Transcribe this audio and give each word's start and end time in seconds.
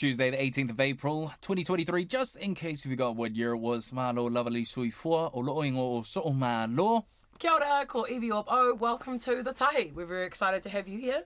Tuesday, 0.00 0.30
the 0.30 0.38
18th 0.38 0.70
of 0.70 0.80
April, 0.80 1.30
2023. 1.42 2.06
Just 2.06 2.34
in 2.36 2.54
case 2.54 2.86
you 2.86 2.90
forgot 2.90 3.16
what 3.16 3.36
year 3.36 3.52
it 3.52 3.58
was, 3.58 3.92
malo 3.92 4.30
lavali 4.30 4.66
sui 4.66 4.90
fua, 4.90 5.30
o 5.34 5.40
lo 5.40 5.56
ingo 5.56 5.98
o 5.98 6.00
so 6.00 6.30
malo. 6.30 7.04
Kia 7.38 7.50
ora, 7.50 7.84
ko 7.86 8.06
O. 8.08 8.74
Welcome 8.76 9.18
to 9.18 9.42
the 9.42 9.52
Tahi. 9.52 9.92
We're 9.94 10.06
very 10.06 10.24
excited 10.24 10.62
to 10.62 10.70
have 10.70 10.88
you 10.88 10.98
here. 10.98 11.24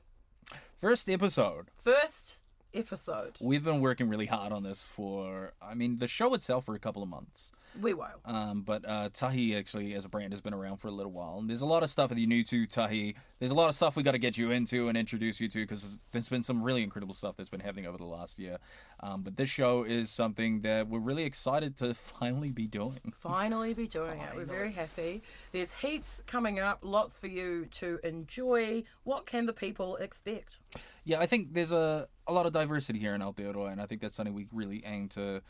First 0.77 1.09
episode. 1.09 1.67
First 1.77 2.43
episode. 2.75 3.37
We've 3.41 3.63
been 3.63 3.79
working 3.79 4.09
really 4.09 4.27
hard 4.27 4.53
on 4.53 4.65
this 4.65 4.89
for, 4.89 5.53
I 5.63 5.75
mean, 5.75 5.99
the 5.99 6.09
show 6.09 6.35
itself 6.35 6.65
for 6.65 6.75
a 6.75 6.81
couple 6.81 7.05
of 7.05 7.09
months. 7.09 7.53
We 7.81 7.95
will. 7.95 8.07
Um, 8.25 8.63
but 8.63 8.89
uh, 8.89 9.09
Tahi 9.13 9.57
actually, 9.57 9.95
as 9.95 10.05
a 10.05 10.09
brand, 10.09 10.33
has 10.33 10.41
been 10.41 10.55
around 10.55 10.77
for 10.77 10.89
a 10.89 10.93
little 10.93 11.13
while. 11.13 11.39
And 11.39 11.49
there's 11.49 11.63
a 11.63 11.67
lot 11.67 11.83
of 11.83 11.91
stuff 11.91 12.11
that 12.11 12.19
you 12.19 12.27
new 12.27 12.45
to 12.45 12.67
Tahi. 12.67 13.17
There's 13.39 13.51
a 13.51 13.55
lot 13.55 13.69
of 13.69 13.75
stuff 13.75 13.97
we 13.97 14.03
got 14.03 14.13
to 14.13 14.19
get 14.19 14.39
you 14.39 14.51
into 14.51 14.89
and 14.89 14.97
introduce 14.97 15.41
you 15.41 15.49
to 15.49 15.59
because 15.61 15.99
there's 16.13 16.29
been 16.29 16.43
some 16.43 16.63
really 16.63 16.83
incredible 16.83 17.15
stuff 17.15 17.37
that's 17.37 17.49
been 17.49 17.61
happening 17.61 17.87
over 17.87 17.99
the 17.99 18.05
last 18.05 18.39
year. 18.39 18.59
Um, 19.01 19.23
but 19.23 19.37
this 19.37 19.49
show 19.49 19.83
is 19.83 20.11
something 20.11 20.61
that 20.61 20.89
we're 20.89 21.01
really 21.01 21.25
excited 21.25 21.77
to 21.79 21.95
finally 21.95 22.51
be 22.51 22.67
doing. 22.67 23.01
Finally 23.13 23.75
be 23.75 23.89
doing 23.89 24.21
it. 24.21 24.37
We're 24.37 24.45
very 24.45 24.73
happy. 24.73 25.23
There's 25.53 25.73
heaps 25.73 26.23
coming 26.27 26.61
up, 26.61 26.79
lots 26.83 27.19
for 27.19 27.27
you 27.27 27.67
to 27.73 27.99
enjoy. 28.05 28.85
What 29.03 29.27
can 29.27 29.47
the 29.47 29.53
people 29.53 29.97
expect? 29.97 30.59
Yeah, 31.05 31.21
I 31.21 31.27
think 31.27 31.53
there's 31.53 31.73
a, 31.73 32.07
a 32.27 32.33
lot 32.33 32.47
of 32.47 32.53
diversity 32.53 32.99
here 32.99 33.15
in 33.15 33.21
Aotearoa, 33.21 33.73
and 33.73 33.81
I 33.81 33.87
think 33.87 34.01
that's 34.01 34.15
something 34.15 34.35
we 34.35 34.47
really 34.53 34.83
aim 34.87 35.09
to 35.11 35.43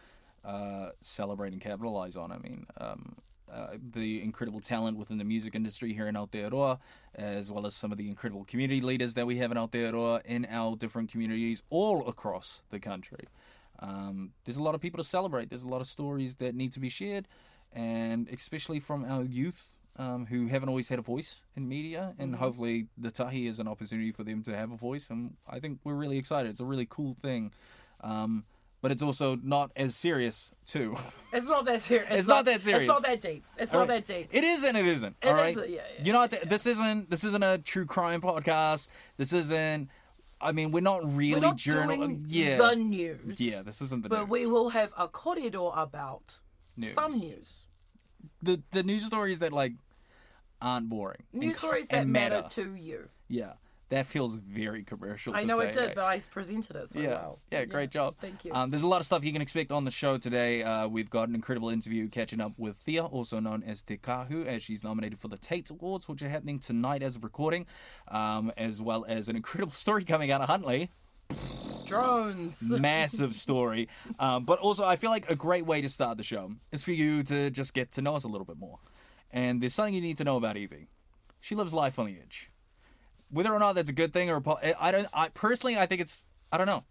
uh, 0.44 0.90
celebrate 1.00 1.52
and 1.52 1.60
capitalize 1.60 2.16
on. 2.16 2.32
I 2.32 2.38
mean, 2.38 2.66
um, 2.80 3.16
uh, 3.52 3.76
the 3.92 4.22
incredible 4.22 4.60
talent 4.60 4.96
within 4.96 5.18
the 5.18 5.24
music 5.24 5.54
industry 5.54 5.92
here 5.92 6.08
in 6.08 6.14
Aotearoa, 6.14 6.78
as 7.14 7.52
well 7.52 7.66
as 7.66 7.74
some 7.74 7.92
of 7.92 7.98
the 7.98 8.08
incredible 8.08 8.44
community 8.44 8.80
leaders 8.80 9.14
that 9.14 9.26
we 9.26 9.36
have 9.36 9.52
in 9.52 9.56
Aotearoa 9.56 10.22
in 10.24 10.46
our 10.50 10.76
different 10.76 11.10
communities 11.10 11.62
all 11.70 12.08
across 12.08 12.62
the 12.70 12.80
country. 12.80 13.26
Um, 13.78 14.32
there's 14.44 14.56
a 14.56 14.62
lot 14.62 14.74
of 14.74 14.80
people 14.80 14.98
to 14.98 15.04
celebrate. 15.04 15.50
There's 15.50 15.62
a 15.62 15.68
lot 15.68 15.80
of 15.80 15.86
stories 15.86 16.36
that 16.36 16.54
need 16.54 16.72
to 16.72 16.80
be 16.80 16.88
shared, 16.88 17.28
and 17.72 18.28
especially 18.28 18.80
from 18.80 19.04
our 19.04 19.22
youth 19.22 19.74
um, 19.96 20.26
who 20.26 20.48
haven't 20.48 20.68
always 20.68 20.88
had 20.88 20.98
a 20.98 21.02
voice 21.02 21.44
in 21.54 21.68
media. 21.68 22.14
And 22.18 22.36
hopefully, 22.36 22.86
the 22.98 23.10
Tahi 23.10 23.46
is 23.46 23.60
an 23.60 23.68
opportunity 23.68 24.10
for 24.10 24.24
them 24.24 24.42
to 24.42 24.56
have 24.56 24.72
a 24.72 24.76
voice. 24.76 25.10
And 25.10 25.36
I 25.48 25.60
think 25.60 25.80
we're 25.84 25.94
really 25.94 26.18
excited. 26.18 26.48
It's 26.48 26.60
a 26.60 26.64
really 26.64 26.86
cool 26.88 27.14
thing. 27.14 27.52
Um, 28.00 28.44
but 28.84 28.92
it's 28.92 29.02
also 29.02 29.36
not 29.42 29.70
as 29.76 29.96
serious, 29.96 30.52
too. 30.66 30.94
It's 31.32 31.48
not 31.48 31.64
that 31.64 31.80
serious. 31.80 32.08
It's 32.10 32.28
not 32.28 32.44
that 32.44 32.60
serious. 32.62 32.82
It's 32.82 32.88
not 32.88 33.02
that 33.02 33.20
deep. 33.20 33.42
It's 33.56 33.72
not 33.72 33.88
that 33.88 34.04
deep. 34.04 34.28
It 34.30 34.44
is 34.44 34.62
and 34.62 34.76
it 34.76 34.84
isn't. 34.86 35.16
It 35.22 35.28
all 35.28 35.34
right. 35.34 35.56
is, 35.56 35.70
yeah, 35.70 35.80
yeah, 35.96 36.04
you 36.04 36.12
know, 36.12 36.18
what? 36.20 36.48
this 36.52 36.66
isn't 36.66 37.10
this 37.10 37.24
isn't 37.24 37.42
a 37.42 37.56
true 37.58 37.86
crime 37.86 38.20
podcast. 38.20 38.88
This 39.16 39.32
isn't. 39.32 39.88
I 40.40 40.52
mean, 40.52 40.70
we're 40.70 40.88
not 40.92 41.00
really 41.02 41.40
We're 41.40 41.48
not 41.50 41.56
journal. 41.56 41.96
doing 41.96 42.24
yeah, 42.28 42.58
the 42.58 42.76
news. 42.76 43.40
yeah. 43.40 43.62
This 43.62 43.80
isn't 43.80 44.02
the 44.02 44.10
But 44.10 44.20
news. 44.20 44.28
we 44.28 44.46
will 44.46 44.68
have 44.68 44.92
a 44.98 45.08
corridor 45.08 45.70
about 45.74 46.40
News. 46.76 46.92
some 46.92 47.18
news. 47.18 47.66
the 48.42 48.62
the 48.76 48.82
news 48.84 49.06
stories 49.06 49.38
that 49.40 49.52
like 49.52 49.72
aren't 50.60 50.88
boring. 50.90 51.22
News 51.32 51.56
co- 51.58 51.66
stories 51.68 51.88
that 51.88 52.02
and 52.02 52.12
matter 52.12 52.42
to 52.50 52.74
you. 52.76 53.08
Yeah, 53.28 53.54
that 53.94 54.06
feels 54.06 54.36
very 54.36 54.82
commercial. 54.82 55.34
I 55.34 55.42
to 55.42 55.46
know 55.46 55.58
say, 55.60 55.68
it 55.68 55.72
did, 55.72 55.88
hey. 55.88 55.92
but 55.94 56.04
I 56.04 56.18
presented 56.18 56.76
it 56.76 56.88
so 56.88 56.98
yeah, 56.98 57.08
well. 57.10 57.38
yeah, 57.50 57.64
great 57.64 57.90
job. 57.90 58.16
Thank 58.20 58.44
you. 58.44 58.52
Um, 58.52 58.70
there's 58.70 58.82
a 58.82 58.88
lot 58.88 59.00
of 59.00 59.06
stuff 59.06 59.24
you 59.24 59.32
can 59.32 59.40
expect 59.40 59.70
on 59.70 59.84
the 59.84 59.90
show 59.90 60.16
today. 60.16 60.62
Uh, 60.62 60.88
we've 60.88 61.10
got 61.10 61.28
an 61.28 61.34
incredible 61.34 61.68
interview 61.68 62.08
catching 62.08 62.40
up 62.40 62.52
with 62.58 62.84
Theia, 62.84 63.10
also 63.10 63.38
known 63.38 63.62
as 63.62 63.82
Te 63.82 63.96
Kaahu, 63.96 64.46
as 64.46 64.62
she's 64.62 64.82
nominated 64.82 65.18
for 65.18 65.28
the 65.28 65.38
Taite 65.38 65.70
Awards, 65.70 66.08
which 66.08 66.22
are 66.22 66.28
happening 66.28 66.58
tonight 66.58 67.02
as 67.02 67.14
of 67.16 67.22
recording, 67.22 67.66
um, 68.08 68.52
as 68.56 68.82
well 68.82 69.04
as 69.06 69.28
an 69.28 69.36
incredible 69.36 69.72
story 69.84 70.04
coming 70.04 70.32
out 70.32 70.40
of 70.40 70.48
Huntly. 70.48 70.90
Drones. 71.84 72.72
Massive 72.72 73.34
story. 73.34 73.88
Um, 74.18 74.44
but 74.44 74.58
also, 74.58 74.84
I 74.84 74.96
feel 74.96 75.10
like 75.10 75.30
a 75.30 75.36
great 75.36 75.66
way 75.66 75.82
to 75.82 75.88
start 75.88 76.16
the 76.16 76.24
show 76.24 76.52
is 76.72 76.82
for 76.82 76.92
you 76.92 77.22
to 77.24 77.50
just 77.50 77.74
get 77.74 77.92
to 77.92 78.02
know 78.02 78.16
us 78.16 78.24
a 78.24 78.28
little 78.28 78.46
bit 78.46 78.58
more. 78.58 78.78
And 79.32 79.60
there's 79.60 79.74
something 79.74 79.94
you 79.94 80.00
need 80.00 80.16
to 80.16 80.24
know 80.24 80.36
about 80.36 80.56
Evie. 80.56 80.88
She 81.40 81.54
lives 81.54 81.74
life 81.74 81.98
on 81.98 82.06
the 82.06 82.16
edge. 82.20 82.50
Whether 83.34 83.52
or 83.52 83.58
not 83.58 83.74
that's 83.74 83.90
a 83.90 83.94
good 83.94 84.12
thing 84.12 84.30
or 84.30 84.36
a 84.36 84.40
po- 84.40 84.58
eh, 84.62 84.74
I 84.80 84.92
don't. 84.92 85.08
I 85.12 85.28
personally, 85.28 85.76
I 85.76 85.86
think 85.86 86.00
it's. 86.00 86.24
I 86.52 86.56
don't 86.56 86.66
know. 86.66 86.84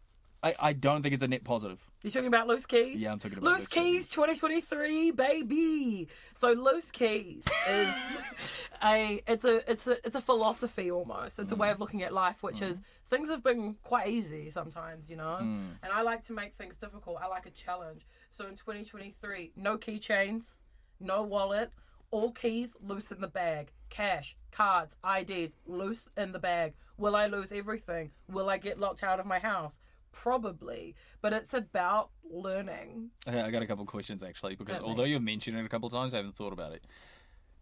I, 0.44 0.56
I 0.60 0.74
don't 0.74 1.02
think 1.02 1.14
it's 1.14 1.24
a 1.24 1.28
net 1.28 1.46
positive. 1.46 1.90
You're 2.02 2.12
talking 2.12 2.28
about 2.28 2.48
loose 2.48 2.66
keys? 2.66 3.02
Yeah, 3.02 3.14
I'm 3.14 3.20
talking 3.20 3.38
about 3.38 3.50
loose, 3.50 3.62
Loose 3.62 3.68
keys. 3.70 4.10
2023, 4.10 5.12
baby. 5.12 6.10
So 6.34 6.52
loose 6.52 6.92
keys 6.92 7.48
is 7.70 7.96
a 8.84 9.22
it's 9.26 9.46
a 9.46 9.72
it's 9.72 9.88
a 9.88 10.06
it's 10.06 10.16
a 10.16 10.22
philosophy 10.22 10.92
almost. 10.92 11.40
It's 11.40 11.54
a 11.54 11.56
way 11.56 11.72
of 11.72 11.80
looking 11.80 12.04
at 12.04 12.14
life, 12.14 12.44
which 12.44 12.60
mm. 12.60 12.68
is 12.68 12.82
things 13.08 13.30
have 13.30 13.42
been 13.42 13.78
quite 13.84 14.10
easy 14.10 14.50
sometimes, 14.50 15.10
you 15.10 15.16
know. 15.16 15.40
Mm. 15.42 15.78
And 15.82 15.94
I 15.94 16.02
like 16.02 16.24
to 16.24 16.34
make 16.34 16.56
things 16.56 16.76
difficult. 16.76 17.20
I 17.24 17.28
like 17.28 17.46
a 17.46 17.52
challenge. 17.52 18.06
So 18.30 18.44
in 18.46 18.56
2023, 18.56 19.54
no 19.56 19.78
keychains, 19.78 20.64
no 21.00 21.24
wallet, 21.24 21.72
all 22.14 22.32
keys 22.32 22.76
loose 22.80 23.12
in 23.12 23.22
the 23.22 23.28
bag. 23.28 23.72
Cash, 23.90 24.36
cards, 24.52 24.96
IDs 25.04 25.56
loose 25.66 26.08
in 26.16 26.32
the 26.32 26.38
bag. 26.40 26.74
Will 26.98 27.16
I 27.16 27.26
lose 27.26 27.52
everything? 27.52 28.12
Will 28.30 28.50
I 28.52 28.58
get 28.60 28.80
locked 28.80 29.02
out 29.04 29.20
of 29.20 29.26
my 29.26 29.40
house? 29.40 29.80
Probably, 30.12 30.94
but 31.22 31.34
it's 31.34 31.56
about 31.56 32.12
learning. 32.24 33.10
Okay, 33.28 33.42
I 33.42 33.50
got 33.50 33.64
a 33.64 33.66
couple 33.66 33.84
questions 33.86 34.22
actually 34.22 34.56
because 34.56 34.80
me. 34.80 34.86
although 34.86 35.06
you've 35.06 35.24
mentioned 35.24 35.58
it 35.58 35.66
a 35.66 35.70
couple 35.70 35.90
times, 35.90 36.14
I 36.14 36.18
haven't 36.18 36.36
thought 36.36 36.54
about 36.54 36.72
it. 36.74 36.86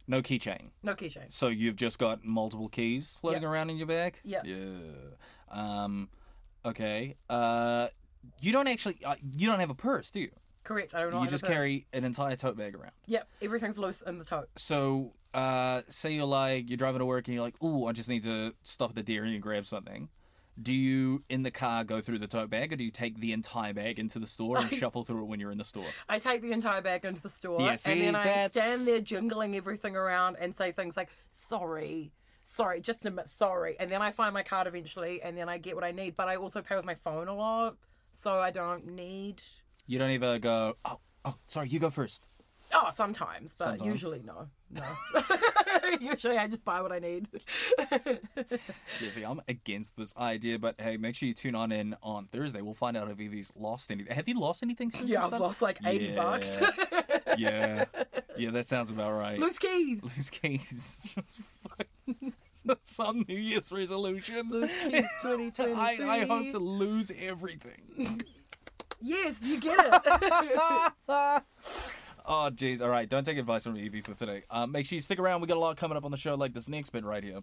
No 0.06 0.22
keychain. 0.22 0.72
No 0.84 0.94
keychain. 0.96 1.32
So 1.32 1.48
you've 1.48 1.78
just 1.78 1.98
got 1.98 2.26
multiple 2.26 2.68
keys 2.68 3.16
floating 3.22 3.44
Yep. 3.44 3.52
around 3.52 3.70
in 3.70 3.78
your 3.78 3.88
bag. 3.88 4.20
Yep. 4.26 4.46
Yeah. 4.46 4.58
Um. 5.50 6.10
Okay. 6.66 7.16
Uh. 7.30 7.88
You 8.42 8.52
don't 8.52 8.68
actually. 8.68 8.98
Uh, 9.06 9.16
you 9.22 9.48
don't 9.48 9.62
have 9.62 9.70
a 9.70 9.76
purse, 9.76 10.12
do 10.12 10.20
you? 10.20 10.32
Correct. 10.64 10.94
I 10.96 11.02
don't 11.02 11.12
know. 11.12 11.24
you 11.24 11.28
just 11.30 11.46
carry 11.46 11.86
an 11.94 12.04
entire 12.04 12.36
tote 12.36 12.58
bag 12.58 12.76
around. 12.76 12.92
Yep. 13.08 13.28
Everything's 13.42 13.78
loose 13.80 14.02
in 14.02 14.18
the 14.20 14.26
tote. 14.26 14.50
So, 14.58 15.14
uh, 15.34 15.82
say 15.90 16.14
you're 16.14 16.26
like 16.26 16.70
you're 16.70 16.78
driving 16.78 17.00
to 17.00 17.06
work 17.06 17.28
and 17.28 17.36
you're 17.36 17.44
like, 17.44 17.62
"Ooh, 17.64 17.88
I 17.88 17.92
just 17.94 18.10
need 18.10 18.24
to 18.24 18.54
stop 18.64 18.90
at 18.92 18.96
the 18.96 19.04
dairy 19.04 19.34
and 19.34 19.42
grab 19.42 19.66
something." 19.66 20.10
Do 20.62 20.74
you 20.74 21.24
in 21.30 21.44
the 21.44 21.50
car 21.50 21.84
go 21.84 22.02
through 22.02 22.20
the 22.20 22.28
tote 22.28 22.50
bag, 22.50 22.72
or 22.74 22.76
do 22.76 22.84
you 22.84 22.92
take 22.92 23.20
the 23.20 23.32
entire 23.32 23.74
bag 23.74 23.98
into 23.98 24.20
the 24.20 24.28
store 24.28 24.58
and 24.60 24.70
shuffle 24.72 25.04
through 25.04 25.22
it 25.24 25.28
when 25.28 25.40
you're 25.40 25.50
in 25.52 25.58
the 25.58 25.66
store? 25.66 25.86
I 26.10 26.20
take 26.20 26.42
the 26.42 26.52
entire 26.52 26.82
bag 26.82 27.06
into 27.06 27.22
the 27.22 27.30
store, 27.30 27.62
Yeah, 27.62 27.76
see, 27.78 27.94
and 27.94 28.02
then 28.02 28.16
I 28.16 28.24
that's- 28.26 28.52
stand 28.52 28.86
there 28.86 29.00
jingling 29.00 29.56
everything 29.56 29.96
around 29.96 30.36
and 30.40 30.54
say 30.54 30.72
things 30.72 30.96
like 30.98 31.10
"sorry." 31.32 32.12
Sorry, 32.44 32.82
just 32.82 33.06
a 33.06 33.10
minute, 33.10 33.30
sorry. 33.30 33.78
And 33.80 33.90
then 33.90 34.02
I 34.02 34.12
find 34.12 34.34
my 34.34 34.44
card 34.44 34.68
eventually, 34.68 35.22
and 35.22 35.38
then 35.38 35.48
I 35.48 35.58
get 35.58 35.74
what 35.76 35.86
I 35.86 35.92
need. 35.92 36.16
But 36.18 36.28
I 36.28 36.36
also 36.36 36.62
pay 36.62 36.76
with 36.76 36.86
my 36.86 36.96
phone 36.96 37.30
a 37.30 37.34
lot, 37.34 37.78
so 38.12 38.40
I 38.40 38.52
don't 38.52 38.88
need. 38.88 39.42
You 39.92 40.00
don't 40.00 40.12
even 40.12 40.40
go, 40.40 40.78
"Oh, 40.86 41.00
oh, 41.26 41.36
sorry, 41.48 41.68
you 41.68 41.78
go 41.78 41.90
first. 41.90 42.26
Oh, 42.74 42.88
sometimes, 42.94 43.54
but 43.56 43.66
Sometimes. 43.66 43.92
usually 43.92 44.22
no, 44.24 44.48
no. 44.70 44.86
usually 46.00 46.38
I 46.38 46.48
just 46.48 46.64
buy 46.64 46.82
what 46.82 46.94
I 46.94 47.00
need. 47.00 47.28
Yeah, 47.78 49.10
see, 49.10 49.24
I'm 49.24 49.42
against 49.50 49.98
this 49.98 50.16
idea, 50.16 50.58
but 50.60 50.80
hey, 50.80 50.96
make 50.96 51.18
sure 51.18 51.28
you 51.28 51.34
tune 51.34 51.56
on 51.56 51.74
in 51.74 51.98
on 52.02 52.28
Thursday. 52.28 52.62
We'll 52.62 52.74
find 52.74 52.96
out 52.96 53.12
if 53.12 53.20
Evie's 53.20 53.52
lost 53.54 53.92
anything. 53.92 54.16
Have 54.16 54.30
you 54.30 54.40
lost 54.40 54.64
anything 54.64 54.92
since 54.92 55.10
yeah, 55.10 55.18
I've 55.20 55.26
started? 55.26 55.44
lost 55.44 55.62
like 55.62 55.80
eighty 55.86 56.06
Yeah. 56.06 56.16
bucks. 56.16 56.58
yeah, 57.38 57.84
yeah, 58.38 58.52
that 58.52 58.68
sounds 58.68 58.92
about 58.92 59.12
right. 59.20 59.38
Loose 59.40 59.60
keys. 59.60 60.02
Loose 60.06 60.30
keys. 60.30 61.18
Some 62.86 63.26
New 63.28 63.38
Year's 63.38 63.74
resolution. 63.74 64.52
Loose 64.52 64.72
keys. 64.84 65.04
I, 65.60 65.98
I 66.02 66.26
hope 66.26 66.52
to 66.52 66.60
lose 66.60 67.12
everything. 67.20 68.22
Yes, 69.02 69.42
you 69.42 69.60
get 69.60 69.78
it. 69.80 71.44
Oh, 72.26 72.50
jeez. 72.54 72.82
All 72.82 72.90
right, 72.90 73.10
don't 73.10 73.26
take 73.26 73.38
advice 73.38 73.64
from 73.64 73.76
Evie 73.78 74.02
for 74.02 74.14
today. 74.14 74.44
Um, 74.50 74.72
make 74.72 74.86
sure 74.86 74.96
you 74.96 75.02
stick 75.02 75.20
around. 75.20 75.42
We 75.42 75.48
got 75.48 75.58
a 75.58 75.60
lot 75.60 75.76
coming 75.76 75.98
up 75.98 76.06
on 76.06 76.12
the 76.12 76.18
show, 76.18 76.36
like 76.36 76.54
this 76.54 76.70
next 76.70 76.92
bit 76.92 77.04
right 77.04 77.24
here. 77.24 77.40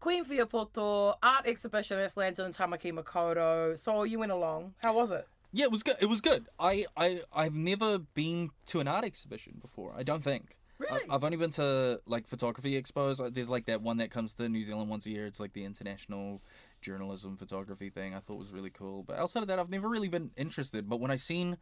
Queen 0.00 0.24
Fiapoto 0.24 1.16
art 1.22 1.46
exhibition 1.46 1.96
that's 1.96 2.16
landed 2.16 2.44
in 2.44 2.52
Tamaki 2.52 2.92
Makaurau. 2.92 3.76
So 3.76 4.04
you 4.04 4.18
went 4.18 4.32
along. 4.32 4.74
How 4.84 4.94
was 4.94 5.10
it? 5.10 5.26
Yeah, 5.52 5.64
it 5.64 5.72
was 5.72 5.82
good. 5.82 5.96
It 6.00 6.06
was 6.06 6.20
good. 6.20 6.46
I, 6.58 6.86
I, 6.96 7.22
I've 7.34 7.54
never 7.54 7.98
been 7.98 8.50
to 8.66 8.80
an 8.80 8.88
art 8.88 9.04
exhibition 9.04 9.58
before. 9.60 9.92
I 9.96 10.02
don't 10.02 10.22
think. 10.22 10.56
Really? 10.78 11.00
I, 11.10 11.14
I've 11.14 11.24
only 11.24 11.38
been 11.38 11.50
to 11.52 12.00
like 12.06 12.26
photography 12.26 12.80
expos. 12.80 13.34
There's 13.34 13.50
like 13.50 13.64
that 13.66 13.82
one 13.82 13.96
that 13.96 14.10
comes 14.10 14.34
to 14.36 14.48
New 14.48 14.62
Zealand 14.62 14.90
once 14.90 15.06
a 15.06 15.10
year. 15.10 15.26
It's 15.26 15.40
like 15.40 15.54
the 15.54 15.64
international 15.64 16.42
journalism 16.86 17.36
photography 17.36 17.90
thing. 17.90 18.14
I 18.14 18.20
thought 18.20 18.38
was 18.38 18.52
really 18.52 18.70
cool. 18.70 19.02
But 19.02 19.18
outside 19.18 19.42
of 19.42 19.48
that, 19.48 19.58
I've 19.58 19.74
never 19.76 19.88
really 19.88 20.08
been 20.08 20.30
interested. 20.36 20.88
But 20.88 21.00
when 21.00 21.10
I 21.10 21.16
seen 21.16 21.58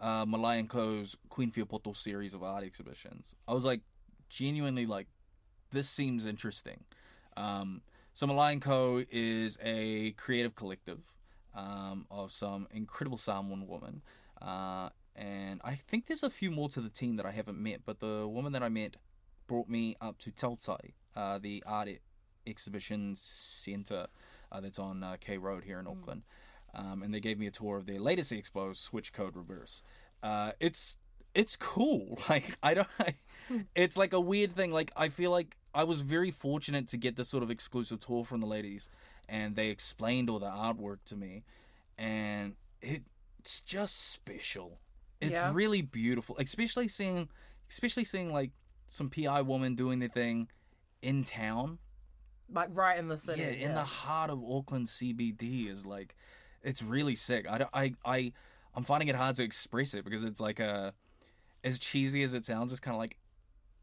uh, 0.00 0.24
Malayan 0.26 0.66
Co's 0.66 1.16
Queen 1.28 1.52
Fiopoto 1.52 1.94
series 1.94 2.32
of 2.34 2.42
art 2.42 2.64
exhibitions, 2.64 3.36
I 3.46 3.52
was 3.52 3.64
like 3.64 3.82
genuinely 4.30 4.86
like, 4.86 5.08
this 5.70 5.88
seems 5.88 6.24
interesting. 6.24 6.84
Um, 7.36 7.82
so 8.14 8.26
Malayan 8.26 8.60
Co 8.60 9.04
is 9.10 9.58
a 9.62 10.12
creative 10.12 10.54
collective 10.54 11.02
um, 11.54 12.06
of 12.10 12.32
some 12.32 12.66
incredible 12.70 13.18
Samoan 13.18 13.66
woman. 13.66 14.02
Uh, 14.40 14.88
and 15.14 15.60
I 15.62 15.74
think 15.74 16.06
there's 16.06 16.22
a 16.22 16.30
few 16.30 16.50
more 16.50 16.70
to 16.70 16.80
the 16.80 16.88
team 16.88 17.16
that 17.16 17.26
I 17.26 17.32
haven't 17.32 17.58
met, 17.58 17.80
but 17.84 18.00
the 18.00 18.26
woman 18.26 18.52
that 18.52 18.62
I 18.62 18.70
met 18.70 18.96
brought 19.46 19.68
me 19.68 19.96
up 20.00 20.16
to 20.20 20.30
Tautai, 20.30 20.94
uh, 21.14 21.38
the 21.38 21.62
art 21.66 21.88
exhibition 22.46 23.14
center 23.16 24.06
that's 24.60 24.78
on 24.78 25.02
uh, 25.02 25.16
K 25.20 25.38
Road 25.38 25.64
here 25.64 25.78
in 25.80 25.86
Auckland. 25.86 26.22
um, 26.74 27.02
and 27.02 27.12
they 27.12 27.20
gave 27.20 27.38
me 27.38 27.46
a 27.46 27.50
tour 27.50 27.76
of 27.78 27.86
the 27.86 27.98
latest 27.98 28.32
expo, 28.32 28.74
Switch 28.74 29.12
Code 29.12 29.36
Reverse. 29.36 29.82
Uh, 30.22 30.52
it's 30.60 30.96
it's 31.34 31.56
cool. 31.56 32.18
Like 32.28 32.56
I 32.62 32.74
don't. 32.74 32.88
it's 33.74 33.96
like 33.96 34.12
a 34.12 34.20
weird 34.20 34.54
thing. 34.54 34.72
Like 34.72 34.90
I 34.96 35.08
feel 35.08 35.30
like 35.30 35.56
I 35.74 35.84
was 35.84 36.00
very 36.02 36.30
fortunate 36.30 36.86
to 36.88 36.96
get 36.96 37.16
this 37.16 37.28
sort 37.28 37.42
of 37.42 37.50
exclusive 37.50 37.98
tour 38.00 38.24
from 38.24 38.40
the 38.40 38.46
ladies, 38.46 38.88
and 39.28 39.56
they 39.56 39.68
explained 39.68 40.28
all 40.30 40.38
the 40.38 40.46
artwork 40.50 40.98
to 41.06 41.16
me, 41.16 41.44
and 41.98 42.54
it 42.80 43.02
it's 43.38 43.60
just 43.60 43.98
special. 44.12 44.78
It's 45.20 45.32
Yeah. 45.32 45.52
really 45.54 45.82
beautiful, 45.82 46.36
especially 46.38 46.88
seeing, 46.88 47.28
especially 47.70 48.04
seeing 48.04 48.32
like 48.32 48.50
some 48.88 49.08
PI 49.10 49.42
woman 49.42 49.74
doing 49.74 49.98
the 50.00 50.08
thing 50.08 50.48
in 51.00 51.24
town. 51.24 51.78
Like 52.52 52.70
right 52.74 52.98
in 52.98 53.08
the 53.08 53.16
city. 53.16 53.40
Yeah, 53.42 53.48
in 53.48 53.74
the 53.74 53.84
heart 53.84 54.30
of 54.30 54.42
Auckland 54.44 54.86
CBD 54.86 55.70
is 55.70 55.86
like, 55.86 56.14
it's 56.62 56.82
really 56.82 57.14
sick. 57.14 57.46
I, 57.48 57.66
I, 57.72 57.94
I, 58.04 58.32
I'm 58.74 58.82
finding 58.82 59.08
it 59.08 59.16
hard 59.16 59.36
to 59.36 59.42
express 59.42 59.94
it 59.94 60.04
because 60.04 60.24
it's 60.24 60.40
like 60.40 60.60
a, 60.60 60.94
as 61.64 61.78
cheesy 61.78 62.22
as 62.22 62.34
it 62.34 62.44
sounds, 62.44 62.72
it's 62.72 62.80
kind 62.80 62.94
of 62.94 62.98
like 62.98 63.16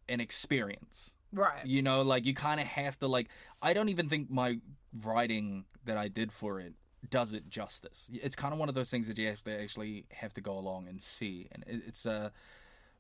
an 0.08 0.20
experience. 0.20 1.16
right. 1.32 1.66
You 1.66 1.82
know, 1.82 2.02
like 2.02 2.26
you 2.26 2.34
kind 2.34 2.60
of 2.60 2.68
have 2.68 2.98
to 3.00 3.08
like. 3.08 3.30
I 3.62 3.74
don't 3.74 3.90
even 3.90 4.10
think 4.10 4.30
my 4.30 4.60
writing 5.04 5.66
that 5.86 5.98
I 5.98 6.08
did 6.08 6.32
for 6.32 6.60
it 6.60 6.74
does 7.10 7.34
it 7.34 7.50
justice. 7.50 8.10
It's 8.12 8.36
kind 8.36 8.54
of 8.54 8.60
one 8.60 8.70
of 8.70 8.76
those 8.76 8.90
things 8.90 9.08
that 9.08 9.18
you 9.18 9.28
have 9.28 9.44
to 9.44 9.62
actually 9.62 10.06
have 10.12 10.34
to 10.34 10.42
go 10.42 10.58
along 10.58 10.88
and 10.88 11.02
see, 11.02 11.48
and 11.52 11.64
it, 11.68 11.84
it's 11.88 12.06
uh, 12.06 12.30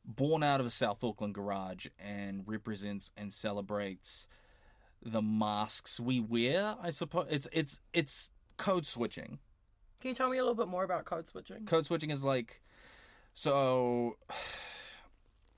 born 0.06 0.44
out 0.44 0.60
of 0.60 0.66
a 0.66 0.70
South 0.70 1.04
Auckland 1.04 1.34
garage 1.34 1.88
and 2.00 2.44
represents 2.46 3.12
and 3.18 3.32
celebrates 3.34 4.28
the 5.04 5.22
masks 5.22 6.00
we 6.00 6.20
wear. 6.20 6.76
I 6.82 6.90
suppose 6.90 7.28
it's 7.30 7.48
it's 7.52 7.80
it's 7.94 8.30
code 8.58 8.86
switching. 8.86 9.40
Can 10.02 10.10
you 10.10 10.16
tell 10.16 10.30
me 10.30 10.38
a 10.38 10.42
little 10.42 10.56
bit 10.56 10.68
more 10.68 10.84
about 10.84 11.06
code 11.06 11.28
switching? 11.28 11.66
Code 11.66 11.86
switching 11.86 12.12
is 12.12 12.24
like 12.24 12.62
so. 13.34 14.18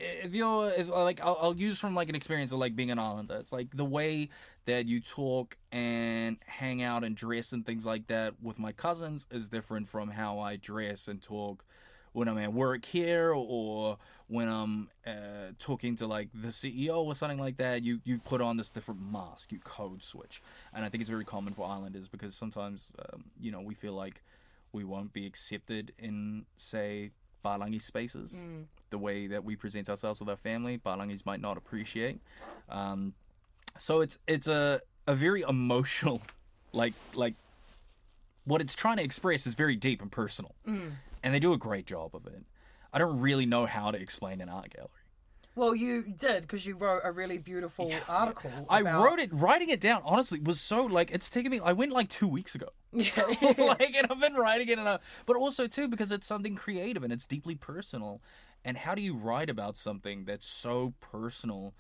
If 0.03 0.33
you're 0.33 0.71
if, 0.71 0.89
like, 0.89 1.21
I'll, 1.21 1.37
I'll 1.39 1.55
use 1.55 1.77
from 1.77 1.93
like 1.93 2.09
an 2.09 2.15
experience 2.15 2.51
of 2.51 2.57
like 2.57 2.75
being 2.75 2.89
an 2.89 2.97
islander. 2.97 3.35
It's 3.35 3.51
like 3.51 3.77
the 3.77 3.85
way 3.85 4.29
that 4.65 4.87
you 4.87 4.99
talk 4.99 5.57
and 5.71 6.37
hang 6.43 6.81
out 6.81 7.03
and 7.03 7.15
dress 7.15 7.53
and 7.53 7.63
things 7.63 7.85
like 7.85 8.07
that 8.07 8.33
with 8.41 8.57
my 8.57 8.71
cousins 8.71 9.27
is 9.29 9.47
different 9.47 9.87
from 9.87 10.09
how 10.09 10.39
I 10.39 10.55
dress 10.55 11.07
and 11.07 11.21
talk 11.21 11.63
when 12.13 12.27
I'm 12.27 12.37
at 12.37 12.53
work 12.53 12.85
here 12.85 13.33
or 13.33 13.97
when 14.27 14.47
I'm 14.47 14.89
uh, 15.05 15.51
talking 15.59 15.95
to 15.97 16.07
like 16.07 16.29
the 16.33 16.49
CEO 16.49 16.97
or 17.03 17.15
something 17.15 17.39
like 17.39 17.57
that. 17.57 17.83
You 17.83 18.01
you 18.03 18.17
put 18.19 18.41
on 18.41 18.57
this 18.57 18.69
different 18.69 19.01
mask. 19.11 19.51
You 19.51 19.59
code 19.59 20.03
switch, 20.03 20.41
and 20.73 20.85
I 20.85 20.89
think 20.89 21.01
it's 21.01 21.09
very 21.09 21.25
common 21.25 21.53
for 21.53 21.67
islanders 21.67 22.07
because 22.07 22.35
sometimes 22.35 22.93
um, 23.13 23.25
you 23.39 23.51
know 23.51 23.61
we 23.61 23.73
feel 23.73 23.93
like 23.93 24.21
we 24.73 24.83
won't 24.83 25.11
be 25.13 25.25
accepted 25.25 25.93
in 25.99 26.45
say 26.55 27.11
Balangi 27.43 27.81
spaces 27.81 28.39
the 28.89 28.97
way 28.97 29.27
that 29.27 29.43
we 29.43 29.55
present 29.55 29.89
ourselves 29.89 30.19
with 30.19 30.29
our 30.29 30.37
family. 30.37 30.77
Balangis 30.77 31.25
might 31.25 31.41
not 31.41 31.57
appreciate. 31.57 32.19
Um, 32.69 33.13
so 33.77 34.01
it's 34.01 34.17
it's 34.27 34.47
a 34.47 34.81
a 35.07 35.15
very 35.15 35.41
emotional, 35.41 36.21
like 36.73 36.93
like 37.15 37.33
what 38.45 38.61
it's 38.61 38.75
trying 38.75 38.97
to 38.97 39.03
express 39.03 39.45
is 39.45 39.55
very 39.55 39.75
deep 39.75 40.01
and 40.01 40.11
personal, 40.11 40.55
and 41.23 41.33
they 41.33 41.39
do 41.39 41.53
a 41.53 41.57
great 41.57 41.85
job 41.85 42.15
of 42.15 42.25
it. 42.27 42.43
I 42.93 42.97
don't 42.99 43.19
really 43.19 43.45
know 43.45 43.65
how 43.65 43.91
to 43.91 43.99
explain 43.99 44.41
an 44.41 44.49
art 44.49 44.71
gallery. 44.75 44.89
Well, 45.53 45.75
you 45.75 46.03
did 46.03 46.43
because 46.43 46.65
you 46.65 46.75
wrote 46.75 47.01
a 47.03 47.11
really 47.11 47.37
beautiful 47.37 47.91
article. 48.07 48.51
I 48.69 48.81
about- 48.81 49.03
wrote 49.03 49.19
it. 49.19 49.29
Writing 49.33 49.69
it 49.69 49.81
down 49.81 50.01
honestly 50.05 50.39
was 50.39 50.61
so 50.61 50.85
like 50.85 51.11
it's 51.11 51.29
taken 51.29 51.51
me. 51.51 51.59
I 51.59 51.73
went 51.73 51.91
like 51.91 52.07
two 52.09 52.27
weeks 52.27 52.55
ago. 52.55 52.67
Yeah. 52.93 53.23
like, 53.57 53.93
and 53.95 54.07
I've 54.09 54.19
been 54.19 54.33
writing 54.35 54.67
it, 54.67 54.77
and 54.77 54.87
I, 54.87 54.99
but 55.25 55.37
also 55.37 55.65
too 55.67 55.87
because 55.87 56.11
it's 56.11 56.27
something 56.27 56.55
creative 56.55 57.03
and 57.03 57.11
it's 57.13 57.25
deeply 57.25 57.55
personal. 57.55 58.21
And 58.65 58.77
how 58.77 58.95
do 58.95 59.01
you 59.01 59.15
write 59.15 59.49
about 59.49 59.75
something 59.77 60.25
that's 60.25 60.45
so 60.45 60.93
personal 60.99 61.73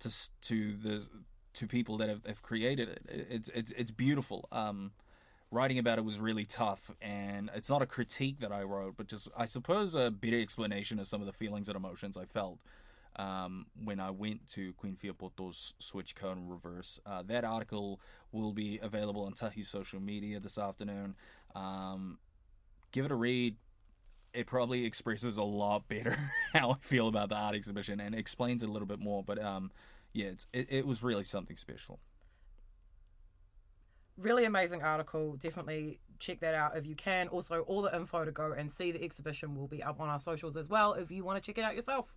to 0.00 0.08
to 0.42 0.76
the 0.76 1.08
to 1.54 1.66
people 1.66 1.96
that 1.98 2.08
have, 2.08 2.24
have 2.26 2.42
created 2.42 2.88
it? 2.88 3.02
It- 3.08 3.26
It's 3.30 3.48
it's 3.54 3.72
it's 3.72 3.90
beautiful. 3.92 4.48
Um, 4.52 4.92
writing 5.52 5.78
about 5.78 5.98
it 5.98 6.04
was 6.04 6.18
really 6.18 6.44
tough, 6.44 6.90
and 7.00 7.50
it's 7.54 7.68
not 7.68 7.82
a 7.82 7.86
critique 7.86 8.40
that 8.40 8.50
I 8.50 8.62
wrote, 8.62 8.96
but 8.96 9.06
just 9.06 9.28
I 9.36 9.44
suppose 9.44 9.94
a 9.94 10.10
bit 10.10 10.34
of 10.34 10.40
explanation 10.40 10.98
of 10.98 11.06
some 11.06 11.20
of 11.20 11.26
the 11.26 11.32
feelings 11.32 11.68
and 11.68 11.76
emotions 11.76 12.16
I 12.16 12.24
felt 12.24 12.58
um, 13.16 13.66
when 13.84 14.00
I 14.00 14.10
went 14.10 14.48
to 14.48 14.72
Queen 14.72 14.96
Fiapoto's 14.96 15.74
Switch 15.78 16.14
Code 16.14 16.38
Reverse. 16.40 16.98
Uh, 17.04 17.22
that 17.26 17.44
article 17.44 18.00
will 18.32 18.52
be 18.52 18.80
available 18.82 19.24
on 19.24 19.34
Tahi's 19.34 19.68
social 19.68 20.00
media 20.00 20.40
this 20.40 20.56
afternoon. 20.58 21.14
Um, 21.54 22.18
give 22.90 23.04
it 23.04 23.12
a 23.12 23.16
read. 23.16 23.56
It 24.32 24.46
probably 24.46 24.86
expresses 24.86 25.36
a 25.36 25.42
lot 25.42 25.86
better 25.88 26.16
how 26.54 26.72
I 26.72 26.76
feel 26.80 27.08
about 27.08 27.28
the 27.28 27.36
art 27.36 27.54
exhibition 27.54 28.00
and 28.00 28.14
explains 28.14 28.62
it 28.62 28.70
a 28.70 28.72
little 28.72 28.88
bit 28.88 28.98
more. 28.98 29.22
But 29.22 29.42
um, 29.42 29.70
yeah, 30.14 30.30
it, 30.54 30.66
it 30.70 30.86
was 30.86 31.02
really 31.02 31.24
something 31.24 31.56
special. 31.56 32.00
Really 34.18 34.44
amazing 34.44 34.82
article. 34.82 35.36
Definitely 35.36 35.98
check 36.18 36.40
that 36.40 36.54
out 36.54 36.76
if 36.76 36.86
you 36.86 36.94
can. 36.94 37.28
Also, 37.28 37.60
all 37.62 37.82
the 37.82 37.94
info 37.94 38.24
to 38.24 38.30
go 38.30 38.52
and 38.52 38.70
see 38.70 38.92
the 38.92 39.02
exhibition 39.02 39.56
will 39.56 39.68
be 39.68 39.82
up 39.82 40.00
on 40.00 40.08
our 40.08 40.18
socials 40.18 40.56
as 40.56 40.68
well 40.68 40.94
if 40.94 41.10
you 41.10 41.24
want 41.24 41.42
to 41.42 41.46
check 41.46 41.58
it 41.58 41.64
out 41.64 41.74
yourself. 41.74 42.14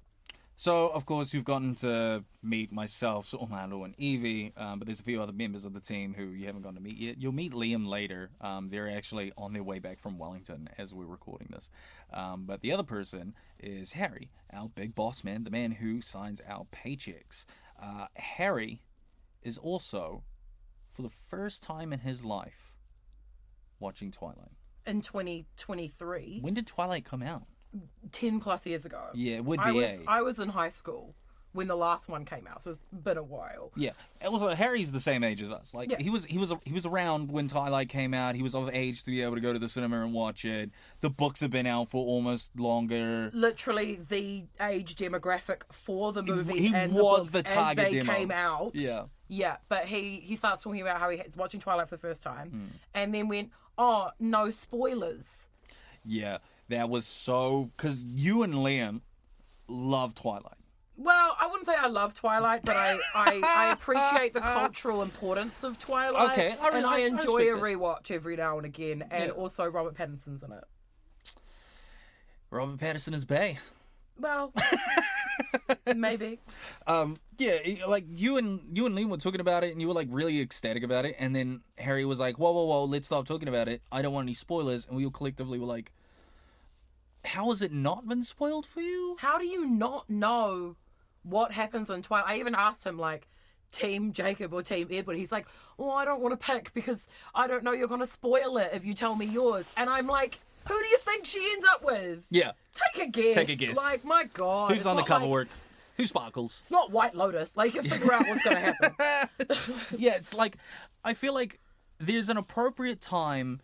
So, 0.57 0.87
of 0.87 1.05
course, 1.05 1.33
you've 1.33 1.43
gotten 1.43 1.75
to 1.75 2.23
meet 2.41 2.71
myself, 2.71 3.25
So'omalo, 3.25 3.83
and 3.83 3.93
Evie, 3.97 4.53
um, 4.55 4.79
but 4.79 4.85
there's 4.85 5.01
a 5.01 5.03
few 5.03 5.21
other 5.21 5.33
members 5.33 5.65
of 5.65 5.73
the 5.73 5.81
team 5.81 6.13
who 6.13 6.27
you 6.27 6.45
haven't 6.45 6.61
gotten 6.61 6.77
to 6.77 6.81
meet 6.81 6.95
yet. 6.95 7.17
You'll 7.19 7.33
meet 7.33 7.51
Liam 7.51 7.85
later. 7.85 8.29
Um, 8.39 8.69
they're 8.69 8.89
actually 8.89 9.33
on 9.37 9.51
their 9.51 9.63
way 9.63 9.79
back 9.79 9.99
from 9.99 10.17
Wellington 10.17 10.69
as 10.77 10.93
we're 10.93 11.07
recording 11.07 11.49
this. 11.51 11.69
Um, 12.13 12.45
but 12.45 12.61
the 12.61 12.71
other 12.71 12.83
person 12.83 13.35
is 13.59 13.93
Harry, 13.93 14.31
our 14.53 14.69
big 14.69 14.95
boss 14.95 15.25
man, 15.25 15.43
the 15.43 15.51
man 15.51 15.73
who 15.73 15.99
signs 15.99 16.41
our 16.47 16.65
paychecks. 16.71 17.43
Uh, 17.77 18.07
Harry 18.15 18.81
is 19.41 19.57
also, 19.57 20.23
for 20.95 21.01
the 21.01 21.09
first 21.09 21.61
time 21.61 21.91
in 21.91 21.99
his 21.99 22.23
life, 22.23 22.77
watching 23.79 24.11
Twilight. 24.11 24.53
In 24.87 25.01
2023, 25.01 26.39
When 26.41 26.53
did 26.53 26.65
Twilight 26.65 27.03
come 27.03 27.21
out? 27.21 27.43
10 28.13 28.39
plus 28.39 28.65
years 28.65 28.85
ago. 28.85 29.09
Yeah, 29.13 29.35
it 29.35 29.45
would 29.45 29.59
I 29.59 29.71
be 29.71 29.77
was 29.79 29.99
a. 29.99 30.03
I 30.07 30.21
was 30.21 30.39
in 30.39 30.47
high 30.49 30.69
school 30.69 31.13
when 31.55 31.67
the 31.67 31.75
last 31.75 32.07
one 32.09 32.25
came 32.25 32.45
out, 32.47 32.61
so 32.61 32.69
it's 32.69 32.79
been 32.91 33.17
a 33.17 33.23
while. 33.23 33.71
Yeah, 33.75 33.91
also 34.25 34.49
Harry's 34.49 34.91
the 34.91 34.99
same 34.99 35.23
age 35.23 35.41
as 35.41 35.51
us. 35.51 35.73
Like 35.73 35.89
Yeah. 35.89 35.97
he 35.99 36.09
was, 36.09 36.25
he 36.25 36.37
was, 36.37 36.53
he 36.65 36.73
was 36.73 36.85
around 36.85 37.31
when 37.31 37.47
Twilight 37.47 37.89
came 37.89 38.13
out. 38.13 38.35
He 38.35 38.43
was 38.43 38.53
of 38.53 38.69
age 38.73 39.03
to 39.03 39.11
be 39.11 39.21
able 39.21 39.35
to 39.35 39.41
go 39.41 39.53
to 39.53 39.59
the 39.59 39.69
cinema 39.69 40.01
and 40.03 40.13
watch 40.13 40.45
it. 40.45 40.69
The 41.01 41.09
books 41.09 41.39
have 41.39 41.49
been 41.49 41.65
out 41.65 41.89
for 41.89 42.05
almost 42.05 42.59
longer. 42.59 43.31
Literally 43.33 43.95
the 43.95 44.45
age 44.61 44.95
demographic 44.95 45.61
for 45.71 46.11
the 46.13 46.21
movie 46.23 46.59
he 46.67 46.73
and 46.75 46.93
was 46.93 47.31
the 47.31 47.39
the 47.39 47.43
books 47.43 47.55
target 47.55 47.85
as 47.87 47.91
they 47.93 47.99
demo. 47.99 48.13
came 48.13 48.31
out. 48.31 48.71
Yeah, 48.75 49.05
Yeah, 49.27 49.57
but 49.69 49.85
he 49.85 50.17
he 50.19 50.35
starts 50.35 50.61
talking 50.61 50.81
about 50.81 50.99
how 50.99 51.09
he's 51.09 51.35
watching 51.37 51.59
Twilight 51.59 51.89
for 51.89 51.95
the 51.95 52.01
first 52.01 52.21
time, 52.21 52.49
Hmm. 52.49 52.65
and 52.93 53.13
then 53.13 53.27
went, 53.27 53.49
"Oh, 53.77 54.09
no 54.19 54.49
spoilers." 54.49 55.47
yeah, 56.07 56.37
that 56.69 56.89
was 56.89 57.07
so 57.07 57.71
because 57.75 58.03
you 58.03 58.43
and 58.43 58.53
Liam 58.53 59.01
love 59.67 60.13
Twilight. 60.13 60.57
Well, 60.97 61.35
I 61.39 61.47
wouldn't 61.47 61.65
say 61.65 61.75
I 61.77 61.87
love 61.87 62.13
Twilight, 62.13 62.61
but 62.63 62.75
I, 62.77 62.97
I, 63.13 63.41
I 63.43 63.71
appreciate 63.73 64.31
the 64.33 64.39
cultural 64.39 65.01
importance 65.01 65.63
of 65.63 65.77
Twilight. 65.77 66.31
Okay, 66.31 66.55
I 66.61 66.69
re- 66.69 66.77
and 66.77 66.85
I, 66.85 66.95
I- 66.97 66.99
enjoy 67.01 67.49
a 67.49 67.53
respect 67.53 67.63
rewatch 67.63 68.11
every 68.11 68.35
now 68.37 68.57
and 68.57 68.65
again, 68.65 69.03
and 69.11 69.25
Yeah. 69.25 69.29
also 69.31 69.65
Robert 69.65 69.95
Pattinson's 69.95 70.41
in 70.41 70.51
it. 70.53 70.63
Robert 72.49 72.79
Pattinson 72.79 73.13
is 73.13 73.25
Bay. 73.25 73.57
Well, 74.17 74.53
maybe. 75.95 76.39
Um, 76.87 77.17
yeah, 77.37 77.57
like 77.87 78.05
you 78.07 78.37
and 78.37 78.61
you 78.71 78.85
and 78.85 78.95
Liam 78.97 79.09
were 79.09 79.17
talking 79.17 79.41
about 79.41 79.65
it, 79.65 79.73
and 79.73 79.81
you 79.81 79.89
were 79.89 79.93
like 79.93 80.07
really 80.09 80.39
ecstatic 80.39 80.83
about 80.83 81.05
it, 81.05 81.15
and 81.19 81.35
then 81.35 81.61
Harry 81.77 82.05
was 82.05 82.19
like, 82.19 82.39
"Whoa, 82.39 82.53
whoa, 82.53 82.63
whoa, 82.63 82.85
let's 82.85 83.07
stop 83.07 83.27
talking 83.27 83.49
about 83.49 83.67
it. 83.67 83.81
I 83.91 84.01
don't 84.01 84.13
want 84.13 84.25
any 84.25 84.33
spoilers." 84.33 84.85
And 84.87 84.95
we 84.95 85.03
all 85.03 85.11
collectively 85.11 85.59
were 85.59 85.65
like, 85.65 85.91
"How 87.25 87.49
has 87.49 87.61
it 87.61 87.73
not 87.73 88.07
been 88.07 88.23
spoiled 88.23 88.65
for 88.65 88.79
you?" 88.79 89.17
How 89.19 89.37
do 89.37 89.45
you 89.45 89.65
not 89.65 90.09
know 90.09 90.77
what 91.27 91.51
happens 91.51 91.89
in 91.89 92.01
Twilight? 92.01 92.29
I 92.29 92.39
even 92.39 92.55
asked 92.55 92.85
him 92.85 92.97
like. 92.97 93.27
Team 93.71 94.13
Jacob 94.13 94.53
or 94.53 94.61
Team 94.61 94.87
Edward. 94.89 95.17
He's 95.17 95.33
like, 95.33 95.47
Oh, 95.77 95.91
I 95.91 96.05
don't 96.05 96.21
want 96.21 96.39
to 96.39 96.45
pick 96.53 96.73
because 96.73 97.09
I 97.33 97.45
don't 97.45 97.61
know 97.61 97.73
you're 97.73 97.89
going 97.89 97.99
to 97.99 98.05
spoil 98.05 98.55
it 98.57 98.69
if 98.73 98.85
you 98.85 98.93
tell 98.93 99.17
me 99.17 99.25
yours. 99.25 99.69
And 99.75 99.89
I'm 99.89 100.07
like, 100.07 100.39
Who 100.69 100.73
do 100.81 100.87
you 100.87 100.97
think 100.99 101.25
she 101.25 101.45
ends 101.51 101.65
up 101.69 101.83
with? 101.83 102.25
Yeah, 102.29 102.51
Take 102.73 103.07
a 103.09 103.11
guess. 103.11 103.35
Take 103.35 103.49
a 103.49 103.55
guess. 103.55 103.75
Like, 103.75 104.05
my 104.05 104.25
God. 104.33 104.71
who's 104.71 104.85
on 104.85 104.95
the 104.95 105.03
cover 105.03 105.25
like- 105.25 105.31
work? 105.31 105.47
Who 105.97 106.05
sparkles? 106.05 106.59
It's 106.61 106.71
not 106.71 106.91
White 106.91 107.15
Lotus. 107.15 107.57
Like, 107.57 107.73
you 107.73 107.81
figure 107.83 108.13
out 108.13 108.25
what's 108.27 108.43
going 108.43 108.55
to 108.55 108.61
happen. 108.61 108.95
yeah, 109.97 110.15
it's 110.15 110.33
like 110.33 110.55
I 111.03 111.13
feel 111.13 111.33
like 111.33 111.59
there's 111.99 112.29
an 112.29 112.37
appropriate 112.37 113.01
time 113.01 113.59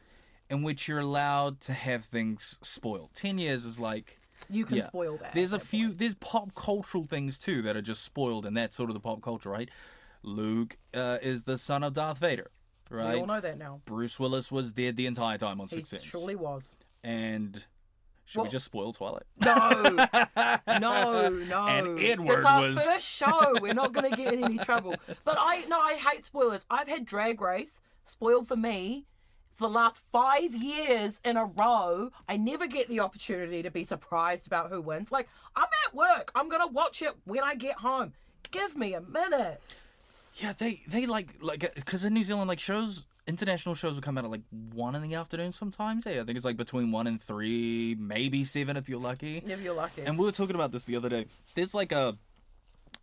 in 0.50 0.62
which 0.62 0.90
you're 0.90 1.00
allowed 1.00 1.62
to 1.62 1.74
have 1.74 2.04
things 2.04 2.58
spoiled. 2.62 3.12
Ten 3.14 3.38
years 3.38 3.64
is 3.64 3.80
like 3.80 4.20
You 4.50 4.66
can 4.66 4.78
yeah. 4.78 4.84
spoil 4.84 5.18
that. 5.18 5.34
There's 5.34 5.54
a 5.54 5.58
that 5.58 5.66
few. 5.66 5.88
point. 5.88 6.00
There's 6.00 6.16
pop 6.16 6.56
cultural 6.56 7.06
things 7.06 7.38
too 7.40 7.62
that 7.64 7.76
are 7.78 7.82
just 7.82 8.04
spoiled, 8.04 8.46
and 8.46 8.56
that's 8.56 8.76
sort 8.76 8.90
of 8.90 8.94
the 8.94 9.00
pop 9.00 9.22
culture, 9.22 9.50
right? 9.50 9.70
Luke 10.24 10.78
uh, 10.94 11.18
is 11.22 11.44
the 11.44 11.58
son 11.58 11.84
of 11.84 11.94
Darth 11.94 12.20
Vader. 12.20 12.52
right? 12.90 13.16
We 13.16 13.20
all 13.22 13.28
know 13.28 13.42
that 13.42 13.58
now. 13.58 13.82
Bruce 13.86 14.20
Willis 14.20 14.52
was 14.52 14.72
dead 14.74 14.96
the 14.98 15.08
entire 15.08 15.38
time 15.38 15.60
on 15.60 15.68
Sixth 15.68 15.92
Sense. 15.92 16.04
surely 16.04 16.36
was. 16.36 16.78
And 17.04 17.66
should 18.26 18.44
we 18.44 18.50
just 18.50 18.66
spoil 18.66 18.94
Twilight? 18.94 19.24
No, 19.44 19.82
no, 20.80 21.30
no. 21.30 21.66
And 21.68 22.00
Edward 22.00 22.38
it's 22.40 22.46
our 22.46 22.62
was- 22.62 22.84
first 22.84 23.08
show. 23.08 23.56
We're 23.62 23.74
not 23.74 23.94
going 23.94 24.10
to 24.12 24.16
get 24.16 24.34
in 24.34 24.44
any 24.44 24.58
trouble. 24.58 24.96
But 25.26 25.38
I 25.40 25.64
no, 25.68 25.80
I 25.80 25.94
hate 25.96 26.24
spoilers. 26.26 26.66
I've 26.70 26.88
had 26.88 27.06
Drag 27.06 27.42
Race 27.42 27.82
spoiled 28.06 28.48
for 28.48 28.56
me 28.56 29.06
for 29.54 29.68
the 29.68 29.74
last 29.74 30.02
five 30.12 30.56
years 30.56 31.20
in 31.24 31.38
a 31.38 31.46
row. 31.46 32.12
I 32.28 32.38
never 32.38 32.68
get 32.68 32.88
the 32.88 33.00
opportunity 33.00 33.64
to 33.64 33.72
be 33.72 33.84
surprised 33.84 34.48
about 34.48 34.70
who 34.70 34.82
wins. 34.82 35.12
Like 35.12 35.30
I'm 35.56 35.68
at 35.86 35.94
work. 35.94 36.32
I'm 36.36 36.50
going 36.50 36.62
to 36.62 36.74
watch 36.74 37.02
it 37.02 37.14
when 37.26 37.44
I 37.44 37.56
get 37.56 37.78
home. 37.78 38.14
Give 38.52 38.76
me 38.76 38.94
a 38.94 39.02
minute. 39.02 39.62
Yeah, 40.36 40.54
they 40.54 40.82
they 40.88 41.06
like 41.06 41.36
like 41.42 41.74
because 41.76 42.06
in 42.06 42.14
New 42.14 42.24
Zealand 42.24 42.48
like 42.48 42.60
shows 42.60 43.06
international 43.28 43.76
shows 43.76 43.96
will 43.96 44.02
come 44.02 44.18
out 44.18 44.26
at 44.26 44.32
like 44.32 44.42
one 44.74 44.96
in 44.96 45.02
the 45.02 45.16
afternoon 45.16 45.52
sometimes. 45.52 46.06
Yeah, 46.06 46.22
I 46.22 46.24
think 46.24 46.36
it's 46.36 46.46
like 46.46 46.58
between 46.58 46.92
one 46.92 47.08
and 47.08 47.22
three, 47.22 47.96
maybe 48.00 48.44
seven 48.44 48.78
if 48.78 48.90
you're 48.90 49.00
lucky. 49.00 49.38
If 49.46 49.62
you're 49.62 49.76
lucky. 49.76 50.04
And 50.04 50.18
we 50.18 50.26
were 50.26 50.32
talking 50.32 50.56
about 50.56 50.72
this 50.72 50.86
the 50.86 50.96
other 50.96 51.10
day. 51.10 51.26
There's 51.56 51.74
like 51.74 51.92
a 51.92 52.18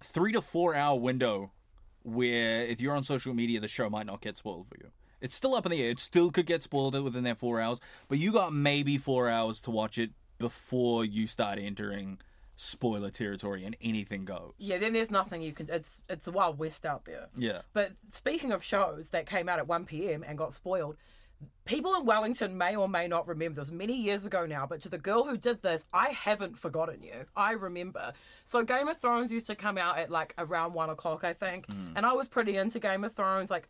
three 0.02 0.32
to 0.32 0.40
four 0.40 0.74
hour 0.74 0.98
window 0.98 1.52
where 2.02 2.62
if 2.62 2.80
you're 2.80 2.94
on 2.94 3.04
social 3.04 3.34
media, 3.34 3.60
the 3.60 3.68
show 3.68 3.90
might 3.90 4.06
not 4.06 4.20
get 4.20 4.36
spoiled 4.36 4.68
for 4.68 4.76
you. 4.78 4.90
It's 5.20 5.34
still 5.34 5.54
up 5.54 5.66
in 5.66 5.72
the 5.72 5.82
air. 5.82 5.90
It 5.90 5.98
still 5.98 6.30
could 6.30 6.46
get 6.46 6.62
spoiled 6.62 7.00
within 7.02 7.24
that 7.24 7.38
four 7.38 7.60
hours, 7.60 7.80
but 8.08 8.18
you 8.18 8.32
got 8.32 8.52
maybe 8.52 8.98
four 8.98 9.28
hours 9.28 9.60
to 9.60 9.70
watch 9.70 9.98
it 9.98 10.10
before 10.38 11.04
you 11.04 11.26
start 11.26 11.58
entering 11.58 12.18
spoiler 12.56 13.08
territory 13.10 13.64
and 13.64 13.76
anything 13.80 14.24
goes. 14.24 14.52
yeah, 14.58 14.78
then 14.78 14.92
there's 14.92 15.12
nothing 15.12 15.40
you 15.42 15.52
can. 15.52 15.68
It's 15.70 16.02
it's 16.08 16.24
the 16.24 16.32
wild 16.32 16.58
west 16.58 16.84
out 16.84 17.04
there. 17.04 17.28
Yeah. 17.36 17.62
But 17.72 17.92
speaking 18.08 18.52
of 18.52 18.64
shows 18.64 19.10
that 19.10 19.26
came 19.26 19.48
out 19.48 19.58
at 19.58 19.68
1 19.68 19.84
p.m. 19.84 20.24
and 20.26 20.36
got 20.36 20.52
spoiled, 20.52 20.96
people 21.64 21.94
in 21.94 22.04
Wellington 22.04 22.58
may 22.58 22.74
or 22.74 22.88
may 22.88 23.06
not 23.06 23.28
remember 23.28 23.60
this 23.60 23.70
many 23.70 23.94
years 23.94 24.26
ago 24.26 24.44
now, 24.44 24.66
but 24.66 24.80
to 24.80 24.88
the 24.88 24.98
girl 24.98 25.24
who 25.24 25.36
did 25.36 25.62
this, 25.62 25.84
I 25.92 26.08
haven't 26.08 26.58
forgotten 26.58 27.02
you. 27.02 27.26
I 27.36 27.52
remember. 27.52 28.12
So 28.44 28.64
Game 28.64 28.88
of 28.88 28.96
Thrones 28.98 29.30
used 29.30 29.46
to 29.46 29.54
come 29.54 29.78
out 29.78 29.98
at 29.98 30.10
like 30.10 30.34
around 30.36 30.72
one 30.74 30.90
o'clock, 30.90 31.22
I 31.22 31.32
think, 31.32 31.66
hmm. 31.70 31.92
and 31.94 32.04
I 32.04 32.12
was 32.12 32.26
pretty 32.26 32.56
into 32.56 32.80
Game 32.80 33.04
of 33.04 33.12
Thrones, 33.12 33.50
like 33.50 33.68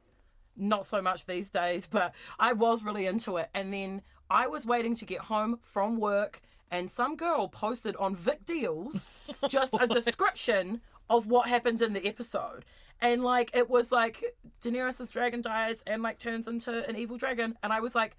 not 0.58 0.86
so 0.86 1.00
much 1.00 1.26
these 1.26 1.50
days, 1.50 1.86
but 1.90 2.14
I 2.38 2.52
was 2.52 2.82
really 2.82 3.06
into 3.06 3.36
it. 3.36 3.48
And 3.54 3.72
then 3.72 4.02
I 4.30 4.46
was 4.46 4.66
waiting 4.66 4.94
to 4.96 5.04
get 5.04 5.20
home 5.20 5.58
from 5.62 5.96
work, 5.98 6.40
and 6.70 6.90
some 6.90 7.16
girl 7.16 7.48
posted 7.48 7.96
on 7.96 8.14
Vic 8.14 8.44
Deals 8.44 9.08
just 9.48 9.74
a 9.80 9.86
description 9.86 10.80
of 11.08 11.26
what 11.26 11.48
happened 11.48 11.80
in 11.80 11.94
the 11.94 12.06
episode. 12.06 12.64
And 13.00 13.22
like 13.22 13.50
it 13.54 13.70
was 13.70 13.92
like 13.92 14.22
Daenerys' 14.62 15.10
dragon 15.10 15.40
dies 15.40 15.82
and 15.86 16.02
like 16.02 16.18
turns 16.18 16.48
into 16.48 16.86
an 16.88 16.96
evil 16.96 17.16
dragon, 17.16 17.56
and 17.62 17.72
I 17.72 17.80
was 17.80 17.94
like, 17.94 18.16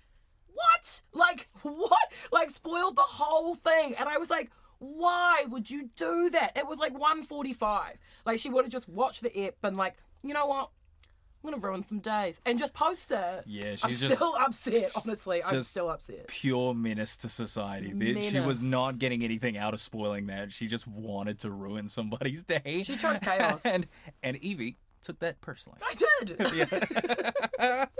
what? 0.47 1.01
Like 1.13 1.49
what? 1.61 2.13
Like 2.31 2.49
spoiled 2.49 2.95
the 2.95 3.01
whole 3.01 3.55
thing, 3.55 3.95
and 3.97 4.09
I 4.09 4.17
was 4.17 4.29
like. 4.29 4.51
Why 4.81 5.43
would 5.49 5.69
you 5.69 5.89
do 5.97 6.29
that? 6.29 6.53
It 6.55 6.65
was 6.65 6.79
like 6.79 6.93
145. 6.93 7.97
Like 8.25 8.39
she 8.39 8.49
would 8.49 8.63
have 8.63 8.71
just 8.71 8.87
watched 8.87 9.21
the 9.21 9.37
ep 9.37 9.57
and 9.61 9.75
like, 9.75 9.97
you 10.23 10.33
know 10.33 10.45
what? 10.45 10.69
I'm 11.43 11.51
gonna 11.51 11.61
ruin 11.65 11.83
some 11.83 11.99
days 11.99 12.41
and 12.45 12.59
just 12.59 12.73
post 12.73 13.11
it. 13.11 13.43
Yeah, 13.47 13.69
I'm 13.71 13.75
she's 13.77 14.01
just- 14.01 14.15
still 14.15 14.35
upset. 14.39 14.91
Honestly, 15.05 15.41
I'm 15.43 15.61
still 15.61 15.89
upset. 15.89 16.27
pure 16.27 16.73
menace 16.73 17.15
to 17.17 17.29
society. 17.29 17.93
There- 17.93 18.21
She 18.23 18.39
was 18.41 18.61
not 18.61 18.99
getting 18.99 19.23
anything 19.23 19.57
out 19.57 19.73
of 19.73 19.79
spoiling 19.79 20.27
that. 20.27 20.51
She 20.51 20.67
just 20.67 20.85
wanted 20.87 21.39
to 21.39 21.49
ruin 21.51 21.87
somebody's 21.87 22.43
day. 22.43 22.83
She 22.83 22.95
chose 22.97 23.19
chaos. 23.21 23.65
and 23.65 23.87
and 24.21 24.35
Evie 24.37 24.77
took 25.01 25.19
that 25.19 25.39
personally. 25.39 25.79
I 25.81 25.93
did. 26.25 27.89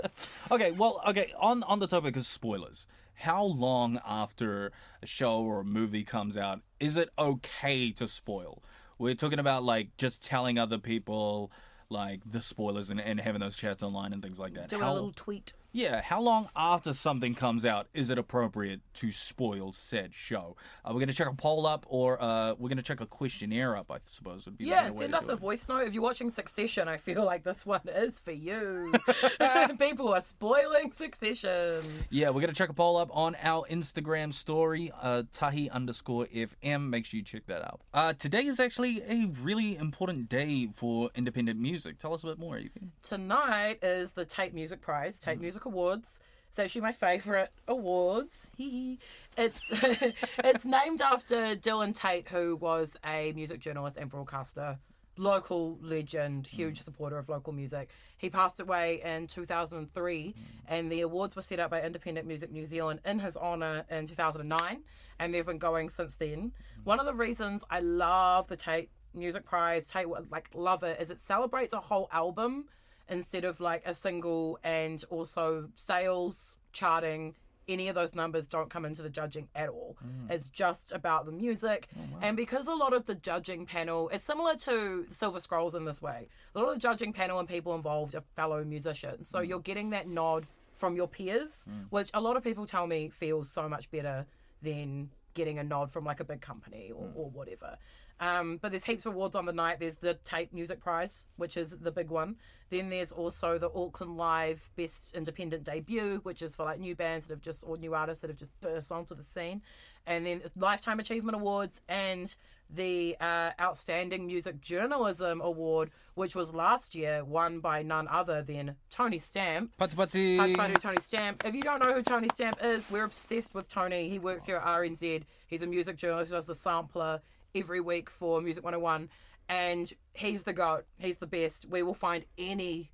Okay, 0.50 0.72
well, 0.72 1.00
okay, 1.06 1.32
on 1.38 1.62
on 1.64 1.78
the 1.78 1.86
topic 1.86 2.16
of 2.16 2.26
spoilers, 2.26 2.86
how 3.14 3.44
long 3.44 4.00
after 4.06 4.72
a 5.02 5.06
show 5.06 5.40
or 5.42 5.60
a 5.60 5.64
movie 5.64 6.02
comes 6.02 6.36
out 6.36 6.60
is 6.80 6.96
it 6.96 7.08
okay 7.18 7.92
to 7.92 8.08
spoil? 8.08 8.62
We're 8.98 9.14
talking 9.14 9.38
about 9.38 9.62
like 9.62 9.96
just 9.96 10.24
telling 10.24 10.58
other 10.58 10.78
people 10.78 11.52
like 11.90 12.20
the 12.30 12.40
spoilers 12.40 12.90
and, 12.90 13.00
and 13.00 13.20
having 13.20 13.40
those 13.40 13.56
chats 13.56 13.82
online 13.82 14.12
and 14.12 14.22
things 14.22 14.38
like 14.38 14.54
that. 14.54 14.68
Doing 14.68 14.82
How- 14.82 14.92
a 14.92 14.94
little 14.94 15.10
tweet. 15.10 15.52
Yeah, 15.72 16.00
how 16.02 16.20
long 16.20 16.48
after 16.56 16.92
something 16.92 17.34
comes 17.36 17.64
out 17.64 17.86
is 17.94 18.10
it 18.10 18.18
appropriate 18.18 18.80
to 18.94 19.12
spoil 19.12 19.72
said 19.72 20.12
show? 20.12 20.56
Uh, 20.84 20.88
we're 20.88 20.94
going 20.94 21.08
to 21.08 21.14
check 21.14 21.28
a 21.28 21.34
poll 21.34 21.64
up 21.64 21.86
or 21.88 22.20
uh, 22.20 22.54
we're 22.58 22.68
going 22.68 22.76
to 22.78 22.82
check 22.82 23.00
a 23.00 23.06
questionnaire 23.06 23.76
up, 23.76 23.88
I 23.90 23.98
suppose 24.04 24.46
would 24.46 24.58
be 24.58 24.64
Yeah, 24.64 24.90
send 24.90 25.14
us 25.14 25.28
a 25.28 25.32
it. 25.32 25.38
voice 25.38 25.68
note. 25.68 25.86
If 25.86 25.94
you're 25.94 26.02
watching 26.02 26.28
Succession, 26.30 26.88
I 26.88 26.96
feel 26.96 27.24
like 27.24 27.44
this 27.44 27.64
one 27.64 27.82
is 27.86 28.18
for 28.18 28.32
you. 28.32 28.92
People 29.78 30.12
are 30.12 30.20
spoiling 30.20 30.90
Succession. 30.90 31.82
Yeah, 32.10 32.30
we're 32.30 32.40
going 32.40 32.48
to 32.48 32.54
check 32.54 32.70
a 32.70 32.74
poll 32.74 32.96
up 32.96 33.10
on 33.12 33.36
our 33.40 33.64
Instagram 33.70 34.32
story, 34.32 34.90
uh, 35.00 35.22
tahi 35.30 35.70
underscore 35.70 36.26
FM. 36.26 36.88
Make 36.88 37.06
sure 37.06 37.18
you 37.18 37.24
check 37.24 37.46
that 37.46 37.62
out. 37.62 37.80
Uh, 37.94 38.12
today 38.12 38.44
is 38.44 38.58
actually 38.58 39.02
a 39.08 39.26
really 39.40 39.76
important 39.76 40.28
day 40.28 40.68
for 40.74 41.10
independent 41.14 41.60
music. 41.60 41.98
Tell 41.98 42.12
us 42.12 42.24
a 42.24 42.26
bit 42.26 42.40
more. 42.40 42.58
You 42.58 42.70
can... 42.70 42.90
Tonight 43.02 43.78
is 43.84 44.10
the 44.12 44.24
Taite 44.26 44.52
Music 44.52 44.80
Prize, 44.80 45.16
Taite 45.20 45.38
Music 45.40 45.59
Awards. 45.64 46.20
It's 46.50 46.58
actually 46.58 46.80
my 46.80 46.92
favourite 46.92 47.48
awards. 47.68 48.50
It's 49.38 49.60
it's 50.44 50.64
named 50.64 51.00
after 51.00 51.54
Dylan 51.56 51.94
Taite, 51.96 52.28
who 52.28 52.56
was 52.56 52.96
a 53.06 53.32
music 53.32 53.60
journalist 53.60 53.96
and 53.96 54.10
broadcaster, 54.10 54.78
local 55.16 55.78
legend, 55.80 56.48
hmm. 56.48 56.56
huge 56.56 56.80
supporter 56.80 57.16
of 57.16 57.28
local 57.28 57.52
music. 57.52 57.88
He 58.18 58.28
passed 58.28 58.60
away 58.60 59.00
in 59.04 59.28
2003, 59.28 60.34
and 60.66 60.90
the 60.90 61.02
awards 61.02 61.36
were 61.36 61.42
set 61.42 61.60
up 61.60 61.70
by 61.70 61.80
Independent 61.82 62.26
Music 62.26 62.50
New 62.50 62.66
Zealand 62.66 63.00
in 63.04 63.20
his 63.20 63.36
honour 63.36 63.84
in 63.88 64.06
2009, 64.06 64.82
and 65.20 65.32
they've 65.32 65.46
been 65.46 65.58
going 65.58 65.88
since 65.88 66.16
then. 66.16 66.52
Hmm. 66.74 66.82
One 66.84 67.00
of 67.00 67.06
the 67.06 67.14
reasons 67.14 67.64
I 67.70 67.80
love 67.80 68.48
the 68.48 68.56
Taite 68.56 68.88
Music 69.14 69.44
Prize, 69.44 69.90
Taite 69.90 70.30
like 70.30 70.50
love 70.54 70.82
it, 70.82 71.00
is 71.00 71.10
it 71.10 71.20
celebrates 71.20 71.72
a 71.72 71.80
whole 71.80 72.08
album 72.12 72.66
instead 73.10 73.44
of 73.44 73.60
like 73.60 73.82
a 73.84 73.94
single 73.94 74.58
and 74.62 75.04
also 75.10 75.68
sales 75.74 76.56
charting 76.72 77.34
any 77.68 77.86
of 77.86 77.94
those 77.94 78.16
numbers 78.16 78.48
don't 78.48 78.68
come 78.68 78.84
into 78.84 79.00
the 79.00 79.08
judging 79.08 79.48
at 79.54 79.68
all. 79.68 79.96
Mm. 80.04 80.32
It's 80.32 80.48
just 80.48 80.90
about 80.90 81.24
the 81.24 81.30
music. 81.30 81.86
Oh, 81.96 82.18
and 82.20 82.36
because 82.36 82.66
a 82.66 82.74
lot 82.74 82.92
of 82.92 83.06
the 83.06 83.14
judging 83.14 83.64
panel 83.64 84.08
is 84.08 84.24
similar 84.24 84.56
to 84.56 85.04
silver 85.08 85.38
scrolls 85.38 85.76
in 85.76 85.84
this 85.84 86.02
way. 86.02 86.26
A 86.54 86.58
lot 86.58 86.68
of 86.68 86.74
the 86.74 86.80
judging 86.80 87.12
panel 87.12 87.38
and 87.38 87.48
people 87.48 87.76
involved 87.76 88.16
are 88.16 88.24
fellow 88.34 88.64
musicians. 88.64 89.28
So 89.28 89.38
mm. 89.38 89.48
you're 89.48 89.60
getting 89.60 89.90
that 89.90 90.08
nod 90.08 90.46
from 90.80 90.96
your 90.96 91.06
peers 91.06 91.64
mm. 91.68 91.84
which 91.90 92.10
a 92.14 92.20
lot 92.20 92.36
of 92.36 92.42
people 92.42 92.64
tell 92.66 92.86
me 92.86 93.10
feels 93.10 93.50
so 93.50 93.68
much 93.68 93.90
better 93.90 94.26
than 94.62 95.10
getting 95.34 95.58
a 95.58 95.64
nod 95.64 95.90
from 95.90 96.04
like 96.04 96.20
a 96.20 96.24
big 96.24 96.40
company 96.40 96.90
or, 96.92 97.08
or 97.14 97.30
whatever 97.30 97.76
um, 98.20 98.58
but 98.60 98.70
there's 98.70 98.84
heaps 98.84 99.06
of 99.06 99.14
awards 99.14 99.34
on 99.34 99.46
the 99.46 99.52
night. 99.52 99.80
There's 99.80 99.96
the 99.96 100.18
Taite 100.24 100.52
Music 100.52 100.80
Prize, 100.80 101.26
which 101.36 101.56
is 101.56 101.78
the 101.78 101.90
big 101.90 102.10
one. 102.10 102.36
Then 102.68 102.90
there's 102.90 103.12
also 103.12 103.58
the 103.58 103.70
Auckland 103.74 104.16
Live 104.16 104.70
Best 104.76 105.14
Independent 105.14 105.64
Debut, 105.64 106.20
which 106.22 106.42
is 106.42 106.54
for 106.54 106.64
like 106.64 106.78
new 106.78 106.94
bands 106.94 107.26
that 107.26 107.32
have 107.32 107.40
just 107.40 107.64
or 107.66 107.78
new 107.78 107.94
artists 107.94 108.20
that 108.20 108.28
have 108.28 108.38
just 108.38 108.58
burst 108.60 108.92
onto 108.92 109.14
the 109.14 109.22
scene. 109.22 109.62
And 110.06 110.26
then 110.26 110.42
Lifetime 110.54 111.00
Achievement 111.00 111.34
Awards 111.34 111.80
and 111.88 112.34
the 112.68 113.16
uh, 113.20 113.50
Outstanding 113.58 114.26
Music 114.26 114.60
Journalism 114.60 115.40
Award, 115.40 115.90
which 116.14 116.34
was 116.34 116.52
last 116.52 116.94
year 116.94 117.24
won 117.24 117.60
by 117.60 117.82
none 117.82 118.06
other 118.06 118.42
than 118.42 118.76
Tony 118.90 119.18
Stamp. 119.18 119.72
Putty 119.78 119.96
putty. 119.96 120.36
Puddy 120.36 120.74
Tony 120.74 121.00
Stamp. 121.00 121.44
If 121.44 121.54
you 121.54 121.62
don't 121.62 121.84
know 121.84 121.94
who 121.94 122.02
Tony 122.02 122.28
Stamp 122.32 122.58
is, 122.62 122.88
we're 122.90 123.04
obsessed 123.04 123.54
with 123.54 123.68
Tony. 123.68 124.08
He 124.08 124.18
works 124.18 124.44
here 124.44 124.56
at 124.56 124.64
RNZ. 124.64 125.22
He's 125.46 125.62
a 125.62 125.66
music 125.66 125.96
journalist, 125.96 126.32
does 126.32 126.46
the 126.46 126.54
sampler 126.54 127.20
every 127.54 127.80
week 127.80 128.10
for 128.10 128.40
Music 128.40 128.64
101. 128.64 129.08
And 129.48 129.92
he's 130.14 130.44
the 130.44 130.52
GOAT. 130.52 130.84
He's 131.00 131.18
the 131.18 131.26
best. 131.26 131.66
We 131.68 131.82
will 131.82 131.94
find 131.94 132.24
any 132.38 132.90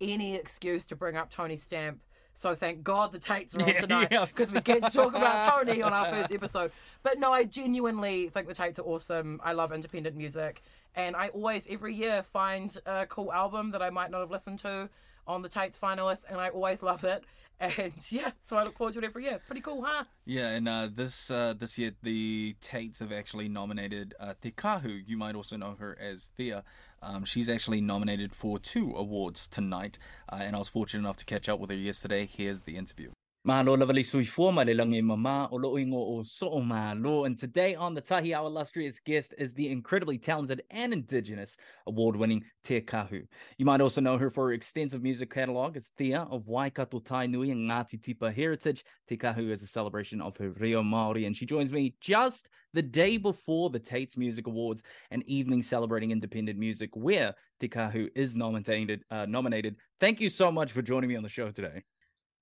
any 0.00 0.34
excuse 0.34 0.86
to 0.88 0.96
bring 0.96 1.16
up 1.16 1.30
Tony 1.30 1.56
Stamp. 1.56 2.02
So 2.34 2.54
thank 2.54 2.82
God 2.82 3.12
the 3.12 3.18
Taites 3.18 3.56
are 3.56 3.62
on 3.62 3.68
Yeah, 3.74 3.80
tonight 3.80 4.08
yeah. 4.10 4.24
because 4.24 4.52
we 4.52 4.60
get 4.60 4.82
to 4.82 4.90
talk 4.90 5.14
about 5.14 5.48
Tony 5.64 5.82
on 5.82 5.92
our 5.92 6.04
first 6.06 6.32
episode. 6.32 6.72
But 7.04 7.18
no, 7.20 7.32
I 7.32 7.44
genuinely 7.44 8.28
think 8.28 8.48
the 8.48 8.54
Taites 8.54 8.78
are 8.80 8.82
awesome. 8.82 9.40
I 9.42 9.52
love 9.52 9.72
independent 9.72 10.16
music, 10.16 10.60
and 10.96 11.14
I 11.14 11.28
always 11.28 11.68
every 11.70 11.94
year 11.94 12.22
find 12.24 12.76
a 12.86 13.06
cool 13.06 13.32
album 13.32 13.70
that 13.70 13.82
I 13.82 13.90
might 13.90 14.10
not 14.10 14.18
have 14.20 14.32
listened 14.32 14.58
to 14.60 14.90
on 15.26 15.42
the 15.42 15.48
Taites 15.48 15.78
finalists, 15.78 16.24
and 16.28 16.40
I 16.40 16.48
always 16.48 16.82
love 16.82 17.04
it. 17.04 17.24
And 17.60 17.92
yeah, 18.10 18.32
so 18.42 18.56
I 18.56 18.64
look 18.64 18.76
forward 18.76 18.94
to 18.94 18.98
it 18.98 19.04
every 19.04 19.24
year. 19.24 19.40
Pretty 19.46 19.60
cool, 19.60 19.82
huh? 19.82 20.04
Yeah, 20.26 20.48
and 20.50 20.68
uh, 20.68 20.88
this 20.92 21.30
uh, 21.30 21.54
this 21.56 21.78
year 21.78 21.92
the 22.02 22.56
Taites 22.60 22.98
have 22.98 23.12
actually 23.12 23.48
nominated 23.48 24.14
uh, 24.20 24.34
Te 24.40 24.50
Kaahu. 24.50 25.02
You 25.06 25.16
might 25.16 25.34
also 25.34 25.56
know 25.56 25.76
her 25.78 25.96
as 26.00 26.30
Theia. 26.38 26.62
Um, 27.02 27.24
she's 27.24 27.48
actually 27.48 27.80
nominated 27.80 28.34
for 28.34 28.58
two 28.58 28.92
awards 28.96 29.46
tonight, 29.46 29.98
uh, 30.30 30.40
and 30.40 30.56
I 30.56 30.58
was 30.58 30.68
fortunate 30.68 31.00
enough 31.00 31.16
to 31.16 31.24
catch 31.24 31.48
up 31.48 31.60
with 31.60 31.70
her 31.70 31.76
yesterday. 31.76 32.26
Here's 32.26 32.62
the 32.62 32.76
interview. 32.76 33.10
Malo 33.46 33.76
lavali 33.76 34.02
sui 34.02 34.24
forma 34.24 34.64
le 34.64 34.72
langi 34.72 35.02
mama 35.02 35.50
o 35.52 35.56
lo 35.56 35.74
ingo 35.74 35.98
o 35.98 36.22
so 36.22 36.60
malo. 36.60 37.24
And 37.24 37.38
today 37.38 37.74
on 37.74 37.92
the 37.92 38.00
Tahi, 38.00 38.32
our 38.32 38.46
illustrious 38.46 38.98
guest 38.98 39.34
is 39.36 39.52
the 39.52 39.68
incredibly 39.68 40.16
talented 40.16 40.62
and 40.70 40.94
indigenous 40.94 41.58
award-winning 41.86 42.42
Te 42.62 42.80
Kaahu. 42.80 43.26
You 43.58 43.66
might 43.66 43.82
also 43.82 44.00
know 44.00 44.16
her 44.16 44.30
for 44.30 44.46
her 44.46 44.54
extensive 44.54 45.02
music 45.02 45.28
catalog 45.28 45.76
as 45.76 45.90
Theia 46.00 46.26
of 46.32 46.48
Waikato 46.48 47.00
Tainui 47.00 47.52
and 47.52 47.70
Ngati 47.70 48.00
Tipa 48.00 48.32
heritage. 48.34 48.82
Te 49.10 49.18
Kaahu 49.18 49.50
is 49.50 49.62
a 49.62 49.66
celebration 49.66 50.22
of 50.22 50.34
her 50.38 50.48
reo 50.52 50.82
Māori, 50.82 51.26
and 51.26 51.36
she 51.36 51.44
joins 51.44 51.70
me 51.70 51.96
just 52.00 52.48
the 52.72 52.80
day 52.80 53.18
before 53.18 53.68
the 53.68 53.78
Taite's 53.78 54.16
Music 54.16 54.46
Awards, 54.46 54.82
an 55.10 55.22
evening 55.26 55.60
celebrating 55.60 56.12
independent 56.12 56.58
music 56.58 56.88
where 56.94 57.34
Te 57.60 57.68
Kaahu 57.68 58.08
is 58.14 58.34
nominated. 58.34 59.04
Uh, 59.10 59.26
nominated. 59.26 59.76
Thank 60.00 60.18
you 60.20 60.30
so 60.30 60.50
much 60.50 60.72
for 60.72 60.80
joining 60.80 61.10
me 61.10 61.16
on 61.16 61.22
the 61.22 61.28
show 61.28 61.50
today. 61.50 61.82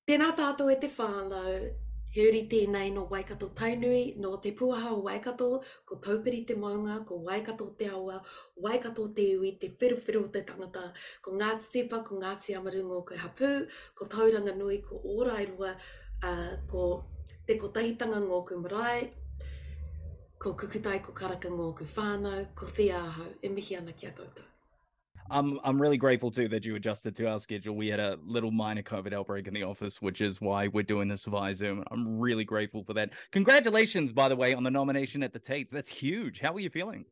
Tēnā 0.03 0.33
tātou 0.35 0.67
e 0.67 0.75
te 0.83 0.89
whānau, 0.91 1.59
he 2.11 2.25
uri 2.27 2.41
tēnei 2.51 2.89
no 2.91 3.05
Waikato 3.11 3.47
Tainui, 3.55 4.17
no 4.19 4.33
te 4.43 4.51
puaha 4.59 4.91
o 4.97 5.05
Waikato, 5.05 5.47
ko 5.87 5.99
taupiri 6.03 6.41
te 6.49 6.57
maunga, 6.59 6.97
ko 7.07 7.21
Waikato 7.29 7.69
te 7.79 7.87
awa, 7.87 8.17
Waikato 8.65 9.07
te 9.15 9.29
Iwi, 9.37 9.53
te 9.63 9.71
whiruwhiru 9.79 10.25
te 10.35 10.43
tangata, 10.49 10.89
ko 11.23 11.37
Ngāti 11.39 11.71
Tepa, 11.77 12.03
ko 12.03 12.19
Ngāti 12.19 12.59
Amarungo, 12.59 13.05
ko 13.07 13.23
Hapu, 13.23 13.53
ko 13.95 14.11
Tauranga 14.11 14.57
Nui, 14.59 14.83
ko 14.83 14.99
Ōrairua, 15.07 15.75
uh, 16.27 16.53
ko 16.67 17.05
Te 17.47 17.55
Kotahitanga 17.59 18.19
ngō 18.27 18.47
ku 18.49 18.59
marae, 18.59 19.11
ko 20.43 20.57
Kukutai, 20.59 20.99
ko 21.07 21.15
Karaka 21.15 21.47
ngō 21.47 21.75
ku 21.79 21.87
whānau, 21.95 22.49
ko 22.59 22.67
Te 22.67 22.91
Ahau, 22.91 23.31
e 23.41 23.49
mihi 23.49 23.79
ana 23.79 23.95
ki 23.95 24.11
a 24.11 24.19
koutou. 24.19 24.52
I'm 25.33 25.59
I'm 25.65 25.81
really 25.81 25.97
grateful 25.97 26.31
too 26.31 26.47
that 26.49 26.65
you 26.65 26.77
adjusted 26.77 27.17
to 27.17 27.29
our 27.29 27.41
schedule. 27.41 27.75
We 27.75 27.89
had 27.89 28.01
a 28.01 28.19
little 28.25 28.51
minor 28.51 28.83
COVID 28.83 29.15
outbreak 29.15 29.49
in 29.49 29.55
the 29.55 29.63
office, 29.63 30.03
which 30.03 30.21
is 30.21 30.41
why 30.41 30.69
we're 30.69 30.83
doing 30.83 31.09
this 31.09 31.25
via 31.25 31.55
Zoom. 31.55 31.83
I'm 31.91 32.21
really 32.21 32.45
grateful 32.45 32.85
for 32.85 32.93
that. 32.95 33.11
Congratulations, 33.31 34.13
by 34.13 34.29
the 34.29 34.37
way, 34.37 34.53
on 34.53 34.63
the 34.63 34.71
nomination 34.71 35.23
at 35.23 35.33
the 35.33 35.39
Taites. 35.39 35.73
That's 35.73 35.89
huge. 35.89 36.41
How 36.41 36.53
are 36.53 36.61
you 36.61 36.69
feeling? 36.69 37.07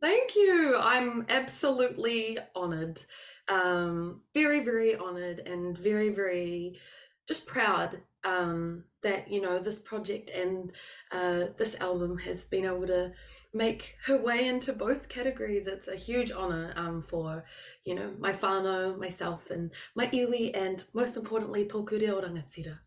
Thank 0.00 0.36
you. 0.36 0.76
I'm 0.78 1.26
absolutely 1.28 2.38
honored. 2.54 3.00
Um, 3.48 4.20
very, 4.32 4.60
very 4.60 4.94
honored 4.94 5.40
and 5.40 5.76
very, 5.76 6.10
very 6.10 6.78
just 7.26 7.46
proud 7.46 8.00
um, 8.22 8.84
that, 9.02 9.30
you 9.30 9.40
know, 9.40 9.58
this 9.58 9.80
project 9.80 10.30
and 10.30 10.70
uh, 11.10 11.46
this 11.56 11.74
album 11.80 12.18
has 12.18 12.44
been 12.44 12.64
able 12.64 12.86
to 12.86 13.12
make 13.56 13.96
her 14.06 14.16
way 14.16 14.46
into 14.46 14.72
both 14.72 15.08
categories. 15.08 15.66
It's 15.66 15.88
a 15.88 15.96
huge 15.96 16.30
honor 16.30 16.72
um, 16.76 17.02
for, 17.02 17.44
you 17.84 17.94
know, 17.94 18.12
my 18.18 18.32
whānau, 18.32 18.98
myself, 18.98 19.50
and 19.50 19.70
my 19.94 20.06
iwi, 20.06 20.50
and 20.54 20.84
most 20.92 21.16
importantly, 21.16 21.64
tōku 21.64 22.00
reo 22.00 22.20
rangatira. 22.20 22.78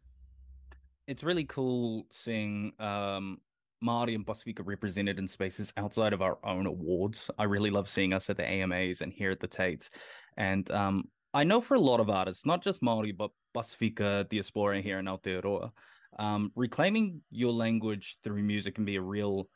It's 1.08 1.24
really 1.24 1.46
cool 1.46 2.06
seeing 2.12 2.74
um, 2.80 3.40
Māori 3.84 4.16
and 4.16 4.26
Pasifika 4.26 4.62
represented 4.64 5.20
in 5.20 5.28
spaces 5.28 5.74
outside 5.78 6.14
of 6.14 6.22
our 6.22 6.38
own 6.44 6.68
awards. 6.68 7.32
I 7.38 7.46
really 7.46 7.72
love 7.72 7.90
seeing 7.90 8.14
us 8.14 8.30
at 8.30 8.38
the 8.38 8.46
AMAs 8.46 9.02
and 9.02 9.12
here 9.12 9.32
at 9.32 9.40
the 9.40 9.48
Taites. 9.48 9.90
And 10.38 10.70
um, 10.72 11.06
I 11.34 11.44
know 11.44 11.62
for 11.62 11.76
a 11.76 11.80
lot 11.80 12.00
of 12.00 12.10
artists, 12.10 12.46
not 12.46 12.62
just 12.62 12.82
Māori, 12.82 13.16
but 13.16 13.32
Pasifika 13.56 14.30
diaspora 14.30 14.82
here 14.82 15.00
in 15.00 15.06
Aotearoa, 15.06 15.72
um, 16.18 16.52
reclaiming 16.56 17.22
your 17.32 17.54
language 17.54 18.18
through 18.24 18.44
music 18.44 18.76
can 18.76 18.86
be 18.86 18.96
a 18.96 19.02
real 19.02 19.48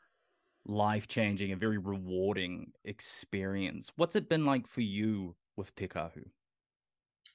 life 0.66 1.08
changing 1.08 1.52
and 1.52 1.60
very 1.60 1.78
rewarding 1.78 2.72
experience. 2.84 3.92
What's 3.96 4.16
it 4.16 4.28
been 4.28 4.44
like 4.44 4.66
for 4.66 4.80
you 4.80 5.36
with 5.56 5.74
Te 5.74 5.88
Kaahu? 5.88 6.24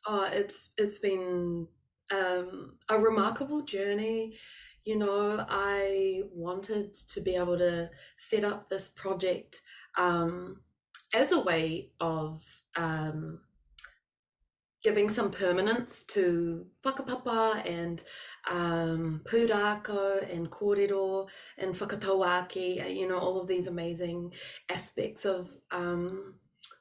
Oh, 0.07 0.27
it's 0.31 0.69
it's 0.77 0.97
been 0.97 1.67
um, 2.11 2.77
a 2.89 2.97
remarkable 2.97 3.61
journey. 3.61 4.37
You 4.85 4.97
know, 4.97 5.45
I 5.47 6.21
wanted 6.31 6.93
to 6.93 7.21
be 7.21 7.35
able 7.35 7.57
to 7.57 7.89
set 8.17 8.43
up 8.43 8.69
this 8.69 8.89
project 8.89 9.61
um, 9.97 10.61
as 11.13 11.31
a 11.31 11.39
way 11.39 11.91
of 11.99 12.43
um, 12.75 13.41
giving 14.83 15.09
some 15.09 15.29
permanence 15.29 16.03
to 16.03 16.65
whakapapa 16.85 17.67
and 17.69 18.03
um, 18.49 19.21
pūrākau 19.25 20.33
and 20.33 20.49
kōrero 20.49 21.27
and 21.57 21.75
whakatauaki, 21.75 22.83
uh, 22.83 22.87
you 22.87 23.07
know, 23.07 23.17
all 23.17 23.41
of 23.41 23.47
these 23.47 23.67
amazing 23.67 24.31
aspects 24.69 25.25
of 25.25 25.49
um, 25.71 26.35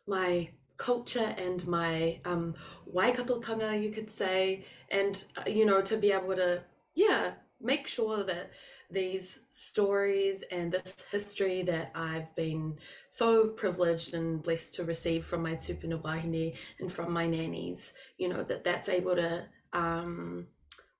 my 0.07 0.49
culture 0.77 1.35
and 1.37 1.67
my 1.67 2.21
um, 2.25 2.55
waikatotanga, 2.95 3.83
you 3.83 3.91
could 3.91 4.09
say, 4.09 4.65
and, 4.91 5.25
uh, 5.37 5.49
you 5.49 5.67
know, 5.67 5.83
to 5.83 5.97
be 5.97 6.13
able 6.13 6.37
to, 6.37 6.63
yeah, 6.95 7.33
make 7.61 7.87
sure 7.87 8.25
that 8.25 8.51
these 8.91 9.41
stories 9.49 10.43
and 10.51 10.73
this 10.73 11.05
history 11.11 11.63
that 11.63 11.91
I've 11.95 12.35
been 12.35 12.79
so 13.11 13.49
privileged 13.49 14.15
and 14.15 14.43
blessed 14.43 14.75
to 14.77 14.85
receive 14.85 15.25
from 15.25 15.43
my 15.43 15.57
tupuna 15.57 16.01
wahine 16.01 16.55
and 16.79 16.91
from 16.91 17.13
my 17.13 17.27
nannies, 17.27 17.93
you 18.17 18.29
know, 18.29 18.43
that 18.45 18.65
that's 18.65 18.89
able 18.89 19.17
to 19.17 19.45
um, 19.73 20.47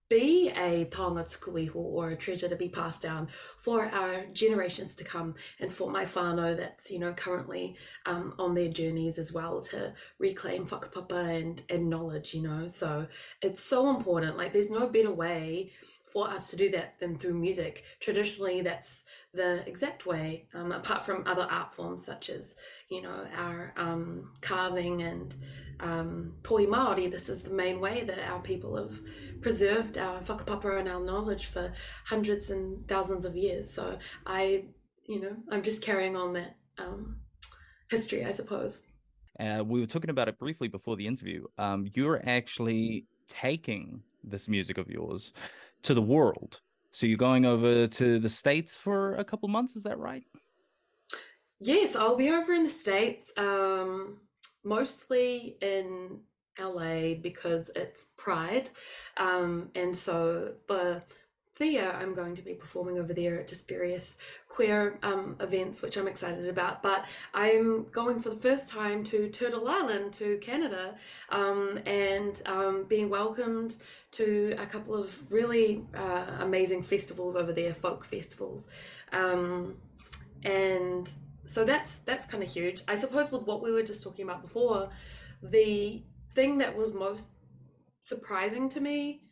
be 0.09 0.51
a 0.51 0.87
taonga 0.87 1.25
tukuiho 1.25 1.77
or 1.77 2.11
a 2.11 2.17
treasure 2.17 2.49
to 2.49 2.57
be 2.57 2.69
passed 2.69 3.03
down 3.03 3.29
for 3.59 3.87
our 3.87 4.25
generations 4.33 4.95
to 4.97 5.05
come 5.05 5.35
and 5.61 5.73
for 5.73 5.91
my 5.91 6.05
whānau 6.05 6.57
that's, 6.57 6.91
you 6.91 6.99
know, 6.99 7.13
currently 7.13 7.77
um, 8.07 8.35
on 8.39 8.55
their 8.55 8.69
journeys 8.69 9.19
as 9.19 9.33
well 9.33 9.61
to 9.61 9.93
reclaim 10.19 10.67
whakapapa 10.67 11.41
and, 11.41 11.63
and 11.69 11.89
knowledge, 11.91 12.33
you 12.35 12.43
know. 12.43 12.67
So 12.69 13.07
it's 13.43 13.63
so 13.63 13.91
important. 13.91 14.39
Like 14.39 14.53
there's 14.53 14.71
no 14.71 14.87
better 14.87 15.13
way 15.13 15.73
for 16.09 16.29
us 16.29 16.51
to 16.51 16.57
do 16.57 16.71
that 16.71 16.99
than 16.99 17.19
through 17.19 17.35
music. 17.35 17.85
Traditionally, 18.01 18.63
that's 18.63 19.05
the 19.35 19.67
exact 19.69 20.07
way, 20.07 20.47
um, 20.55 20.73
apart 20.73 21.05
from 21.05 21.27
other 21.27 21.47
art 21.51 21.73
forms 21.73 22.05
such 22.05 22.31
as, 22.31 22.57
you 22.89 23.03
know, 23.03 23.27
our 23.37 23.75
um, 23.77 24.33
carving 24.41 25.03
and 25.03 25.35
um, 25.81 26.35
toi 26.43 26.67
Māori. 26.67 27.11
This 27.11 27.29
is 27.29 27.43
the 27.43 27.51
main 27.51 27.81
way 27.81 28.05
that 28.05 28.19
our 28.19 28.41
people 28.41 28.77
have 28.77 29.01
preserved 29.41 29.99
our 29.99 30.21
whakapapa 30.21 30.79
and 30.79 30.89
our 30.89 31.01
knowledge 31.01 31.47
for 31.47 31.73
hundreds 32.07 32.51
and 32.51 32.87
thousands 32.89 33.25
of 33.25 33.37
years. 33.37 33.71
So 33.71 33.99
I, 34.27 34.65
you 35.07 35.21
know, 35.21 35.37
I'm 35.51 35.63
just 35.63 35.83
carrying 35.83 36.17
on 36.17 36.33
that 36.35 36.57
um, 36.79 37.21
history, 37.91 38.25
I 38.25 38.31
suppose. 38.31 38.83
Uh, 39.39 39.63
we 39.65 39.81
were 39.81 39.87
talking 39.87 40.11
about 40.11 40.29
it 40.29 40.39
briefly 40.39 40.69
before 40.69 40.97
the 40.97 41.07
interview. 41.07 41.45
Um, 41.59 41.87
you're 41.95 42.21
actually 42.27 43.07
taking 43.29 44.03
this 44.25 44.49
music 44.49 44.79
of 44.79 44.89
yours 44.89 45.33
to 45.83 45.95
the 45.95 46.03
world. 46.03 46.61
So 46.93 47.07
you're 47.07 47.19
going 47.19 47.45
over 47.45 47.87
to 47.87 48.19
the 48.19 48.29
States 48.29 48.75
for 48.75 49.15
a 49.15 49.25
couple 49.25 49.49
months, 49.49 49.77
is 49.77 49.85
that 49.85 49.99
right? 49.99 50.25
Yes, 51.61 51.97
I'll 51.97 52.17
be 52.17 52.31
over 52.31 52.53
in 52.53 52.63
the 52.63 52.69
States, 52.69 53.33
um, 53.37 54.19
mostly 54.65 55.57
in 55.61 56.21
LA 56.59 57.15
because 57.15 57.71
it's 57.75 58.07
Pride. 58.17 58.71
Um, 59.17 59.71
and 59.75 59.97
so 59.97 60.55
for 60.67 61.03
Theia, 61.59 61.95
I'm 61.97 62.15
going 62.15 62.37
to 62.37 62.43
be 62.43 62.55
performing 62.55 62.99
over 62.99 63.13
there 63.13 63.41
at 63.41 63.49
just 63.49 63.67
various 63.67 64.17
queer 64.49 64.99
um, 65.03 65.37
events, 65.41 65.83
which 65.83 65.97
I'm 65.97 66.07
excited 66.07 66.49
about. 66.49 66.83
But 66.83 67.05
I'm 67.35 67.87
going 67.91 68.21
for 68.21 68.31
the 68.31 68.37
first 68.37 68.69
time 68.69 69.03
to 69.05 69.29
Turtle 69.29 69.69
Island, 69.69 70.13
to 70.15 70.39
Canada, 70.39 70.95
um, 71.31 71.81
and 71.85 72.41
um, 72.47 72.85
being 72.89 73.09
welcomed 73.11 73.77
to 74.13 74.55
a 74.59 74.67
couple 74.67 74.95
of 74.95 75.33
really 75.33 75.85
uh, 75.95 76.27
amazing 76.41 76.83
festivals 76.83 77.35
over 77.35 77.53
there, 77.53 77.75
folk 77.75 78.05
festivals, 78.05 78.69
um, 79.13 79.77
and 80.45 81.11
so 81.45 81.65
that's 81.65 81.97
that's 81.97 82.25
kind 82.27 82.43
of 82.43 82.49
huge. 82.49 82.83
I 82.87 82.95
suppose 82.95 83.33
with 83.33 83.43
what 83.43 83.63
we 83.63 83.73
were 83.73 83.83
just 83.83 84.03
talking 84.03 84.25
about 84.25 84.43
before, 84.43 84.91
the 85.43 86.03
thing 86.35 86.59
that 86.59 86.77
was 86.77 86.93
most 86.93 87.29
surprising 88.01 88.69
to 88.69 88.81
me 88.81 89.28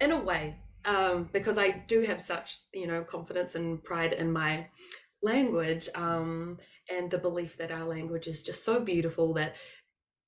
in 0.00 0.12
a 0.12 0.20
way 0.20 0.56
um, 0.84 1.28
because 1.32 1.58
I 1.58 1.70
do 1.86 2.02
have 2.02 2.20
such 2.20 2.58
you 2.72 2.86
know 2.86 3.02
confidence 3.02 3.54
and 3.54 3.82
pride 3.82 4.12
in 4.12 4.32
my 4.32 4.66
language 5.22 5.88
um, 5.94 6.58
and 6.88 7.10
the 7.10 7.18
belief 7.18 7.56
that 7.58 7.72
our 7.72 7.84
language 7.84 8.26
is 8.26 8.42
just 8.42 8.64
so 8.64 8.80
beautiful 8.80 9.34
that 9.34 9.56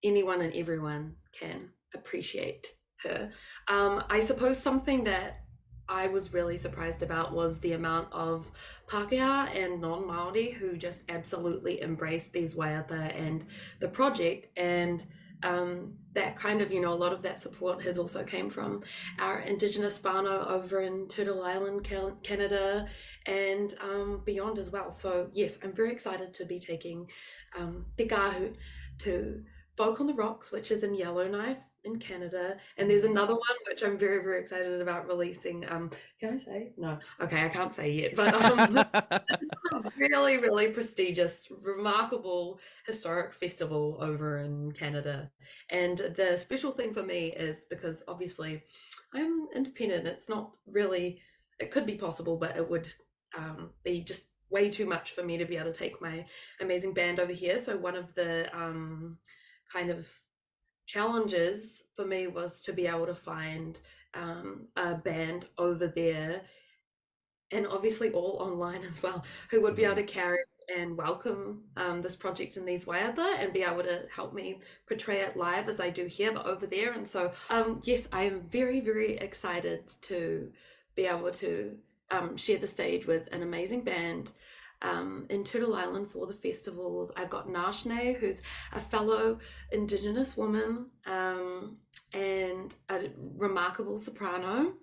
anyone 0.03 0.41
and 0.41 0.55
everyone 0.55 1.15
can 1.39 1.71
appreciate 1.95 2.67
her. 3.05 3.31
Um, 3.69 4.05
I 4.11 4.21
suppose 4.21 4.59
something 4.59 5.05
that 5.05 5.41
I 5.89 6.07
was 6.07 6.33
really 6.33 6.57
surprised 6.57 7.03
about 7.03 7.33
was 7.33 7.61
the 7.61 7.73
amount 7.73 8.13
of 8.13 8.51
Pākehā 8.87 9.55
and 9.57 9.81
non-Māori 9.81 10.55
who 10.55 10.77
just 10.77 11.03
absolutely 11.09 11.83
embraced 11.83 12.33
these 12.33 12.55
waiata 12.55 13.19
and 13.21 13.45
the 13.81 13.89
project 13.89 14.47
and 14.57 15.05
um, 15.43 15.95
that 16.13 16.37
kind 16.37 16.61
of, 16.61 16.73
you 16.73 16.81
know, 16.81 16.93
a 16.93 16.95
lot 16.95 17.13
of 17.13 17.23
that 17.23 17.41
support 17.41 17.83
has 17.83 17.99
also 17.99 18.25
came 18.25 18.51
from 18.51 18.83
our 19.19 19.41
Indigenous 19.41 19.99
whānau 20.01 20.49
over 20.49 20.81
in 20.81 21.09
Turtle 21.09 21.43
Island, 21.43 21.89
Canada, 22.23 22.87
and 23.27 23.75
um, 23.81 24.23
beyond 24.25 24.59
as 24.59 24.71
well. 24.71 24.91
So, 24.91 25.29
yes, 25.33 25.59
I'm 25.63 25.73
very 25.73 25.93
excited 25.93 26.35
to 26.35 26.45
be 26.45 26.59
taking 26.59 27.09
um, 27.57 27.87
Te 27.97 28.09
to 28.99 29.43
Folk 29.77 30.01
on 30.01 30.07
the 30.07 30.15
Rocks, 30.15 30.53
which 30.53 30.71
is 30.71 30.83
in 30.83 30.95
Yellowknife, 30.95 31.59
in 31.85 31.99
Canada, 31.99 32.57
and 32.77 32.91
there's 32.91 33.05
another 33.05 33.35
one 33.35 33.57
which 33.69 33.83
I'm 33.83 33.97
very 33.97 34.23
very 34.23 34.41
excited 34.41 34.81
about 34.81 35.09
releasing. 35.09 35.65
Um, 35.71 35.91
can 36.19 36.35
I 36.35 36.39
say 36.39 36.73
no? 36.77 36.99
Okay, 37.21 37.45
I 37.45 37.49
can't 37.49 37.73
say 37.73 37.91
yet, 37.91 38.15
but 38.15 38.35
um, 38.35 39.91
really 39.99 40.39
really 40.39 40.69
prestigious, 40.69 41.49
remarkable 41.63 42.61
historic 42.87 43.33
festival 43.33 43.99
over 44.01 44.39
in 44.39 44.73
Canada, 44.73 45.31
and 45.71 45.99
the 46.17 46.37
special 46.37 46.73
thing 46.73 46.93
for 46.93 47.03
me 47.03 47.33
is 47.33 47.65
because 47.69 48.03
obviously 48.09 48.63
I'm 49.15 49.49
independent. 49.55 50.07
It's 50.07 50.29
not 50.29 50.51
really. 50.67 51.21
It 51.59 51.71
could 51.71 51.85
be 51.85 51.97
possible, 51.97 52.37
but 52.37 52.57
it 52.57 52.69
would 52.71 52.89
um, 53.37 53.71
be 53.85 54.01
just 54.01 54.25
way 54.51 54.69
too 54.69 54.87
much 54.87 55.13
for 55.13 55.23
me 55.23 55.39
to 55.39 55.45
be 55.45 55.57
able 55.57 55.73
to 55.73 55.79
take 55.79 56.01
my 56.03 56.25
amazing 56.61 56.93
band 56.93 57.21
over 57.21 57.33
here. 57.33 57.57
So 57.59 57.77
one 57.77 57.97
of 57.97 58.15
the 58.15 58.55
um, 58.57 59.19
kind 59.73 59.91
of 59.91 60.09
challenges 60.91 61.85
for 61.95 62.05
me 62.05 62.27
was 62.27 62.63
to 62.63 62.73
be 62.73 62.87
able 62.87 63.07
to 63.07 63.15
find 63.15 63.81
um, 64.15 64.67
a 64.77 64.95
band 64.95 65.47
over 65.57 65.87
there 65.87 66.43
and 67.53 67.67
obviously 67.67 68.11
all 68.11 68.39
online 68.41 68.83
as 68.91 69.03
well 69.03 69.25
who 69.51 69.61
would 69.61 69.77
be 69.77 69.85
able 69.85 69.95
mm-hmm. 69.95 70.07
to 70.07 70.13
carry 70.13 70.39
and 70.77 70.97
welcome 70.97 71.63
um, 71.77 72.03
this 72.03 72.17
project 72.17 72.57
in 72.57 72.65
these 72.65 72.85
waiata 72.87 73.39
and 73.39 73.53
be 73.53 73.63
able 73.63 73.83
to 73.83 74.03
help 74.15 74.33
me 74.35 74.61
portray 74.87 75.21
it 75.21 75.37
live 75.37 75.69
as 75.69 75.81
I 75.81 75.91
do 75.91 76.07
here 76.07 76.33
but 76.33 76.47
over 76.47 76.67
there 76.67 76.93
and 76.93 77.07
so 77.07 77.33
um, 77.51 77.81
yes 77.85 78.09
I 78.13 78.25
am 78.25 78.43
very 78.43 78.81
very 78.81 79.17
excited 79.17 79.93
to 80.03 80.51
be 80.97 81.07
able 81.07 81.31
to 81.31 81.77
um, 82.11 82.37
share 82.37 82.59
the 82.59 82.67
stage 82.67 83.07
with 83.07 83.29
an 83.33 83.43
amazing 83.43 83.83
band 83.83 84.33
um, 84.83 85.27
in 85.31 85.45
Turtle 85.45 85.75
Island 85.75 86.11
for 86.11 86.27
the 86.27 86.35
festivals. 86.35 87.11
I've 87.17 87.31
got 87.31 87.49
Nashne, 87.49 88.17
who's 88.19 88.41
a 88.73 88.81
fellow 88.81 89.39
Indigenous 89.73 90.37
woman 90.37 90.87
um, 91.07 91.77
and 92.13 92.75
a 92.89 93.11
remarkable 93.37 93.99
soprano. 93.99 94.75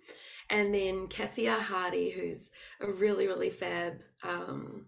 And 0.49 0.73
then 0.73 1.07
Cassia 1.07 1.55
Hardy, 1.55 2.09
who's 2.09 2.51
a 2.79 2.89
really, 2.89 3.27
really 3.27 3.49
fab 3.49 3.99
um, 4.23 4.85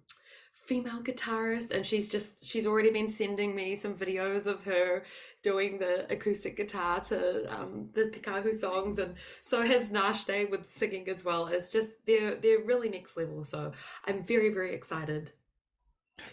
female 0.53 1.01
guitarist. 1.01 1.71
And 1.71 1.85
she's 1.85 2.07
just, 2.07 2.45
she's 2.45 2.67
already 2.67 2.91
been 2.91 3.09
sending 3.09 3.55
me 3.55 3.75
some 3.75 3.95
videos 3.95 4.45
of 4.45 4.63
her 4.63 5.03
doing 5.41 5.79
the 5.79 6.11
acoustic 6.11 6.57
guitar 6.57 6.99
to 7.01 7.53
um, 7.53 7.89
the 7.93 8.09
Te 8.09 8.53
songs, 8.53 8.99
and 8.99 9.15
so 9.41 9.63
has 9.63 9.91
Nash 9.91 10.25
Day 10.25 10.45
with 10.45 10.69
singing 10.69 11.07
as 11.09 11.23
well. 11.23 11.47
It's 11.47 11.69
just 11.69 11.89
they're 12.05 12.35
they're 12.35 12.63
really 12.63 12.89
next 12.89 13.17
level. 13.17 13.43
So 13.43 13.71
I'm 14.05 14.23
very 14.23 14.51
very 14.51 14.73
excited. 14.73 15.31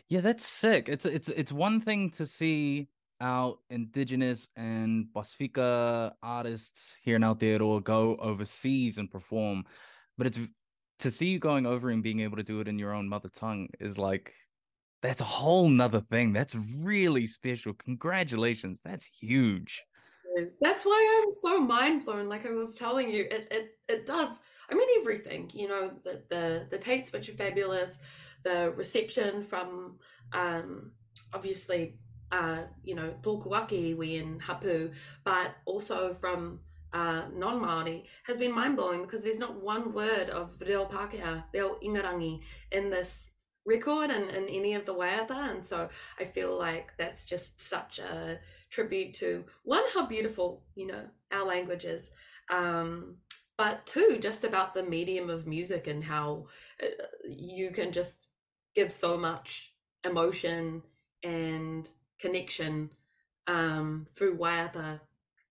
Yeah, 0.09 0.21
that's 0.21 0.47
sick. 0.47 0.89
It's 0.89 1.07
it's 1.07 1.29
it's 1.29 1.53
one 1.53 1.81
thing 1.81 2.11
to 2.13 2.27
see 2.27 2.89
out 3.21 3.61
indigenous 3.71 4.49
and 4.57 5.07
Pasifika 5.15 6.13
artists 6.23 6.99
here 7.03 7.17
in 7.17 7.23
Aotearoa 7.23 7.83
go 7.83 8.17
overseas 8.17 8.99
and 8.99 9.11
perform, 9.11 9.65
but 10.19 10.27
it's 10.27 10.39
to 10.99 11.11
see 11.11 11.29
you 11.29 11.39
going 11.39 11.67
over 11.67 11.91
and 11.91 12.03
being 12.03 12.21
able 12.21 12.37
to 12.37 12.43
do 12.43 12.61
it 12.61 12.69
in 12.69 12.79
your 12.79 12.93
own 12.93 13.09
mother 13.09 13.29
tongue 13.29 13.69
is 13.81 13.99
like 13.99 14.33
that's 15.03 15.21
a 15.21 15.25
whole 15.25 15.69
nother 15.69 16.01
thing. 16.01 16.33
That's 16.33 16.55
really 16.55 17.27
special. 17.27 17.75
Congratulations. 17.75 18.81
That's 18.85 19.07
huge. 19.07 19.83
That's 20.61 20.85
why 20.85 21.23
I'm 21.25 21.33
so 21.33 21.61
mind 21.61 22.05
blown. 22.05 22.29
Like 22.29 22.47
I 22.47 22.51
was 22.51 22.77
telling 22.77 23.11
you, 23.11 23.27
it 23.31 23.49
it 23.51 23.79
it 23.89 24.07
does. 24.07 24.39
I 24.71 24.75
mean 24.75 24.89
everything. 25.01 25.51
You 25.55 25.69
know, 25.69 25.91
the 26.05 26.23
the 26.29 26.67
the 26.71 26.79
Taites, 26.79 27.13
which 27.13 27.29
are 27.29 27.35
fabulous, 27.35 27.99
the 28.43 28.73
reception 28.77 29.43
from 29.43 29.99
um 30.33 30.93
obviously 31.33 31.99
uh, 32.33 32.63
you 32.83 32.95
know, 32.95 33.15
tōku 33.23 33.97
we 33.97 34.17
in 34.17 34.41
Hapu, 34.41 34.91
but 35.25 35.57
also 35.65 36.13
from 36.15 36.61
uh, 36.93 37.23
non-Māori 37.35 38.05
has 38.25 38.37
been 38.37 38.55
mind-blowing 38.55 39.03
because 39.03 39.23
there's 39.23 39.39
not 39.39 39.63
one 39.63 39.93
word 39.93 40.31
of 40.31 40.51
Reo 40.61 40.87
Pākehā, 40.87 41.45
Reo 41.53 41.77
Ingarangi 41.85 42.41
in 42.73 42.91
this 42.91 43.31
record 43.67 44.11
and, 44.11 44.31
and 44.31 44.49
any 44.49 44.75
of 44.75 44.87
the 44.87 44.95
waiata. 44.95 45.51
And 45.51 45.67
so 45.67 45.89
I 46.19 46.25
feel 46.25 46.57
like 46.59 46.93
that's 46.99 47.25
just 47.25 47.61
such 47.61 47.99
a 47.99 48.39
tribute 48.71 49.15
to 49.15 49.45
one, 49.65 49.85
how 49.93 50.07
beautiful, 50.07 50.63
you 50.75 50.87
know, 50.87 51.05
our 51.33 51.45
language 51.45 51.85
is. 51.85 52.11
Um, 52.51 53.17
but 53.59 53.87
two, 53.87 54.19
just 54.21 54.45
about 54.45 54.75
the 54.75 54.83
medium 54.83 55.31
of 55.31 55.47
music 55.47 55.87
and 55.87 56.05
how 56.05 56.47
uh, 56.83 56.87
you 57.29 57.71
can 57.71 57.91
just 57.93 58.29
give 58.75 58.93
so 58.93 59.17
much 59.17 59.73
emotion 60.05 60.83
and 61.23 61.89
connection 62.21 62.91
um, 63.47 64.07
through 64.11 64.37
waiata 64.37 65.01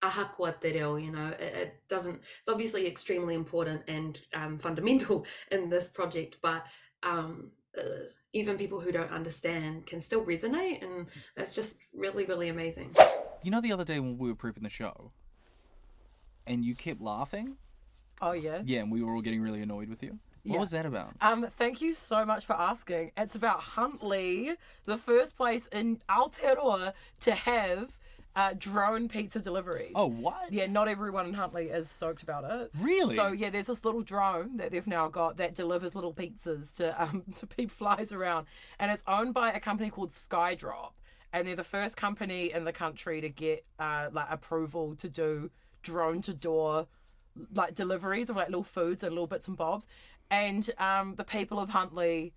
ahakua 0.02 0.60
te 0.60 0.72
reo, 0.72 0.96
you 0.96 1.10
know, 1.10 1.28
it, 1.28 1.54
it, 1.54 1.74
doesn't, 1.88 2.20
it's 2.40 2.48
obviously 2.48 2.86
extremely 2.86 3.34
important 3.34 3.82
and 3.88 4.20
um, 4.34 4.58
fundamental 4.58 5.26
in 5.50 5.68
this 5.68 5.88
project, 5.88 6.36
but 6.42 6.64
um, 7.02 7.50
uh, 7.78 8.08
even 8.32 8.58
people 8.58 8.80
who 8.80 8.92
don't 8.92 9.10
understand 9.10 9.86
can 9.86 10.00
still 10.00 10.24
resonate 10.24 10.82
and 10.82 11.06
that's 11.36 11.54
just 11.54 11.76
really 11.94 12.24
really 12.24 12.48
amazing 12.48 12.94
you 13.42 13.50
know 13.50 13.60
the 13.60 13.72
other 13.72 13.84
day 13.84 14.00
when 14.00 14.18
we 14.18 14.28
were 14.28 14.34
prepping 14.34 14.62
the 14.62 14.70
show 14.70 15.12
and 16.46 16.64
you 16.64 16.74
kept 16.74 17.00
laughing 17.00 17.56
oh 18.20 18.32
yeah 18.32 18.62
yeah 18.64 18.80
and 18.80 18.90
we 18.90 19.02
were 19.02 19.12
all 19.14 19.22
getting 19.22 19.40
really 19.40 19.62
annoyed 19.62 19.88
with 19.88 20.02
you 20.02 20.18
what 20.46 20.54
yeah. 20.54 20.60
was 20.60 20.70
that 20.70 20.86
about? 20.86 21.14
Um, 21.20 21.48
thank 21.58 21.80
you 21.80 21.92
so 21.92 22.24
much 22.24 22.44
for 22.44 22.52
asking. 22.52 23.10
It's 23.16 23.34
about 23.34 23.58
Huntly, 23.58 24.54
the 24.84 24.96
first 24.96 25.36
place 25.36 25.66
in 25.72 26.00
Aotearoa 26.08 26.92
to 27.22 27.34
have 27.34 27.98
uh, 28.36 28.52
drone 28.58 29.08
pizza 29.08 29.40
deliveries. 29.40 29.92
Oh, 29.94 30.06
what? 30.06 30.52
Yeah, 30.52 30.66
not 30.66 30.88
everyone 30.88 31.26
in 31.26 31.32
Huntly 31.32 31.70
is 31.70 31.90
stoked 31.90 32.22
about 32.22 32.44
it. 32.44 32.70
Really? 32.78 33.16
So 33.16 33.28
yeah, 33.28 33.48
there's 33.48 33.66
this 33.68 33.84
little 33.84 34.02
drone 34.02 34.58
that 34.58 34.70
they've 34.70 34.86
now 34.86 35.08
got 35.08 35.38
that 35.38 35.54
delivers 35.54 35.94
little 35.94 36.12
pizzas 36.12 36.76
to 36.76 37.02
um 37.02 37.24
to 37.38 37.46
people 37.46 37.74
flies 37.74 38.12
around, 38.12 38.46
and 38.78 38.92
it's 38.92 39.02
owned 39.08 39.32
by 39.32 39.52
a 39.52 39.58
company 39.58 39.88
called 39.88 40.10
Skydrop, 40.10 40.92
and 41.32 41.48
they're 41.48 41.56
the 41.56 41.64
first 41.64 41.96
company 41.96 42.52
in 42.52 42.64
the 42.64 42.72
country 42.72 43.22
to 43.22 43.30
get 43.30 43.64
uh 43.78 44.08
like 44.12 44.26
approval 44.30 44.94
to 44.96 45.08
do 45.08 45.50
drone 45.82 46.20
to 46.20 46.34
door 46.34 46.86
like 47.54 47.74
deliveries 47.74 48.28
of 48.28 48.36
like 48.36 48.48
little 48.48 48.62
foods 48.62 49.02
and 49.02 49.12
little 49.12 49.26
bits 49.26 49.48
and 49.48 49.56
bobs, 49.56 49.88
and 50.30 50.68
um 50.78 51.14
the 51.14 51.24
people 51.24 51.58
of 51.58 51.70
Huntly 51.70 52.34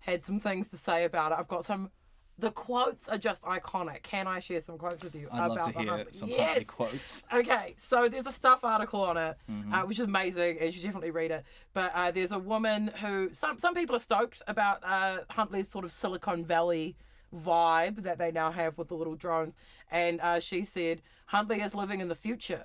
had 0.00 0.22
some 0.22 0.40
things 0.40 0.68
to 0.70 0.78
say 0.78 1.04
about 1.04 1.30
it. 1.30 1.38
I've 1.38 1.46
got 1.46 1.64
some 1.64 1.90
the 2.38 2.50
quotes 2.50 3.08
are 3.08 3.18
just 3.18 3.42
iconic. 3.44 4.02
Can 4.02 4.26
I 4.26 4.38
share 4.38 4.60
some 4.60 4.78
quotes 4.78 5.02
with 5.02 5.14
you? 5.14 5.28
I'd 5.30 5.50
about 5.50 5.50
love 5.50 5.72
to 5.74 5.78
hear 5.80 6.06
some 6.10 6.28
yes! 6.28 6.64
quotes. 6.66 7.22
Okay, 7.32 7.74
so 7.76 8.08
there's 8.08 8.26
a 8.26 8.32
stuff 8.32 8.64
article 8.64 9.02
on 9.02 9.16
it, 9.16 9.36
mm-hmm. 9.50 9.72
uh, 9.72 9.86
which 9.86 9.98
is 9.98 10.04
amazing. 10.04 10.58
You 10.62 10.70
should 10.70 10.82
definitely 10.82 11.10
read 11.10 11.30
it. 11.30 11.44
But 11.72 11.92
uh, 11.94 12.10
there's 12.10 12.32
a 12.32 12.38
woman 12.38 12.90
who 13.00 13.30
some 13.32 13.58
some 13.58 13.74
people 13.74 13.96
are 13.96 14.00
stoked 14.00 14.42
about 14.46 14.82
uh, 14.84 15.18
Huntly's 15.30 15.68
sort 15.68 15.84
of 15.84 15.92
Silicon 15.92 16.44
Valley 16.44 16.96
vibe 17.34 18.02
that 18.02 18.18
they 18.18 18.30
now 18.30 18.50
have 18.50 18.76
with 18.76 18.88
the 18.88 18.94
little 18.94 19.14
drones, 19.14 19.56
and 19.90 20.20
uh, 20.20 20.40
she 20.40 20.64
said 20.64 21.02
Huntly 21.26 21.60
is 21.60 21.74
living 21.74 22.00
in 22.00 22.08
the 22.08 22.14
future. 22.14 22.64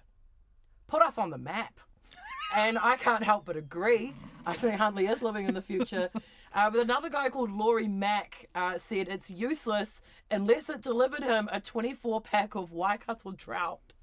Put 0.87 1.01
us 1.01 1.17
on 1.17 1.29
the 1.29 1.37
map. 1.37 1.79
and 2.55 2.77
I 2.81 2.95
can't 2.95 3.23
help 3.23 3.45
but 3.45 3.57
agree. 3.57 4.13
I 4.45 4.53
think 4.53 4.75
Huntly 4.75 5.07
is 5.07 5.21
living 5.21 5.47
in 5.47 5.53
the 5.53 5.61
future. 5.61 6.09
Uh, 6.57 6.71
but 6.71 6.79
another 6.79 7.07
guy 7.07 7.29
called 7.29 7.51
Laurie 7.51 7.87
Mack 7.87 8.49
uh, 8.55 8.79
said 8.79 9.07
it's 9.09 9.29
useless 9.29 10.01
unless 10.31 10.71
it 10.71 10.81
delivered 10.81 11.21
him 11.21 11.47
a 11.51 11.61
24 11.61 12.19
pack 12.21 12.55
of 12.55 12.71
Waikato 12.71 13.33
trout. 13.33 13.93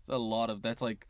It's 0.00 0.08
a 0.08 0.16
lot 0.16 0.48
of 0.48 0.62
that's 0.62 0.80
like 0.80 1.06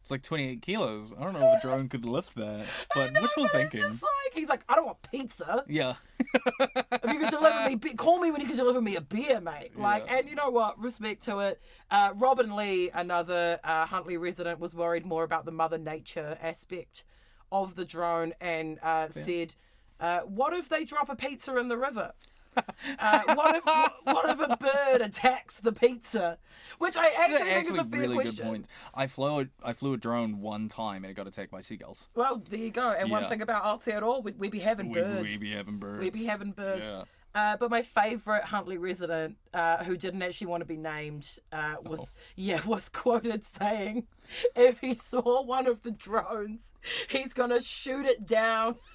it's 0.00 0.10
like 0.10 0.22
28 0.22 0.62
kilos. 0.62 1.14
I 1.16 1.22
don't 1.22 1.34
know 1.34 1.52
if 1.52 1.58
a 1.58 1.62
drone 1.62 1.88
could 1.88 2.04
lift 2.04 2.34
that, 2.34 2.66
but 2.94 3.12
know, 3.12 3.22
wishful 3.22 3.46
thinking. 3.46 3.80
It's 3.80 3.88
just 3.88 4.02
like 4.02 4.34
he's 4.34 4.48
like, 4.48 4.64
I 4.68 4.74
don't 4.74 4.86
want 4.86 5.02
pizza. 5.12 5.64
Yeah. 5.68 5.94
if 6.18 7.12
you 7.12 7.20
could 7.20 7.30
deliver 7.30 7.70
me, 7.70 7.76
call 7.96 8.18
me 8.18 8.32
when 8.32 8.40
you 8.40 8.48
can 8.48 8.56
deliver 8.56 8.82
me 8.82 8.96
a 8.96 9.00
beer, 9.00 9.40
mate. 9.40 9.78
Like, 9.78 10.06
yeah. 10.06 10.16
and 10.16 10.28
you 10.28 10.34
know 10.34 10.50
what? 10.50 10.76
Respect 10.78 11.22
to 11.22 11.38
it. 11.38 11.62
Uh, 11.88 12.10
Robin 12.16 12.56
Lee, 12.56 12.90
another 12.92 13.60
uh, 13.62 13.86
Huntly 13.86 14.16
resident, 14.16 14.58
was 14.58 14.74
worried 14.74 15.06
more 15.06 15.22
about 15.22 15.44
the 15.44 15.52
mother 15.52 15.78
nature 15.78 16.36
aspect 16.42 17.04
of 17.52 17.76
the 17.76 17.84
drone 17.84 18.34
and 18.40 18.80
uh, 18.82 19.08
said 19.08 19.54
uh, 20.00 20.20
what 20.20 20.52
if 20.52 20.68
they 20.68 20.84
drop 20.84 21.08
a 21.08 21.16
pizza 21.16 21.56
in 21.56 21.68
the 21.68 21.78
river? 21.78 22.12
Uh, 22.56 23.20
what 23.34 23.56
if 23.56 23.64
what, 23.66 23.94
what, 24.04 24.30
if 24.30 24.38
a 24.38 24.56
bird 24.56 25.00
attacks 25.00 25.60
the 25.60 25.72
pizza? 25.72 26.38
Which 26.78 26.96
I 26.96 27.08
actually, 27.18 27.50
think 27.50 27.70
is 27.70 27.78
a 27.78 27.84
fair 27.84 28.00
really 28.00 28.14
question. 28.14 28.36
good 28.36 28.44
point. 28.44 28.68
I 28.94 29.06
flew 29.06 29.48
I 29.62 29.72
flew 29.72 29.92
a 29.92 29.96
drone 29.96 30.40
one 30.40 30.68
time 30.68 31.04
and 31.04 31.10
it 31.10 31.14
got 31.14 31.26
attacked 31.26 31.50
by 31.50 31.60
seagulls. 31.60 32.08
Well, 32.14 32.42
there 32.48 32.60
you 32.60 32.70
go. 32.70 32.92
And 32.92 33.08
yeah. 33.08 33.20
one 33.20 33.28
thing 33.28 33.42
about 33.42 33.64
Aotearoa, 33.64 34.22
we'd, 34.22 34.38
we'd 34.38 34.52
be 34.52 34.60
having 34.60 34.92
birds. 34.92 35.22
We'd 35.22 35.40
be 35.40 35.50
having 35.50 35.78
birds. 35.78 36.00
We'd 36.00 36.12
be 36.12 36.26
having 36.26 36.52
birds. 36.52 36.86
Yeah. 36.86 37.02
Uh, 37.34 37.56
but 37.56 37.68
my 37.68 37.82
favourite 37.82 38.44
Huntly 38.44 38.78
resident, 38.78 39.36
uh, 39.52 39.82
who 39.82 39.96
didn't 39.96 40.22
actually 40.22 40.46
want 40.46 40.60
to 40.60 40.66
be 40.66 40.76
named, 40.76 41.38
uh, 41.50 41.74
was 41.82 42.00
oh. 42.00 42.08
yeah 42.36 42.60
was 42.66 42.88
quoted 42.88 43.42
saying, 43.44 44.06
"If 44.54 44.80
he 44.80 44.94
saw 44.94 45.42
one 45.42 45.66
of 45.66 45.82
the 45.82 45.90
drones, 45.90 46.72
he's 47.08 47.34
gonna 47.34 47.60
shoot 47.60 48.06
it 48.06 48.26
down." 48.26 48.76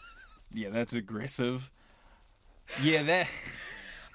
Yeah, 0.53 0.69
that's 0.69 0.93
aggressive. 0.93 1.71
Yeah, 2.81 3.03
that. 3.03 3.27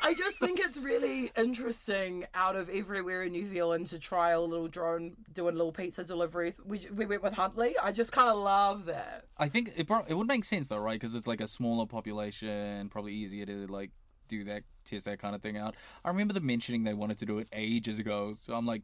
I 0.02 0.12
just 0.12 0.38
think 0.38 0.60
it's 0.60 0.78
really 0.78 1.30
interesting 1.34 2.26
out 2.34 2.56
of 2.56 2.68
everywhere 2.68 3.22
in 3.22 3.32
New 3.32 3.44
Zealand 3.44 3.86
to 3.86 3.98
try 3.98 4.30
a 4.30 4.40
little 4.40 4.68
drone 4.68 5.16
doing 5.32 5.54
little 5.54 5.72
pizza 5.72 6.04
deliveries. 6.04 6.60
We, 6.62 6.80
we 6.94 7.06
went 7.06 7.22
with 7.22 7.32
Huntly. 7.34 7.74
I 7.82 7.90
just 7.90 8.12
kind 8.12 8.28
of 8.28 8.36
love 8.36 8.84
that. 8.84 9.24
I 9.38 9.48
think 9.48 9.70
it 9.76 9.86
prob- 9.86 10.04
it 10.08 10.14
would 10.14 10.26
make 10.26 10.44
sense 10.44 10.68
though, 10.68 10.78
right? 10.78 11.00
Because 11.00 11.14
it's 11.14 11.26
like 11.26 11.40
a 11.40 11.46
smaller 11.46 11.86
population, 11.86 12.90
probably 12.90 13.14
easier 13.14 13.46
to 13.46 13.66
like 13.66 13.92
do 14.28 14.44
that, 14.44 14.64
test 14.84 15.06
that 15.06 15.18
kind 15.20 15.34
of 15.34 15.40
thing 15.40 15.56
out. 15.56 15.74
I 16.04 16.08
remember 16.08 16.34
them 16.34 16.44
mentioning 16.44 16.84
they 16.84 16.92
wanted 16.94 17.18
to 17.18 17.26
do 17.26 17.38
it 17.38 17.48
ages 17.52 17.98
ago, 17.98 18.34
so 18.38 18.54
I'm 18.54 18.66
like, 18.66 18.82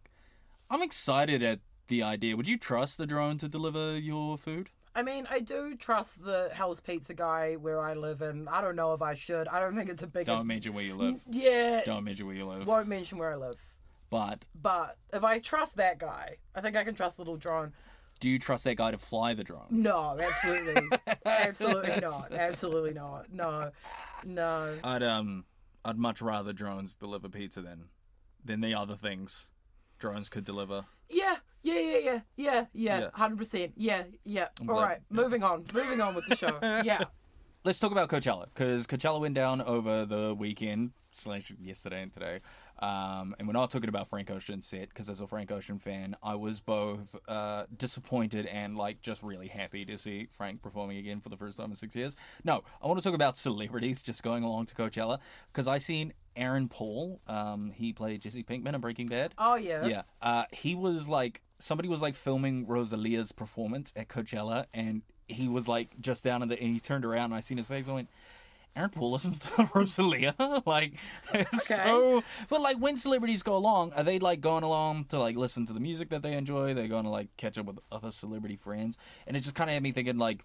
I'm 0.71 0.81
excited 0.81 1.43
at 1.43 1.61
the 1.89 2.03
idea. 2.03 2.35
Would 2.35 2.49
you 2.49 2.57
trust 2.57 2.97
the 2.97 3.07
drone 3.07 3.37
to 3.39 3.49
deliver 3.49 3.99
your 3.99 4.39
food? 4.39 4.71
I 4.95 5.03
mean, 5.03 5.27
I 5.31 5.41
do 5.41 5.77
trust 5.77 6.25
the 6.25 6.51
Hell's 6.53 6.81
Pizza 6.81 7.15
guy 7.15 7.55
where 7.55 7.81
I 7.81 7.95
live, 7.95 8.23
and 8.23 8.49
I 8.49 8.61
don't 8.61 8.75
know 8.77 8.93
if 8.93 9.03
I 9.03 9.15
should. 9.15 9.47
I 9.49 9.61
don't 9.61 9.77
think 9.77 9.89
it's 9.89 10.03
a 10.03 10.07
big. 10.07 10.27
Don't 10.27 10.47
mention 10.47 10.75
where 10.75 10.85
you 10.85 10.97
live. 10.97 11.21
Yeah. 11.31 11.83
Don't 11.85 12.05
mention 12.05 12.27
where 12.27 12.35
you 12.35 12.47
live. 12.47 12.67
Won't 12.67 12.89
mention 12.89 13.19
where 13.19 13.33
I 13.33 13.37
live. 13.37 13.59
But 14.11 14.45
But 14.61 14.97
if 15.13 15.23
I 15.23 15.39
trust 15.39 15.77
that 15.77 15.99
guy, 16.01 16.39
I 16.55 16.61
think 16.61 16.77
I 16.77 16.83
can 16.83 16.95
trust 16.95 17.21
little 17.21 17.37
drone. 17.37 17.73
do 18.19 18.29
you 18.29 18.41
trust 18.41 18.65
that 18.65 18.75
guy 18.77 18.91
to 18.91 18.99
fly 18.99 19.35
the 19.35 19.45
drone? 19.45 19.67
No, 19.71 20.19
absolutely, 20.21 20.83
absolutely 21.25 22.01
not, 22.01 22.33
absolutely 22.33 22.93
not. 22.93 23.33
No, 23.33 23.71
no. 24.27 24.77
I'd 24.83 25.05
um, 25.05 25.45
I'd 25.85 25.97
much 25.97 26.21
rather 26.21 26.53
drones 26.53 26.97
deliver 26.97 27.29
pizza 27.29 27.63
than 27.63 27.85
than 28.45 28.61
the 28.61 28.75
other 28.75 28.97
things 28.97 29.51
drones 30.01 30.29
could 30.29 30.45
deliver. 30.45 30.87
Yeah, 31.09 31.37
yeah, 31.63 31.75
yeah, 31.79 31.99
yeah, 31.99 32.21
yeah, 32.37 32.65
yeah. 32.73 33.01
Yeah. 33.01 33.09
Hundred 33.15 33.39
percent. 33.39 33.73
Yeah, 33.77 34.05
yeah. 34.25 34.49
All 34.61 34.67
glad- 34.67 34.83
right, 34.83 34.99
moving 35.11 35.43
on, 35.43 35.65
moving 35.75 36.01
on 36.01 36.15
with 36.15 36.27
the 36.27 36.37
show. 36.37 36.59
Yeah. 36.85 37.05
Let's 37.63 37.79
talk 37.79 37.93
about 37.93 38.09
Coachella 38.09 38.47
because 38.47 38.87
Coachella 38.87 39.21
went 39.21 39.35
down 39.35 39.61
over 39.61 40.07
the 40.07 40.35
weekend 40.35 40.93
slash 41.13 41.53
yesterday 41.61 42.03
and 42.03 42.11
today. 42.13 42.41
Um, 42.79 43.35
and 43.39 43.47
we're 43.47 43.53
not 43.53 43.71
talking 43.71 43.91
about 43.91 44.09
Frank 44.09 44.31
Ocean's 44.31 44.67
set 44.67 44.89
because 44.89 45.11
as 45.11 45.21
a 45.21 45.27
Frank 45.27 45.53
Ocean 45.53 45.79
fan, 45.79 46.17
I 46.23 46.37
was 46.37 46.61
both 46.61 47.15
uh, 47.29 47.65
disappointed 47.77 48.47
and 48.47 48.79
like 48.79 49.03
just 49.03 49.23
really 49.23 49.49
happy 49.49 49.85
to 49.85 49.99
see 49.99 50.29
Frank 50.31 50.63
performing 50.63 50.97
again 50.97 51.21
for 51.21 51.29
the 51.29 51.37
first 51.37 51.59
time 51.59 51.69
in 51.69 51.77
six 51.77 51.95
years. 51.95 52.17
No, 52.45 52.65
I 52.83 52.87
want 52.87 52.99
to 52.99 53.05
talk 53.07 53.15
about 53.15 53.37
celebrities 53.37 54.03
just 54.03 54.23
going 54.23 54.43
along 54.43 54.65
to 54.67 54.75
Coachella 54.75 55.19
because 55.53 55.69
I 55.69 55.77
seen 55.77 56.15
Aaron 56.41 56.69
Paul. 56.69 57.21
Um, 57.29 57.71
he 57.71 57.93
played 57.93 58.23
Jesse 58.23 58.43
Pinkman 58.43 58.75
in 58.75 58.81
Breaking 58.81 59.07
Bad. 59.07 59.35
Oh 59.39 59.55
yeah. 59.55 59.87
Yeah. 59.87 60.03
Uh, 60.21 60.45
he 60.53 60.75
was 60.75 61.09
like 61.09 61.43
somebody 61.59 61.89
was 61.89 62.03
like 62.03 62.15
filming 62.15 62.67
Rosalia's 62.67 63.31
performance 63.31 63.93
at 63.95 64.09
Coachella, 64.09 64.65
and 64.75 65.03
he 65.29 65.49
was 65.49 65.69
like 65.69 66.01
just 66.01 66.25
down 66.25 66.43
in 66.43 66.49
the 66.49 66.59
and 66.59 66.73
he 66.73 66.81
turned 66.81 67.05
around 67.05 67.27
and 67.27 67.35
I 67.35 67.41
seen 67.41 67.59
his 67.59 67.69
face. 67.69 67.89
I 67.89 67.93
went. 67.93 68.09
Aaron 68.77 68.91
Paul 68.91 69.11
listens 69.11 69.41
to 69.41 69.69
Rosalia, 69.75 70.35
like 70.65 70.95
it's 71.35 71.67
so. 71.67 72.23
But 72.49 72.61
like, 72.61 72.77
when 72.79 72.97
celebrities 72.97 73.43
go 73.43 73.57
along, 73.57 73.93
are 73.95 74.05
they 74.05 74.21
like 74.21 74.41
going 74.41 74.63
along 74.63 75.07
to 75.07 75.19
like 75.19 75.37
listen 75.37 75.67
to 75.67 75.73
the 75.73 75.81
music 75.81 76.11
that 76.11 76.23
they 76.23 76.35
enjoy? 76.35 76.73
They're 76.73 76.87
going 76.87 77.03
to 77.03 77.11
like 77.11 77.37
catch 77.37 77.59
up 77.59 77.67
with 77.67 77.81
other 77.91 78.13
celebrity 78.13 78.55
friends, 78.55 78.97
and 79.27 79.37
it 79.37 79.41
just 79.41 79.57
kind 79.57 79.69
of 79.69 79.75
had 79.75 79.83
me 79.83 79.91
thinking 79.91 80.19
like, 80.19 80.45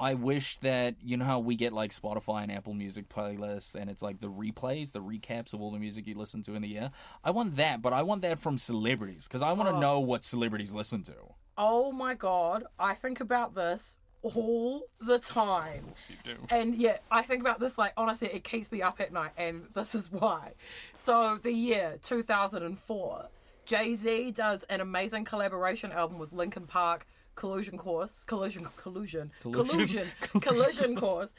I 0.00 0.14
wish 0.14 0.58
that 0.58 0.96
you 1.02 1.16
know 1.16 1.24
how 1.24 1.40
we 1.40 1.56
get 1.56 1.72
like 1.72 1.90
Spotify 1.90 2.42
and 2.42 2.52
Apple 2.52 2.74
Music 2.74 3.08
playlists, 3.08 3.74
and 3.74 3.90
it's 3.90 4.02
like 4.02 4.20
the 4.20 4.30
replays, 4.30 4.92
the 4.92 5.00
recaps 5.00 5.52
of 5.52 5.60
all 5.60 5.72
the 5.72 5.78
music 5.78 6.06
you 6.06 6.14
listen 6.14 6.42
to 6.42 6.54
in 6.54 6.62
the 6.62 6.68
year. 6.68 6.90
I 7.24 7.32
want 7.32 7.56
that, 7.56 7.82
but 7.82 7.92
I 7.92 8.02
want 8.02 8.22
that 8.22 8.38
from 8.38 8.58
celebrities 8.58 9.26
because 9.26 9.42
I 9.42 9.52
want 9.52 9.68
to 9.68 9.74
oh. 9.76 9.80
know 9.80 10.00
what 10.00 10.22
celebrities 10.24 10.72
listen 10.72 11.02
to. 11.04 11.14
Oh 11.56 11.90
my 11.90 12.14
god, 12.14 12.64
I 12.78 12.94
think 12.94 13.20
about 13.20 13.56
this 13.56 13.96
all 14.22 14.82
the 15.00 15.18
time. 15.18 15.84
You 16.08 16.16
do. 16.24 16.46
And 16.50 16.76
yeah, 16.76 16.98
I 17.10 17.22
think 17.22 17.40
about 17.40 17.58
this 17.58 17.78
like 17.78 17.92
honestly, 17.96 18.28
it 18.28 18.44
keeps 18.44 18.70
me 18.70 18.82
up 18.82 19.00
at 19.00 19.12
night, 19.12 19.32
and 19.36 19.66
this 19.74 19.94
is 19.94 20.12
why. 20.12 20.52
So 20.94 21.38
the 21.42 21.52
year 21.52 21.98
2004, 22.02 23.28
Jay 23.64 23.94
Z 23.94 24.30
does 24.30 24.64
an 24.64 24.80
amazing 24.80 25.24
collaboration 25.24 25.92
album 25.92 26.18
with 26.18 26.32
Linkin 26.32 26.66
Park, 26.66 27.06
Collusion 27.38 27.78
Course, 27.78 28.24
Collusion, 28.24 28.66
Collusion, 28.76 29.30
Collusion. 29.40 29.70
Collusion, 29.76 30.06
Collision 30.40 30.96
Course, 30.96 31.32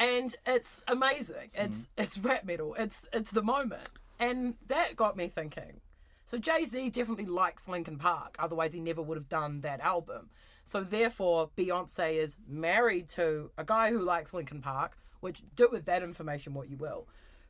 and 0.00 0.34
it's 0.46 0.82
amazing. 0.88 1.50
Mm-hmm. 1.54 1.64
It's 1.66 1.88
it's 1.98 2.18
rap 2.18 2.46
metal. 2.46 2.74
It's 2.78 3.06
it's 3.12 3.32
the 3.32 3.42
moment, 3.42 3.90
and 4.18 4.56
that 4.68 4.96
got 4.96 5.14
me 5.14 5.28
thinking. 5.28 5.82
So 6.24 6.38
Jay 6.38 6.64
Z 6.64 6.88
definitely 6.88 7.26
likes 7.26 7.68
Linkin 7.68 7.98
Park, 7.98 8.34
otherwise 8.38 8.72
he 8.72 8.80
never 8.80 9.02
would 9.02 9.18
have 9.18 9.28
done 9.28 9.60
that 9.60 9.80
album. 9.80 10.30
So 10.64 10.80
therefore, 10.80 11.50
Beyonce 11.54 12.14
is 12.14 12.38
married 12.48 13.08
to 13.10 13.50
a 13.58 13.64
guy 13.64 13.90
who 13.90 13.98
likes 13.98 14.32
Linkin 14.32 14.62
Park, 14.62 14.96
which 15.20 15.42
do 15.54 15.68
with 15.70 15.84
that 15.84 16.02
information 16.02 16.54
what 16.54 16.70
you 16.70 16.78
will. 16.78 17.08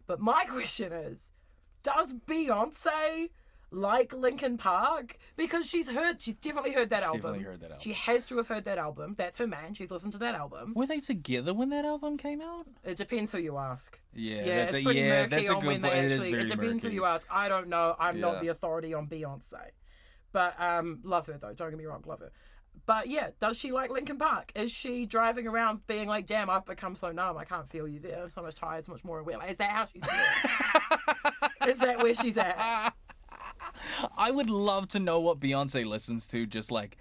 But 0.08 0.18
my 0.18 0.44
question 0.48 0.92
is, 0.92 1.30
does 1.84 2.14
Beyonce 2.14 3.28
like 3.72 4.12
Linkin 4.12 4.58
Park? 4.58 5.16
Because 5.36 5.66
she's 5.66 5.88
heard, 5.88 6.20
she's 6.20 6.36
definitely 6.36 6.72
heard 6.72 6.90
that 6.90 7.02
album. 7.02 7.20
definitely 7.22 7.44
heard 7.44 7.60
that 7.60 7.70
album. 7.72 7.80
She 7.82 7.92
has 7.94 8.26
to 8.26 8.36
have 8.36 8.46
heard 8.48 8.64
that 8.64 8.78
album. 8.78 9.14
That's 9.18 9.38
her 9.38 9.46
man. 9.46 9.74
She's 9.74 9.90
listened 9.90 10.12
to 10.12 10.18
that 10.18 10.34
album. 10.34 10.74
Were 10.76 10.86
they 10.86 11.00
together 11.00 11.52
when 11.54 11.70
that 11.70 11.84
album 11.84 12.16
came 12.18 12.40
out? 12.40 12.66
It 12.84 12.96
depends 12.96 13.32
who 13.32 13.38
you 13.38 13.56
ask. 13.58 13.98
Yeah, 14.14 14.36
Yeah, 14.44 14.44
that's 14.56 14.74
it's 14.74 14.82
a 14.82 14.84
pretty 14.84 15.00
yeah, 15.00 15.08
murky 15.22 15.28
that's 15.30 15.48
a 15.50 15.54
on 15.54 15.60
good 15.60 15.66
when 15.66 15.82
they 15.82 15.88
point. 15.88 16.00
It 16.04 16.12
actually. 16.12 16.30
very 16.30 16.42
It 16.44 16.48
depends 16.48 16.84
murky. 16.84 16.94
who 16.96 17.00
you 17.02 17.04
ask. 17.06 17.26
I 17.30 17.48
don't 17.48 17.68
know. 17.68 17.96
I'm 17.98 18.16
Yeah. 18.16 18.20
not 18.20 18.40
the 18.42 18.48
authority 18.48 18.94
on 18.94 19.08
Beyonce, 19.08 19.70
but 20.32 20.60
um, 20.60 21.00
love 21.02 21.26
her 21.26 21.38
though. 21.38 21.52
Don't 21.54 21.70
get 21.70 21.78
me 21.78 21.86
wrong, 21.86 22.02
love 22.06 22.20
her. 22.20 22.30
But 22.86 23.08
yeah, 23.08 23.30
does 23.38 23.58
she 23.58 23.70
like 23.70 23.90
Linkin 23.90 24.16
Park? 24.18 24.50
Is 24.54 24.72
she 24.72 25.06
driving 25.06 25.46
around 25.46 25.86
being 25.86 26.08
like, 26.08 26.26
"Damn, 26.26 26.48
I've 26.50 26.64
become 26.64 26.94
so 26.96 27.12
numb. 27.12 27.36
I 27.36 27.44
can't 27.44 27.68
feel 27.68 27.86
you 27.86 28.00
there. 28.00 28.22
I'm 28.24 28.30
so 28.30 28.42
much 28.42 28.54
tired, 28.54 28.84
so 28.84 28.92
much 28.92 29.04
more 29.04 29.18
aware." 29.18 29.38
Like, 29.38 29.50
is 29.50 29.58
that 29.58 29.70
how 29.70 29.84
she's 29.84 30.02
is 31.68 31.78
that 31.78 32.02
where 32.02 32.14
she's 32.14 32.36
at? 32.38 32.92
I 34.16 34.30
would 34.30 34.50
love 34.50 34.88
to 34.88 34.98
know 34.98 35.20
what 35.20 35.40
Beyonce 35.40 35.84
listens 35.84 36.26
to 36.28 36.46
just 36.46 36.70
like 36.70 36.96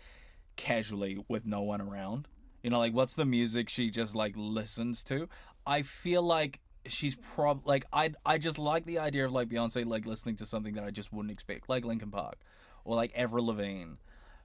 casually 0.55 1.23
with 1.27 1.45
no 1.45 1.61
one 1.61 1.81
around. 1.81 2.27
You 2.63 2.69
know, 2.69 2.79
like 2.79 2.93
what's 2.93 3.15
the 3.15 3.25
music 3.25 3.69
she 3.69 3.89
just 3.89 4.15
like 4.15 4.33
listens 4.35 5.03
to? 5.05 5.27
I 5.65 5.81
feel 5.81 6.21
like 6.23 6.59
she's 6.87 7.15
prob 7.15 7.61
like 7.65 7.85
I 7.93 8.11
I 8.25 8.37
just 8.37 8.57
like 8.57 8.85
the 8.85 8.99
idea 8.99 9.25
of 9.25 9.31
like 9.31 9.49
Beyonce 9.49 9.85
like 9.85 10.05
listening 10.05 10.35
to 10.37 10.45
something 10.45 10.73
that 10.75 10.83
I 10.83 10.91
just 10.91 11.11
wouldn't 11.11 11.31
expect, 11.31 11.69
like 11.69 11.85
Linkin 11.85 12.11
Park 12.11 12.37
or 12.83 12.95
like 12.95 13.11
Avril 13.15 13.47
Lavigne. 13.47 13.95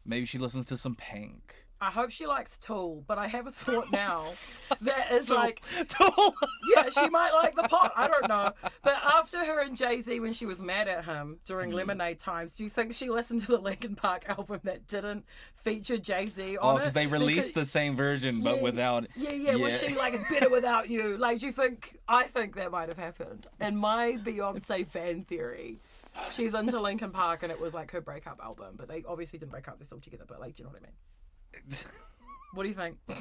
Maybe 0.05 0.27
she 0.27 0.39
listens 0.39 0.67
to 0.67 0.77
some 0.77 0.95
Pink. 0.95 1.66
I 1.81 1.91
hope 1.91 2.11
she 2.11 2.27
likes 2.27 2.57
Tool, 2.57 3.05
but 3.07 3.19
I 3.19 3.27
have 3.27 3.47
a 3.47 3.51
thought 3.51 3.93
now 3.93 4.25
that 4.81 5.13
is 5.13 5.31
like 5.31 5.63
Tool. 5.89 6.35
yeah, 6.75 6.89
she 6.89 7.09
might 7.11 7.33
like 7.33 7.55
the 7.55 7.65
pot. 7.65 7.93
I 7.95 8.09
don't 8.09 8.29
know. 8.29 8.53
But 8.83 8.95
after 9.05 9.45
her 9.45 9.61
and 9.61 9.77
Jay 9.77 10.01
Z, 10.01 10.19
when 10.21 10.33
she 10.33 10.47
was 10.47 10.63
mad 10.63 10.89
at 10.89 11.05
him 11.05 11.39
during 11.45 11.71
Hmm. 11.71 11.77
Lemonade 11.77 12.19
Times, 12.19 12.57
do 12.57 12.65
you 12.65 12.71
think 12.71 12.95
she 12.95 13.11
listened 13.11 13.43
to 13.43 13.49
the 13.49 13.59
Linkin 13.59 13.95
Park 13.95 14.25
album 14.29 14.61
that 14.65 14.87
didn't 14.89 15.27
feature 15.55 15.99
Jay 15.99 16.27
Z 16.29 16.57
Oh, 16.57 16.69
on 16.69 16.77
it? 16.77 16.79
because 16.79 16.93
they 16.95 17.07
released 17.07 17.49
Because- 17.55 17.67
the 17.69 17.71
same 17.71 17.95
version 17.95 18.43
but 18.43 18.57
Yeah, 18.57 18.63
without. 18.63 19.07
Yeah, 19.15 19.33
yeah. 19.33 19.55
Was 19.57 19.79
she 19.79 19.95
like 19.95 20.15
it's 20.15 20.29
better 20.31 20.49
without 20.51 20.89
you? 20.89 21.17
Like, 21.27 21.41
do 21.41 21.47
you 21.47 21.53
think? 21.53 21.99
I 22.09 22.23
think 22.25 22.55
that 22.57 22.71
might 22.71 22.89
have 22.89 22.99
happened. 22.99 23.47
And 23.61 23.77
my 23.79 24.17
Beyonce 24.25 24.87
fan 24.87 25.25
theory. 25.25 25.79
She's 26.33 26.55
into 26.55 26.81
Linkin 26.81 27.11
Park, 27.11 27.43
and 27.43 27.53
it 27.53 27.61
was 27.61 27.75
like 27.75 27.91
her 27.91 28.01
breakup 28.01 28.41
album. 28.43 28.75
But 28.77 28.89
they 28.89 29.05
obviously 29.07 29.39
didn't 29.39 29.51
break 29.53 29.69
up; 29.69 29.79
they're 29.79 29.85
still 29.85 30.01
together. 30.01 30.25
But 30.27 30.41
like, 30.41 30.55
do 30.55 30.63
you 30.63 30.65
know 30.65 30.73
what 30.73 30.81
I 30.83 30.87
mean? 30.87 30.93
What 32.55 32.63
do 32.63 32.69
you 32.69 32.75
think? 32.75 32.97
I'm 33.09 33.17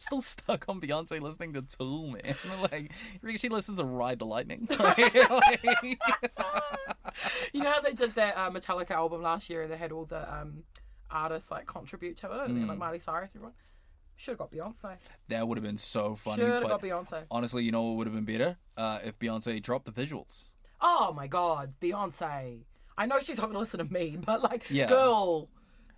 still 0.00 0.20
stuck 0.20 0.68
on 0.68 0.80
Beyonce 0.80 1.20
listening 1.20 1.52
to 1.54 1.62
Tool, 1.62 2.08
man. 2.08 2.34
Like, 2.70 2.92
she 3.36 3.48
listens 3.48 3.78
to 3.78 3.84
Ride 3.84 4.18
the 4.18 4.26
Lightning? 4.26 4.68
You 7.52 7.62
know 7.62 7.72
how 7.72 7.80
they 7.80 7.92
did 7.94 8.14
that 8.14 8.36
uh, 8.36 8.50
Metallica 8.50 8.92
album 8.92 9.22
last 9.22 9.48
year 9.50 9.62
and 9.62 9.72
they 9.72 9.76
had 9.76 9.90
all 9.90 10.04
the 10.04 10.32
um, 10.32 10.62
artists 11.10 11.50
like 11.50 11.66
contribute 11.66 12.16
to 12.18 12.30
it, 12.30 12.50
and 12.50 12.58
Mm. 12.64 12.68
like 12.68 12.78
Miley 12.78 12.98
Cyrus, 12.98 13.30
everyone. 13.34 13.54
Should 14.16 14.32
have 14.32 14.38
got 14.38 14.52
Beyonce. 14.52 14.96
that 15.28 15.46
would 15.48 15.56
have 15.58 15.64
been 15.64 15.78
so 15.78 16.14
funny. 16.16 16.42
Should 16.42 16.50
have 16.50 16.68
got 16.68 16.82
Beyonce. 16.82 17.22
honestly, 17.30 17.64
you 17.64 17.72
know 17.72 17.82
what 17.84 17.96
would 17.96 18.06
have 18.06 18.14
been 18.14 18.24
better? 18.24 18.56
Uh, 18.76 18.98
if 19.04 19.18
Beyonce 19.18 19.60
dropped 19.62 19.86
the 19.86 19.92
visuals. 19.92 20.44
Oh 20.80 21.12
my 21.14 21.26
God, 21.26 21.74
Beyonce. 21.80 22.60
I 22.96 23.06
know 23.06 23.18
she's 23.20 23.38
not 23.38 23.44
going 23.44 23.54
to 23.54 23.60
listen 23.60 23.78
to 23.78 23.92
me, 23.92 24.18
but 24.24 24.42
like, 24.42 24.64
Yeah. 24.70 24.88
girl, 24.88 25.48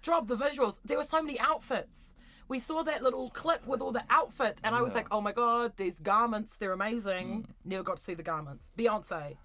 drop 0.02 0.26
the 0.26 0.36
visuals. 0.36 0.78
There 0.84 0.96
were 0.98 1.04
so 1.04 1.22
many 1.22 1.38
outfits. 1.38 2.14
We 2.48 2.58
saw 2.58 2.82
that 2.82 3.02
little 3.02 3.30
clip 3.30 3.64
with 3.66 3.80
all 3.80 3.92
the 3.92 4.02
outfits, 4.10 4.60
and 4.64 4.74
I 4.74 4.82
was 4.82 4.92
like, 4.92 5.06
oh 5.12 5.20
my 5.20 5.30
God, 5.30 5.74
these 5.76 6.00
garments, 6.00 6.56
they're 6.56 6.72
amazing. 6.72 7.44
Mm. 7.44 7.54
Never 7.64 7.82
got 7.84 7.98
to 7.98 8.02
see 8.02 8.14
the 8.14 8.24
garments. 8.24 8.72
Beyonce, 8.76 9.36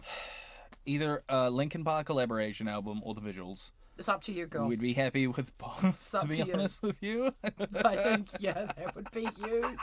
Either 0.86 1.22
a 1.28 1.50
Linkin 1.50 1.82
Park 1.82 2.06
collaboration 2.06 2.68
album 2.68 3.00
or 3.04 3.14
the 3.14 3.20
visuals. 3.22 3.72
it's 3.98 4.08
up 4.08 4.20
to 4.22 4.32
you, 4.32 4.46
girl. 4.46 4.68
We'd 4.68 4.80
be 4.80 4.92
happy 4.92 5.26
with 5.26 5.56
both, 5.58 6.14
up 6.14 6.22
to 6.22 6.28
be 6.28 6.36
to 6.36 6.46
you. 6.46 6.52
honest 6.52 6.82
with 6.82 7.02
you. 7.02 7.34
I 7.84 7.96
think, 7.96 8.28
yeah, 8.38 8.66
that 8.76 8.94
would 8.94 9.10
be 9.10 9.26
huge. 9.42 9.78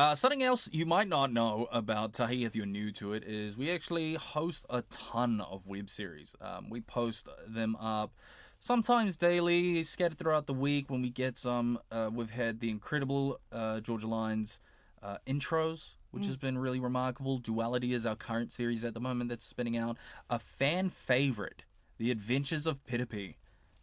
Uh, 0.00 0.14
something 0.14 0.42
else 0.42 0.66
you 0.72 0.86
might 0.86 1.08
not 1.08 1.30
know 1.30 1.68
about 1.70 2.14
Tahi 2.14 2.46
if 2.46 2.56
you're 2.56 2.64
new 2.64 2.90
to 2.92 3.12
it 3.12 3.22
is 3.22 3.54
we 3.54 3.70
actually 3.70 4.14
host 4.14 4.64
a 4.70 4.80
ton 4.88 5.42
of 5.42 5.68
web 5.68 5.90
series. 5.90 6.34
Um, 6.40 6.70
we 6.70 6.80
post 6.80 7.28
them 7.46 7.76
up 7.76 8.14
sometimes 8.58 9.18
daily, 9.18 9.82
scattered 9.82 10.16
throughout 10.16 10.46
the 10.46 10.54
week 10.54 10.90
when 10.90 11.02
we 11.02 11.10
get 11.10 11.36
some. 11.36 11.78
Uh, 11.92 12.08
we've 12.10 12.30
had 12.30 12.60
The 12.60 12.70
Incredible 12.70 13.40
uh, 13.52 13.80
Georgia 13.80 14.06
Lines 14.06 14.58
uh, 15.02 15.18
intros, 15.26 15.96
which 16.12 16.24
has 16.24 16.38
been 16.38 16.56
really 16.56 16.80
remarkable. 16.80 17.36
Duality 17.36 17.92
is 17.92 18.06
our 18.06 18.16
current 18.16 18.52
series 18.52 18.86
at 18.86 18.94
the 18.94 19.00
moment 19.00 19.28
that's 19.28 19.44
spinning 19.44 19.76
out. 19.76 19.98
A 20.30 20.38
fan 20.38 20.88
favorite, 20.88 21.64
The 21.98 22.10
Adventures 22.10 22.66
of 22.66 22.82
Pitapi. 22.86 23.34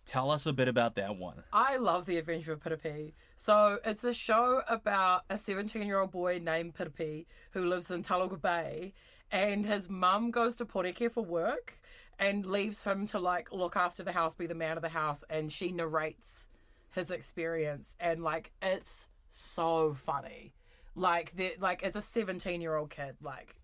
Tell 0.07 0.31
us 0.31 0.45
a 0.45 0.53
bit 0.53 0.69
about 0.69 0.95
that 0.95 1.17
one. 1.17 1.43
I 1.51 1.75
love 1.75 2.05
The 2.05 2.17
Adventure 2.17 2.53
of 2.53 2.61
Pitapi. 2.61 3.11
So 3.35 3.79
it's 3.83 4.05
a 4.05 4.13
show 4.13 4.61
about 4.69 5.23
a 5.29 5.37
17 5.37 5.85
year 5.85 5.99
old 5.99 6.11
boy 6.11 6.39
named 6.41 6.75
Pitapi 6.75 7.25
who 7.51 7.65
lives 7.65 7.91
in 7.91 8.03
Tolaga 8.03 8.41
Bay, 8.41 8.93
and 9.31 9.65
his 9.65 9.89
mum 9.89 10.31
goes 10.31 10.55
to 10.55 10.65
Pōneke 10.65 11.11
for 11.11 11.25
work 11.25 11.75
and 12.17 12.45
leaves 12.45 12.85
him 12.85 13.05
to 13.07 13.19
like 13.19 13.51
look 13.51 13.75
after 13.75 14.01
the 14.01 14.13
house, 14.13 14.33
be 14.33 14.47
the 14.47 14.55
man 14.55 14.77
of 14.77 14.81
the 14.81 14.89
house, 14.89 15.25
and 15.29 15.51
she 15.51 15.73
narrates 15.73 16.47
his 16.91 17.11
experience, 17.11 17.97
and 17.99 18.23
like 18.23 18.53
it's 18.61 19.09
so 19.29 19.93
funny. 19.93 20.53
Like 20.95 21.35
the 21.35 21.55
like 21.59 21.83
as 21.83 21.97
a 21.97 22.01
17 22.01 22.61
year 22.61 22.77
old 22.77 22.91
kid, 22.91 23.17
like 23.21 23.59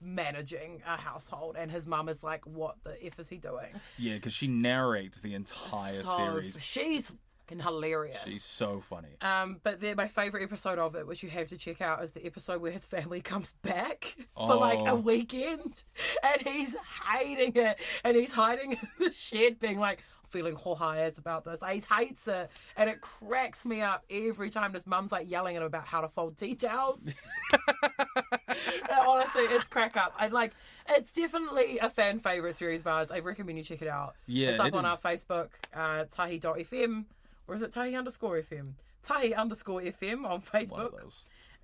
managing 0.00 0.82
a 0.86 0.96
household 0.96 1.56
and 1.58 1.70
his 1.70 1.86
mum 1.86 2.08
is 2.08 2.22
like 2.22 2.46
what 2.46 2.76
the 2.84 2.96
f 3.06 3.18
is 3.18 3.28
he 3.28 3.38
doing 3.38 3.68
Yeah, 3.98 4.14
because 4.14 4.32
she 4.34 4.46
narrates 4.48 5.20
the 5.20 5.34
entire 5.34 5.92
so 5.92 6.16
series. 6.16 6.58
she's 6.60 7.12
fucking 7.46 7.60
hilarious 7.62 8.22
She's 8.24 8.42
so 8.44 8.80
funny. 8.80 9.16
um, 9.20 9.60
but 9.62 9.80
then 9.80 9.96
my 9.96 10.06
favorite 10.06 10.42
episode 10.42 10.78
of 10.78 10.94
it, 10.94 11.06
which 11.06 11.22
you 11.22 11.28
have 11.30 11.48
to 11.50 11.56
check 11.58 11.80
out, 11.80 12.02
is 12.02 12.10
the 12.12 12.24
episode 12.24 12.60
where 12.62 12.72
his 12.72 12.84
family 12.86 13.20
comes 13.20 13.52
back 13.62 14.16
for 14.36 14.54
like 14.56 14.80
a 14.80 14.90
Oh. 14.92 14.94
weekend, 14.96 15.84
and 16.22 16.42
he's 16.42 16.74
hating 17.12 17.52
it, 17.56 17.78
and 18.02 18.16
he's 18.16 18.32
hiding 18.32 18.72
in 18.72 18.78
the 18.98 19.10
shed, 19.10 19.60
being 19.60 19.78
like, 19.78 19.98
"I'm 20.22 20.30
feeling 20.30 20.54
hohayas 20.56 21.18
about 21.18 21.44
this." 21.44 21.60
He 21.70 21.82
hates 21.94 22.26
it, 22.28 22.50
and 22.78 22.88
it 22.88 23.02
cracks 23.02 23.66
me 23.66 23.82
up 23.82 24.04
every 24.10 24.48
time. 24.48 24.72
His 24.72 24.86
mum's 24.86 25.12
like 25.12 25.30
yelling 25.30 25.56
at 25.56 25.60
him 25.60 25.66
about 25.66 25.86
how 25.86 26.00
to 26.00 26.08
fold 26.08 26.38
tea 26.38 26.54
towels. 26.54 27.08
Honestly, 29.06 29.42
it's 29.44 29.68
crack 29.68 29.96
up. 29.96 30.14
I 30.18 30.28
like. 30.28 30.52
It's 30.88 31.12
definitely 31.14 31.78
a 31.78 31.90
fan 31.90 32.18
favorite 32.18 32.56
series 32.56 32.82
of 32.82 32.88
ours. 32.88 33.10
I 33.10 33.20
recommend 33.20 33.58
you 33.58 33.64
check 33.64 33.82
it 33.82 33.88
out. 33.88 34.14
Yeah, 34.26 34.50
it's 34.50 34.60
up 34.60 34.66
it 34.66 34.74
on 34.74 34.84
our. 34.84 34.96
Facebook, 34.96 35.48
uh, 35.74 36.04
tahi.fm, 36.04 37.04
or 37.48 37.54
is 37.54 37.62
it 37.62 37.72
tahi 37.72 37.94
underscore 37.94 38.40
FM? 38.40 38.74
Tahi 39.02 39.34
underscore 39.34 39.82
FM 39.82 40.24
on 40.24 40.40
Facebook. 40.40 40.92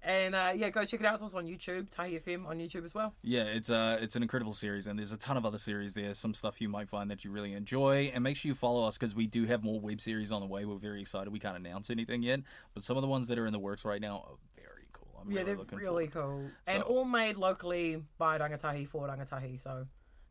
And 0.02 0.34
uh, 0.34 0.52
yeah, 0.54 0.70
go 0.70 0.84
check 0.84 1.00
it 1.00 1.06
out. 1.06 1.14
It's 1.14 1.22
also 1.22 1.36
on 1.36 1.46
YouTube, 1.46 1.90
Tahi 1.90 2.18
FM 2.18 2.46
on 2.46 2.58
YouTube 2.58 2.84
as 2.84 2.94
well. 2.94 3.12
Yeah, 3.22 3.44
it's 3.44 3.68
uh 3.68 3.98
it's 4.00 4.16
an 4.16 4.22
incredible 4.22 4.54
series, 4.54 4.86
and 4.86 4.98
there's 4.98 5.12
a 5.12 5.18
ton 5.18 5.36
of 5.36 5.44
other 5.44 5.58
series 5.58 5.92
there. 5.92 6.14
Some 6.14 6.32
stuff 6.32 6.60
you 6.60 6.70
might 6.70 6.88
find 6.88 7.10
that 7.10 7.22
you 7.24 7.30
really 7.30 7.52
enjoy, 7.52 8.10
and 8.14 8.24
make 8.24 8.38
sure 8.38 8.48
you 8.48 8.54
follow 8.54 8.86
us 8.86 8.96
because 8.96 9.14
we 9.14 9.26
do 9.26 9.44
have 9.44 9.62
more 9.62 9.78
web 9.78 10.00
series 10.00 10.32
on 10.32 10.40
the 10.40 10.46
way. 10.46 10.64
We're 10.64 10.76
very 10.76 11.02
excited. 11.02 11.30
We 11.30 11.38
can't 11.38 11.56
announce 11.56 11.90
anything 11.90 12.22
yet, 12.22 12.40
but 12.72 12.82
some 12.82 12.96
of 12.96 13.02
the 13.02 13.08
ones 13.08 13.28
that 13.28 13.38
are 13.38 13.46
in 13.46 13.52
the 13.52 13.58
works 13.58 13.84
right 13.84 14.00
now 14.00 14.24
are 14.26 14.36
very. 14.56 14.79
I'm 15.20 15.30
Yeah, 15.30 15.38
really 15.40 15.44
they're 15.44 15.56
looking 15.58 15.78
really 15.78 16.06
forward. 16.08 16.44
cool. 16.44 16.50
And 16.66 16.82
So- 16.82 16.88
all 16.88 17.04
made 17.04 17.36
locally 17.36 18.02
by 18.18 18.38
Rangatahi 18.38 18.88
for 18.88 19.06
Rangatahi. 19.08 19.58
So 19.60 19.86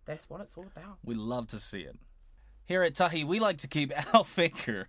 that's 0.06 0.30
what 0.30 0.42
it's 0.42 0.58
all 0.58 0.66
about. 0.68 0.98
We 1.04 1.16
love 1.16 1.48
to 1.48 1.60
see 1.60 1.82
it. 1.82 1.98
Here 2.66 2.84
at 2.84 2.96
Tahi, 2.96 3.24
we 3.24 3.40
like 3.40 3.58
to 3.60 3.68
keep 3.68 3.92
our 4.16 4.24
finger 4.24 4.88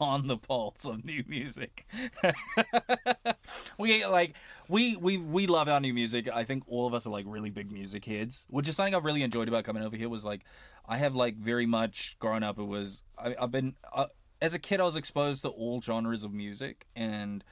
on 0.00 0.26
the 0.26 0.36
pulse 0.36 0.84
of 0.84 1.04
new 1.04 1.22
music. 1.28 1.86
we 3.78 4.04
like 4.04 4.34
we 4.68 4.96
we 4.96 5.16
we 5.16 5.46
love 5.46 5.68
our 5.68 5.80
new 5.80 5.94
music. 5.94 6.28
I 6.32 6.44
think 6.44 6.64
all 6.66 6.86
of 6.86 6.94
us 6.94 7.06
are 7.06 7.10
like 7.10 7.24
really 7.28 7.50
big 7.50 7.70
music 7.70 8.04
heads, 8.04 8.46
which 8.50 8.68
is 8.68 8.76
something 8.76 8.94
I've 8.94 9.04
really 9.04 9.22
enjoyed 9.22 9.48
about 9.48 9.64
coming 9.64 9.82
over 9.82 9.96
here. 9.96 10.08
Was 10.08 10.24
like 10.24 10.42
I 10.86 10.96
have 10.98 11.14
like 11.14 11.36
very 11.36 11.66
much 11.66 12.16
grown 12.18 12.42
up. 12.42 12.58
It 12.58 12.64
was 12.64 13.04
I, 13.18 13.34
I've 13.40 13.50
been 13.50 13.74
uh, 13.92 14.06
as 14.40 14.54
a 14.54 14.58
kid 14.58 14.80
I 14.80 14.84
was 14.84 14.96
exposed 14.96 15.42
to 15.42 15.48
all 15.48 15.80
genres 15.80 16.24
of 16.24 16.32
music, 16.32 16.86
and 16.96 17.44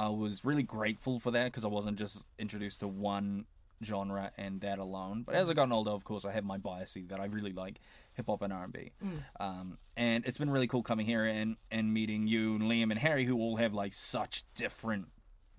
I 0.00 0.08
was 0.08 0.46
really 0.46 0.62
grateful 0.62 1.18
for 1.18 1.30
that 1.32 1.44
because 1.44 1.62
I 1.62 1.68
wasn't 1.68 1.98
just 1.98 2.26
introduced 2.38 2.80
to 2.80 2.88
one 2.88 3.44
genre 3.84 4.32
and 4.38 4.58
that 4.62 4.78
alone. 4.78 5.24
But 5.26 5.34
as 5.34 5.50
I've 5.50 5.56
gotten 5.56 5.72
older, 5.72 5.90
of 5.90 6.04
course, 6.04 6.24
I 6.24 6.32
have 6.32 6.42
my 6.42 6.56
biasy 6.56 7.06
that 7.10 7.20
I 7.20 7.26
really 7.26 7.52
like 7.52 7.80
hip 8.14 8.26
hop 8.26 8.40
and 8.40 8.50
R 8.50 8.64
and 8.64 8.72
B. 8.72 8.92
Um, 9.38 9.76
and 9.98 10.24
it's 10.24 10.38
been 10.38 10.48
really 10.48 10.66
cool 10.66 10.82
coming 10.82 11.04
here 11.04 11.26
and 11.26 11.56
and 11.70 11.92
meeting 11.92 12.26
you 12.26 12.54
and 12.54 12.62
Liam 12.62 12.90
and 12.90 12.98
Harry, 12.98 13.26
who 13.26 13.36
all 13.38 13.56
have 13.56 13.74
like 13.74 13.92
such 13.92 14.44
different 14.54 15.08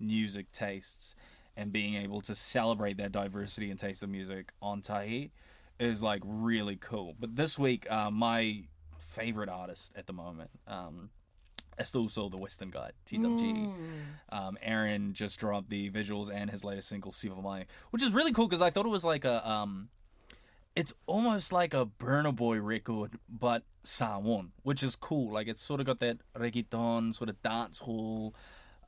music 0.00 0.50
tastes, 0.50 1.14
and 1.56 1.72
being 1.72 1.94
able 1.94 2.20
to 2.22 2.34
celebrate 2.34 2.96
that 2.96 3.12
diversity 3.12 3.70
and 3.70 3.78
taste 3.78 4.02
of 4.02 4.08
music 4.08 4.50
on 4.60 4.80
Tahi 4.82 5.30
is 5.78 6.02
like 6.02 6.22
really 6.24 6.74
cool. 6.74 7.14
But 7.16 7.36
this 7.36 7.60
week, 7.60 7.88
uh, 7.88 8.10
my 8.10 8.64
favorite 8.98 9.48
artist 9.48 9.92
at 9.94 10.08
the 10.08 10.12
moment. 10.12 10.50
Um, 10.66 11.10
is 11.88 11.94
also 11.94 12.28
the 12.28 12.36
Western 12.36 12.70
Guide, 12.70 12.92
TWG. 13.06 13.74
Um, 14.30 14.58
Aaron 14.62 15.12
just 15.12 15.38
dropped 15.38 15.68
the 15.70 15.90
visuals 15.90 16.30
and 16.32 16.50
his 16.50 16.64
latest 16.64 16.88
single, 16.88 17.12
Siva 17.12 17.40
Mai, 17.40 17.66
which 17.90 18.02
is 18.02 18.12
really 18.12 18.32
cool 18.32 18.48
because 18.48 18.62
I 18.62 18.70
thought 18.70 18.86
it 18.86 18.90
was 18.90 19.04
like 19.04 19.24
a, 19.24 19.48
um, 19.48 19.88
it's 20.74 20.94
almost 21.06 21.52
like 21.52 21.74
a 21.74 21.86
Burna 21.86 22.34
Boy 22.34 22.60
record, 22.60 23.18
but 23.28 23.64
Samoan, 23.84 24.52
which 24.62 24.82
is 24.82 24.96
cool. 24.96 25.32
Like 25.32 25.48
it's 25.48 25.60
sort 25.62 25.80
of 25.80 25.86
got 25.86 26.00
that 26.00 26.18
reggaeton, 26.36 27.14
sort 27.14 27.28
of 27.30 27.42
dance 27.42 27.80
hall 27.80 28.34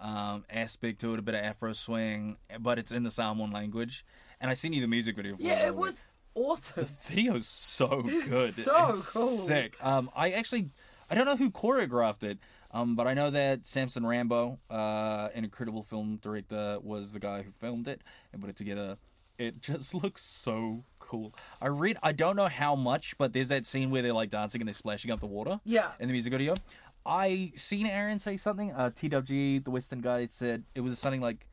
um, 0.01 0.45
aspect 0.51 1.01
to 1.01 1.13
it, 1.15 1.19
a 1.19 1.23
bit 1.23 1.35
of 1.35 1.43
Afro 1.43 1.73
swing, 1.73 2.37
but 2.61 2.79
it's 2.79 2.93
in 2.93 3.03
the 3.03 3.11
Samoan 3.11 3.51
language. 3.51 4.05
And 4.41 4.51
I 4.51 4.55
seen 4.55 4.73
you 4.73 4.81
the 4.81 4.89
music 4.89 5.17
video 5.17 5.37
for 5.37 5.43
Yeah, 5.43 5.67
it 5.67 5.75
was 5.75 6.05
awesome. 6.35 6.85
The 6.85 7.15
video's 7.15 7.47
so 7.47 8.03
good. 8.29 8.53
so 8.53 8.89
It's 8.89 9.13
cool. 9.13 9.29
Sick. 9.29 9.77
Um, 9.83 10.11
I 10.15 10.31
actually, 10.33 10.71
I 11.11 11.15
don't 11.15 11.27
know 11.27 11.37
who 11.37 11.51
choreographed 11.51 12.25
it, 12.25 12.39
um, 12.75 12.95
but 12.97 13.07
I 13.07 13.15
know 13.15 13.31
that 13.31 13.65
Samson 13.67 14.05
Rambo, 14.05 14.59
uh, 14.71 15.29
an 15.35 15.45
incredible 15.45 15.83
film 15.83 16.19
director, 16.21 16.79
was 16.83 17.13
the 17.13 17.21
guy 17.21 17.43
who 17.43 17.53
filmed 17.53 17.89
it 17.89 18.03
and 18.33 18.43
put 18.43 18.51
it 18.51 18.57
together. 18.57 18.99
It 19.39 19.61
just 19.63 19.95
looks 20.03 20.23
so 20.23 20.85
cool. 20.99 21.35
I 21.63 21.69
read, 21.69 21.97
I 22.03 22.13
don't 22.13 22.37
know 22.37 22.49
how 22.49 22.75
much, 22.75 23.17
but 23.17 23.33
there's 23.33 23.49
that 23.49 23.65
scene 23.65 23.91
where 23.91 24.03
they're 24.03 24.13
like 24.13 24.31
dancing 24.31 24.61
and 24.61 24.69
they're 24.69 24.75
splashing 24.75 25.11
up 25.11 25.21
the 25.21 25.27
water 25.27 25.61
Yeah. 25.65 25.93
in 26.01 26.09
the 26.09 26.13
music 26.13 26.33
video. 26.33 26.55
I 27.07 27.53
seen 27.55 27.87
Aaron 27.87 28.19
say 28.19 28.37
something. 28.37 28.73
Uh, 28.73 28.91
TWG, 28.91 29.63
the 29.65 29.71
Western 29.71 30.01
guy, 30.01 30.27
said 30.27 30.65
it 30.75 30.81
was 30.81 30.99
something 30.99 31.21
like 31.21 31.47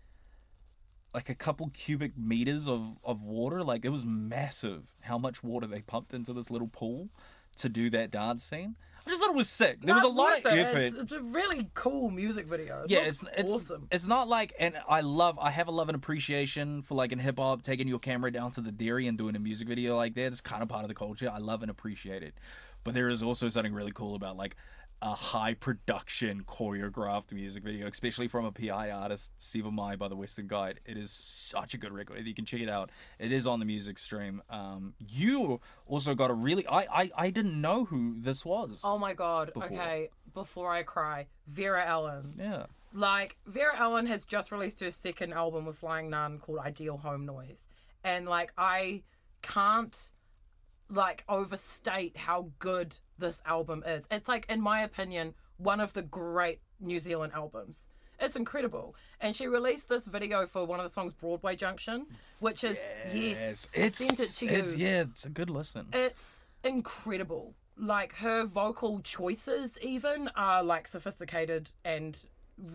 like 1.13 1.29
a 1.29 1.35
couple 1.35 1.69
cubic 1.73 2.17
meters 2.17 2.69
of, 2.69 2.97
of 3.03 3.21
water. 3.21 3.63
Like 3.63 3.83
it 3.83 3.89
was 3.89 4.05
massive 4.05 4.93
how 5.01 5.17
much 5.17 5.43
water 5.43 5.67
they 5.67 5.81
pumped 5.81 6.13
into 6.13 6.31
this 6.33 6.49
little 6.49 6.69
pool 6.69 7.09
to 7.57 7.67
do 7.67 7.89
that 7.89 8.11
dance 8.11 8.43
scene. 8.43 8.75
I 9.05 9.09
just 9.09 9.21
thought 9.21 9.31
it 9.31 9.35
was 9.35 9.49
sick. 9.49 9.81
There 9.81 9.95
was 9.95 10.03
a 10.03 10.07
lot 10.07 10.37
of 10.37 10.45
effort. 10.45 10.77
It's, 10.77 10.95
it's 10.95 11.11
a 11.11 11.21
really 11.21 11.69
cool 11.73 12.11
music 12.11 12.45
video. 12.45 12.83
It 12.83 12.91
yeah, 12.91 12.99
it's 12.99 13.23
it's 13.35 13.51
awesome. 13.51 13.87
it's 13.91 14.05
not 14.05 14.27
like 14.27 14.53
and 14.59 14.75
I 14.87 15.01
love 15.01 15.39
I 15.39 15.49
have 15.49 15.67
a 15.67 15.71
love 15.71 15.89
and 15.89 15.95
appreciation 15.95 16.83
for 16.83 16.95
like 16.95 17.11
in 17.11 17.19
hip 17.19 17.39
hop 17.39 17.63
taking 17.63 17.87
your 17.87 17.99
camera 17.99 18.31
down 18.31 18.51
to 18.51 18.61
the 18.61 18.71
dairy 18.71 19.07
and 19.07 19.17
doing 19.17 19.35
a 19.35 19.39
music 19.39 19.67
video 19.67 19.97
like 19.97 20.13
that. 20.15 20.27
It's 20.27 20.41
kind 20.41 20.61
of 20.61 20.69
part 20.69 20.83
of 20.83 20.87
the 20.89 20.95
culture. 20.95 21.31
I 21.33 21.39
love 21.39 21.63
and 21.63 21.71
appreciate 21.71 22.21
it. 22.21 22.35
But 22.83 22.93
there 22.93 23.09
is 23.09 23.23
also 23.23 23.49
something 23.49 23.73
really 23.73 23.91
cool 23.91 24.15
about 24.15 24.37
like 24.37 24.55
a 25.01 25.15
high 25.15 25.53
production 25.55 26.43
choreographed 26.43 27.31
music 27.33 27.63
video, 27.63 27.87
especially 27.87 28.27
from 28.27 28.45
a 28.45 28.51
PI 28.51 28.91
artist, 28.91 29.31
Siva 29.37 29.71
Mai 29.71 29.95
by 29.95 30.07
the 30.07 30.15
Western 30.15 30.47
Guide. 30.47 30.79
It 30.85 30.95
is 30.97 31.09
such 31.11 31.73
a 31.73 31.77
good 31.77 31.91
record. 31.91 32.25
You 32.27 32.33
can 32.35 32.45
check 32.45 32.61
it 32.61 32.69
out. 32.69 32.91
It 33.17 33.31
is 33.31 33.47
on 33.47 33.59
the 33.59 33.65
music 33.65 33.97
stream. 33.97 34.41
Um, 34.49 34.93
you 34.99 35.59
also 35.87 36.13
got 36.13 36.29
a 36.29 36.33
really 36.33 36.67
I, 36.67 36.85
I 36.93 37.09
I 37.17 37.29
didn't 37.31 37.59
know 37.59 37.85
who 37.85 38.15
this 38.19 38.45
was. 38.45 38.81
Oh 38.83 38.97
my 38.99 39.13
god. 39.13 39.51
Before. 39.53 39.65
Okay, 39.77 40.09
before 40.33 40.71
I 40.71 40.83
cry, 40.83 41.27
Vera 41.47 41.83
Ellen. 41.85 42.33
yeah. 42.37 42.65
Like 42.93 43.37
Vera 43.47 43.79
Ellen 43.79 44.05
has 44.07 44.25
just 44.25 44.51
released 44.51 44.81
her 44.81 44.91
second 44.91 45.33
album 45.33 45.65
with 45.65 45.77
Flying 45.77 46.09
Nun 46.09 46.39
called 46.39 46.59
Ideal 46.59 46.97
Home 46.97 47.25
Noise, 47.25 47.67
and 48.03 48.27
like 48.27 48.51
I 48.57 49.01
can't 49.41 50.11
like 50.91 51.23
overstate 51.29 52.17
how 52.17 52.51
good 52.59 52.97
this 53.17 53.41
album 53.45 53.83
is. 53.85 54.07
It's 54.11 54.27
like, 54.27 54.45
in 54.49 54.61
my 54.61 54.81
opinion, 54.81 55.33
one 55.57 55.79
of 55.79 55.93
the 55.93 56.01
great 56.01 56.59
New 56.79 56.99
Zealand 56.99 57.33
albums. 57.33 57.87
It's 58.19 58.35
incredible, 58.35 58.95
and 59.19 59.35
she 59.35 59.47
released 59.47 59.89
this 59.89 60.05
video 60.05 60.45
for 60.45 60.63
one 60.63 60.79
of 60.79 60.85
the 60.85 60.93
songs 60.93 61.11
"Broadway 61.11 61.55
Junction," 61.55 62.05
which 62.39 62.63
is 62.63 62.79
yes, 63.11 63.67
I 63.75 63.79
it's 63.79 63.97
sent 63.97 64.19
it 64.19 64.29
to 64.29 64.45
you. 64.45 64.51
it's 64.51 64.75
yeah, 64.75 65.01
it's 65.01 65.25
a 65.25 65.29
good 65.29 65.49
listen. 65.49 65.87
It's 65.91 66.45
incredible. 66.63 67.55
Like 67.77 68.13
her 68.17 68.45
vocal 68.45 68.99
choices, 68.99 69.79
even 69.81 70.29
are 70.35 70.61
like 70.61 70.87
sophisticated 70.87 71.71
and 71.83 72.23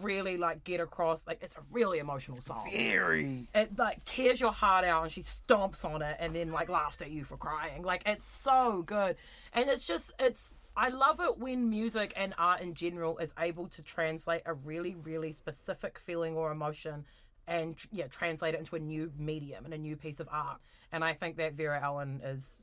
really 0.00 0.36
like 0.36 0.64
get 0.64 0.80
across. 0.80 1.26
Like 1.26 1.38
it's 1.42 1.56
a 1.56 1.62
really 1.70 1.98
emotional 1.98 2.40
song. 2.40 2.66
Very. 2.72 3.48
It 3.54 3.78
like 3.78 4.04
tears 4.04 4.40
your 4.40 4.52
heart 4.52 4.84
out, 4.84 5.02
and 5.02 5.12
she 5.12 5.22
stomps 5.22 5.84
on 5.84 6.02
it, 6.02 6.16
and 6.18 6.34
then 6.34 6.52
like 6.52 6.68
laughs 6.68 7.02
at 7.02 7.10
you 7.10 7.24
for 7.24 7.36
crying. 7.36 7.82
Like 7.82 8.02
it's 8.06 8.26
so 8.26 8.82
good, 8.82 9.16
and 9.52 9.68
it's 9.68 9.86
just 9.86 10.12
it's. 10.18 10.54
I 10.78 10.88
love 10.88 11.20
it 11.20 11.38
when 11.38 11.70
music 11.70 12.12
and 12.16 12.34
art 12.36 12.60
in 12.60 12.74
general 12.74 13.16
is 13.16 13.32
able 13.38 13.66
to 13.68 13.82
translate 13.82 14.42
a 14.44 14.52
really, 14.52 14.94
really 15.04 15.32
specific 15.32 15.98
feeling 15.98 16.36
or 16.36 16.52
emotion 16.52 17.06
and 17.48 17.82
yeah, 17.92 18.08
translate 18.08 18.54
it 18.54 18.58
into 18.58 18.76
a 18.76 18.78
new 18.78 19.10
medium 19.16 19.64
and 19.64 19.72
a 19.72 19.78
new 19.78 19.96
piece 19.96 20.20
of 20.20 20.28
art. 20.30 20.60
And 20.92 21.04
I 21.04 21.14
think 21.14 21.36
that 21.36 21.54
Vera 21.54 21.82
Ellen 21.82 22.20
is 22.22 22.62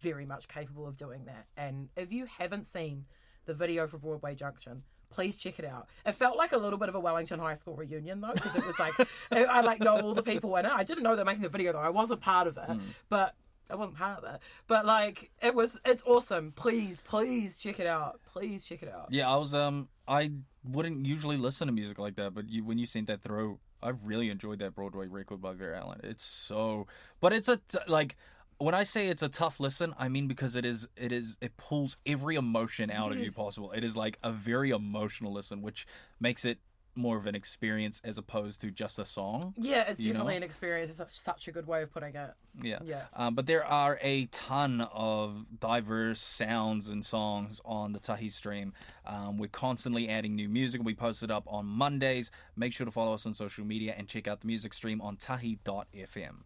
very 0.00 0.26
much 0.26 0.48
capable 0.48 0.86
of 0.86 0.96
doing 0.96 1.24
that. 1.26 1.46
And 1.56 1.88
if 1.96 2.12
you 2.12 2.26
haven't 2.26 2.66
seen 2.66 3.04
the 3.46 3.54
video 3.54 3.86
for 3.86 3.98
Broadway 3.98 4.34
Junction, 4.34 4.82
Please 5.10 5.36
check 5.36 5.58
it 5.58 5.64
out. 5.64 5.88
It 6.04 6.12
felt 6.12 6.36
like 6.36 6.52
a 6.52 6.56
little 6.58 6.78
bit 6.78 6.88
of 6.88 6.94
a 6.94 7.00
Wellington 7.00 7.38
High 7.40 7.54
School 7.54 7.74
reunion 7.76 8.20
though, 8.20 8.32
because 8.34 8.54
it 8.56 8.66
was 8.66 8.78
like 8.78 8.92
I 9.32 9.60
like 9.62 9.80
know 9.80 9.98
all 10.00 10.14
the 10.14 10.22
people 10.22 10.56
in 10.56 10.66
it. 10.66 10.72
I 10.72 10.84
didn't 10.84 11.02
know 11.04 11.16
they're 11.16 11.24
making 11.24 11.42
the 11.42 11.48
video 11.48 11.72
though. 11.72 11.78
I 11.78 11.88
wasn't 11.90 12.20
part 12.20 12.46
of 12.46 12.56
it, 12.58 12.64
Hmm. 12.68 12.78
but 13.08 13.34
I 13.70 13.74
wasn't 13.76 13.96
part 13.96 14.22
of 14.22 14.34
it. 14.34 14.40
But 14.66 14.84
like 14.84 15.30
it 15.42 15.54
was, 15.54 15.78
it's 15.84 16.02
awesome. 16.04 16.52
Please, 16.52 17.00
please 17.02 17.56
check 17.58 17.80
it 17.80 17.86
out. 17.86 18.20
Please 18.32 18.64
check 18.64 18.82
it 18.82 18.92
out. 18.92 19.06
Yeah, 19.10 19.30
I 19.30 19.36
was 19.36 19.54
um 19.54 19.88
I 20.06 20.32
wouldn't 20.64 21.06
usually 21.06 21.36
listen 21.36 21.66
to 21.68 21.72
music 21.72 21.98
like 21.98 22.16
that, 22.16 22.34
but 22.34 22.48
you 22.48 22.64
when 22.64 22.78
you 22.78 22.86
sent 22.86 23.06
that 23.06 23.22
through, 23.22 23.58
I 23.82 23.90
really 24.04 24.30
enjoyed 24.30 24.58
that 24.58 24.74
Broadway 24.74 25.06
record 25.06 25.40
by 25.40 25.52
Vera 25.54 25.78
Ellen. 25.80 26.00
It's 26.04 26.24
so, 26.24 26.86
but 27.20 27.32
it's 27.32 27.48
a 27.48 27.56
t- 27.56 27.78
like 27.88 28.16
when 28.58 28.74
I 28.74 28.82
say 28.84 29.08
it's 29.08 29.22
a 29.22 29.28
tough 29.28 29.60
listen, 29.60 29.94
I 29.98 30.08
mean 30.08 30.26
because 30.28 30.56
it 30.56 30.64
is 30.64 30.88
it 30.96 31.12
is 31.12 31.36
it 31.40 31.56
pulls 31.56 31.96
every 32.06 32.36
emotion 32.36 32.90
out 32.90 33.12
of 33.12 33.18
you 33.18 33.30
possible. 33.32 33.72
It 33.72 33.84
is 33.84 33.96
like 33.96 34.18
a 34.22 34.32
very 34.32 34.70
emotional 34.70 35.32
listen, 35.32 35.62
which 35.62 35.86
makes 36.20 36.44
it 36.44 36.58
more 36.98 37.18
of 37.18 37.26
an 37.26 37.34
experience 37.34 38.00
as 38.04 38.16
opposed 38.16 38.58
to 38.62 38.70
just 38.70 38.98
a 38.98 39.04
song. 39.04 39.52
Yeah, 39.58 39.82
it's 39.90 40.00
You 40.00 40.06
know? 40.06 40.20
definitely 40.20 40.36
an 40.38 40.42
experience. 40.44 40.88
It's 40.88 40.96
such, 40.96 41.10
such 41.10 41.46
a 41.46 41.52
good 41.52 41.66
way 41.66 41.82
of 41.82 41.92
putting 41.92 42.14
it. 42.14 42.30
Yeah. 42.62 42.78
Yeah. 42.82 43.02
Um, 43.12 43.34
but 43.34 43.44
there 43.46 43.62
are 43.66 43.98
a 44.00 44.24
ton 44.32 44.80
of 44.80 45.44
diverse 45.60 46.20
sounds 46.22 46.88
and 46.88 47.04
songs 47.04 47.60
on 47.66 47.92
the 47.92 48.00
Tahi 48.00 48.30
stream. 48.30 48.72
Um, 49.04 49.36
we're 49.36 49.48
constantly 49.48 50.08
adding 50.08 50.34
new 50.34 50.48
music. 50.48 50.80
We 50.82 50.94
post 50.94 51.22
it 51.22 51.30
up 51.30 51.44
on 51.48 51.66
Mondays. 51.66 52.30
Make 52.56 52.72
sure 52.72 52.86
to 52.86 52.90
follow 52.90 53.12
us 53.12 53.26
on 53.26 53.34
social 53.34 53.66
media 53.66 53.94
and 53.94 54.08
check 54.08 54.26
out 54.26 54.40
the 54.40 54.46
music 54.46 54.72
stream 54.72 55.02
on 55.02 55.16
tahi.fm. 55.16 56.36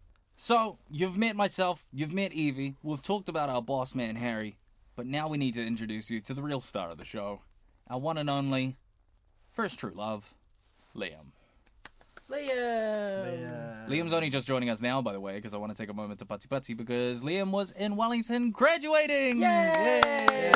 So, 0.42 0.78
you've 0.88 1.18
met 1.18 1.36
myself, 1.36 1.84
you've 1.92 2.14
met 2.14 2.32
Evie, 2.32 2.74
we've 2.82 3.02
talked 3.02 3.28
about 3.28 3.50
our 3.50 3.60
boss 3.60 3.94
man, 3.94 4.16
Harry, 4.16 4.56
but 4.96 5.04
now 5.04 5.28
we 5.28 5.36
need 5.36 5.52
to 5.52 5.62
introduce 5.62 6.08
you 6.10 6.22
to 6.22 6.32
the 6.32 6.40
real 6.40 6.60
star 6.60 6.88
of 6.88 6.96
the 6.96 7.04
show, 7.04 7.42
our 7.90 7.98
one 7.98 8.16
and 8.16 8.30
only, 8.30 8.78
first 9.52 9.78
true 9.78 9.92
love, 9.94 10.32
Liam. 10.96 11.34
Liam. 12.30 12.46
Liam. 12.56 13.86
Liam's 13.86 14.14
only 14.14 14.30
just 14.30 14.48
joining 14.48 14.70
us 14.70 14.80
now, 14.80 15.02
by 15.02 15.12
the 15.12 15.20
way, 15.20 15.34
because 15.34 15.52
I 15.52 15.58
want 15.58 15.76
to 15.76 15.82
take 15.82 15.90
a 15.90 15.94
moment 15.94 16.20
to 16.20 16.24
putty 16.24 16.48
putty 16.48 16.72
because 16.72 17.22
Liam 17.22 17.50
was 17.50 17.72
in 17.72 17.94
Wellington 17.96 18.50
graduating. 18.50 19.42
Yay! 19.42 20.46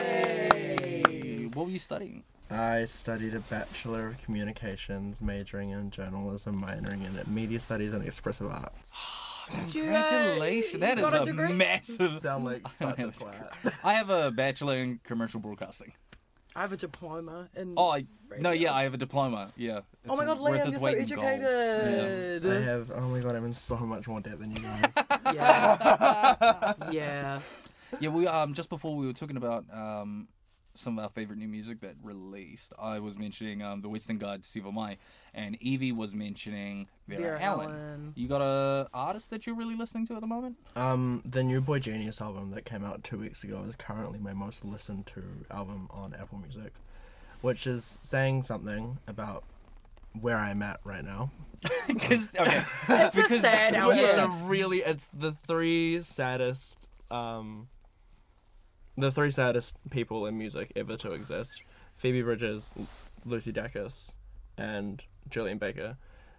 What 1.53 1.66
were 1.66 1.72
you 1.72 1.78
studying? 1.78 2.24
I 2.51 2.87
studied 2.87 3.35
a 3.35 3.41
Bachelor 3.41 4.07
of 4.07 4.24
Communications, 4.24 5.20
majoring 5.20 5.72
in 5.72 5.91
journalism, 5.91 6.62
minoring 6.62 7.05
in 7.05 7.20
media 7.35 7.61
studies 7.61 7.93
and 7.93 8.03
expressive 8.03 8.47
arts. 8.51 8.95
Congratulations! 9.51 10.80
That 10.80 10.99
He's 10.99 11.07
is 11.07 11.14
a 11.14 11.20
a 11.20 11.24
degree. 11.24 11.53
massive. 11.53 12.11
Sound 12.12 12.45
like 12.45 12.68
such 12.68 12.99
a 12.99 13.09
twat. 13.09 13.74
I 13.84 13.95
have 13.95 14.11
a 14.11 14.30
bachelor 14.30 14.76
in 14.76 15.01
commercial 15.05 15.40
broadcasting. 15.40 15.92
I 16.57 16.61
have 16.61 16.72
a 16.72 16.76
diploma 16.76 17.49
in. 17.57 17.74
Oh, 17.76 17.90
I, 17.90 18.07
no, 18.38 18.51
Radio. 18.51 18.53
yeah, 18.68 18.72
I 18.74 18.82
have 18.84 18.95
a 18.95 18.97
diploma. 18.97 19.51
Yeah. 19.57 19.80
Oh 20.09 20.12
It's 20.12 20.18
my 20.20 20.24
god, 20.24 20.38
worth 20.40 20.53
Liam, 20.61 20.66
its 20.66 20.70
you're 20.70 20.78
so 20.78 20.84
weight 20.84 20.99
in 20.99 21.07
gold. 21.07 21.26
educated. 21.26 22.47
I 22.47 22.61
have, 22.62 22.92
oh 22.95 23.01
my 23.09 23.20
god, 23.20 23.34
I'm 23.34 23.45
in 23.45 23.53
so 23.53 23.76
much 23.76 24.07
more 24.07 24.20
debt 24.20 24.38
than 24.38 24.53
you 24.53 24.62
guys. 24.62 24.92
Yeah. 25.34 26.74
yeah. 26.92 27.40
Yeah, 28.01 28.09
we 28.11 28.26
um 28.26 28.55
just 28.55 28.68
before 28.70 28.95
we 28.97 29.07
were 29.07 29.12
talking 29.12 29.36
about 29.36 29.64
um 29.72 30.28
some 30.75 30.99
of 30.99 31.05
our 31.05 31.09
favorite 31.09 31.39
new 31.39 31.49
music 31.49 31.81
that 31.81 31.95
released. 32.03 32.72
I 32.79 32.99
was 32.99 33.16
mentioning 33.18 33.62
um 33.62 33.81
the 33.81 33.89
Western 33.89 34.18
Guide 34.18 34.45
Siva 34.45 34.70
Mai, 34.72 34.99
and 35.33 35.57
Evie 35.61 35.93
was 35.93 36.14
mentioning 36.14 36.89
Vera, 37.09 37.20
Vera 37.22 37.41
Ellen. 37.41 37.70
Ellen. 37.70 38.12
You 38.16 38.29
got 38.29 38.43
a 38.43 38.89
artist 38.93 39.31
that 39.31 39.47
you're 39.47 39.57
really 39.57 39.77
listening 39.77 40.07
to 40.09 40.14
at 40.14 40.20
the 40.20 40.27
moment? 40.27 40.57
um, 40.77 41.22
the 41.25 41.43
New 41.43 41.61
boygenius 41.61 42.20
album 42.20 42.51
that 42.51 42.64
came 42.64 42.85
out 42.85 43.05
two 43.05 43.18
weeks 43.18 43.45
ago 43.45 43.64
is 43.68 43.77
currently 43.77 44.18
my 44.18 44.33
most 44.33 44.64
listened 44.64 45.07
to 45.07 45.22
album 45.51 45.89
on 45.91 46.14
Apple 46.14 46.39
Music, 46.39 46.72
which 47.41 47.66
is 47.66 47.85
saying 47.85 48.43
something 48.43 48.99
about 49.07 49.45
where 50.20 50.37
I'm 50.37 50.62
at 50.62 50.81
right 50.85 51.05
now. 51.05 51.31
Because 51.87 52.31
okay, 52.39 52.62
It's 52.89 53.16
a 53.31 53.39
sad 53.41 53.75
album. 53.75 53.99
It's 53.99 54.18
a 54.18 54.29
really, 54.29 54.79
it's 54.83 55.07
the 55.14 55.33
three 55.33 56.03
saddest, 56.03 56.79
um, 57.11 57.68
the 58.97 59.11
three 59.11 59.30
saddest 59.30 59.76
people 59.90 60.26
in 60.26 60.36
music 60.38 60.72
ever 60.76 60.97
to 60.99 61.12
exist: 61.12 61.62
Phoebe 61.95 62.22
Bridgers, 62.22 62.74
Lucy 63.24 63.53
Dacus, 63.53 64.14
and 64.57 65.03
Julien 65.28 65.59
Baker, 65.59 65.97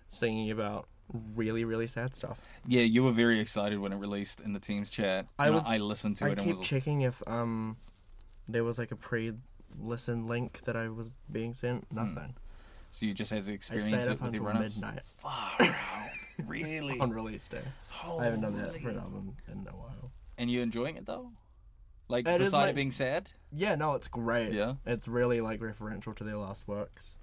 singing 0.07 0.51
about 0.51 0.87
really, 1.35 1.63
really 1.63 1.85
sad 1.87 2.15
stuff. 2.15 2.41
yeah, 2.67 2.81
you 2.81 3.03
were 3.03 3.11
very 3.11 3.39
excited 3.39 3.77
when 3.79 3.93
it 3.93 3.97
released 3.97 4.41
in 4.41 4.53
the 4.53 4.59
team's 4.59 4.89
chat. 4.89 5.27
I 5.37 5.49
was- 5.51 5.67
I 5.67 5.77
listened 5.77 6.15
to 6.17 6.25
I 6.25 6.29
it 6.29 6.31
and 6.33 6.41
I 6.41 6.43
keep 6.45 6.57
was 6.57 6.67
checking 6.67 7.01
if 7.01 7.21
um, 7.27 7.77
there 8.47 8.63
was 8.63 8.79
like 8.79 8.91
a 8.91 8.95
pre-listen 8.95 10.25
link 10.27 10.61
that 10.65 10.75
I 10.75 10.89
was 10.89 11.13
being 11.31 11.53
sent. 11.53 11.91
Nothing. 11.91 12.35
so 12.91 13.05
you 13.05 13.13
just 13.13 13.29
had 13.31 13.43
to 13.43 13.51
I 13.51 13.55
experience 13.55 13.91
it 14.05 14.11
up 14.13 14.21
with 14.21 14.33
your 14.33 14.47
until 14.47 14.61
run-ups. 14.61 14.75
midnight 14.77 15.01
Far 15.17 15.51
out. 15.59 15.75
really? 16.47 16.99
on 16.99 17.11
release 17.11 17.47
day. 17.47 17.61
I 18.19 18.23
haven't 18.23 18.41
done 18.41 18.55
that 18.57 18.73
for 18.75 18.89
an 18.89 18.97
album 18.97 19.35
in 19.51 19.67
a 19.67 19.75
while. 19.75 20.11
And 20.39 20.49
you 20.49 20.61
enjoying 20.61 20.95
it 20.95 21.05
though? 21.05 21.29
Like 22.07 22.27
It 22.27 22.41
is 22.41 22.47
beside 22.47 22.65
my- 22.65 22.69
it 22.69 22.75
being 22.75 22.91
sad? 22.91 23.29
Yeah, 23.51 23.75
no, 23.75 23.93
it's 23.93 24.07
great. 24.07 24.51
Yeah? 24.53 24.75
it's 24.85 25.07
really 25.07 25.41
like 25.41 25.59
referential 25.61 26.13
to 26.15 26.23
their 26.23 26.35
last 26.37 26.67
works, 26.67 27.17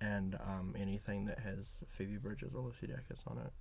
and 0.00 0.36
um, 0.36 0.74
anything 0.78 1.26
that 1.26 1.40
has 1.40 1.82
Phoebe 1.88 2.16
Bridgers 2.18 2.54
or 2.54 2.62
Lucy 2.62 2.86
Dacus 2.86 3.26
on 3.26 3.38
it. 3.38 3.52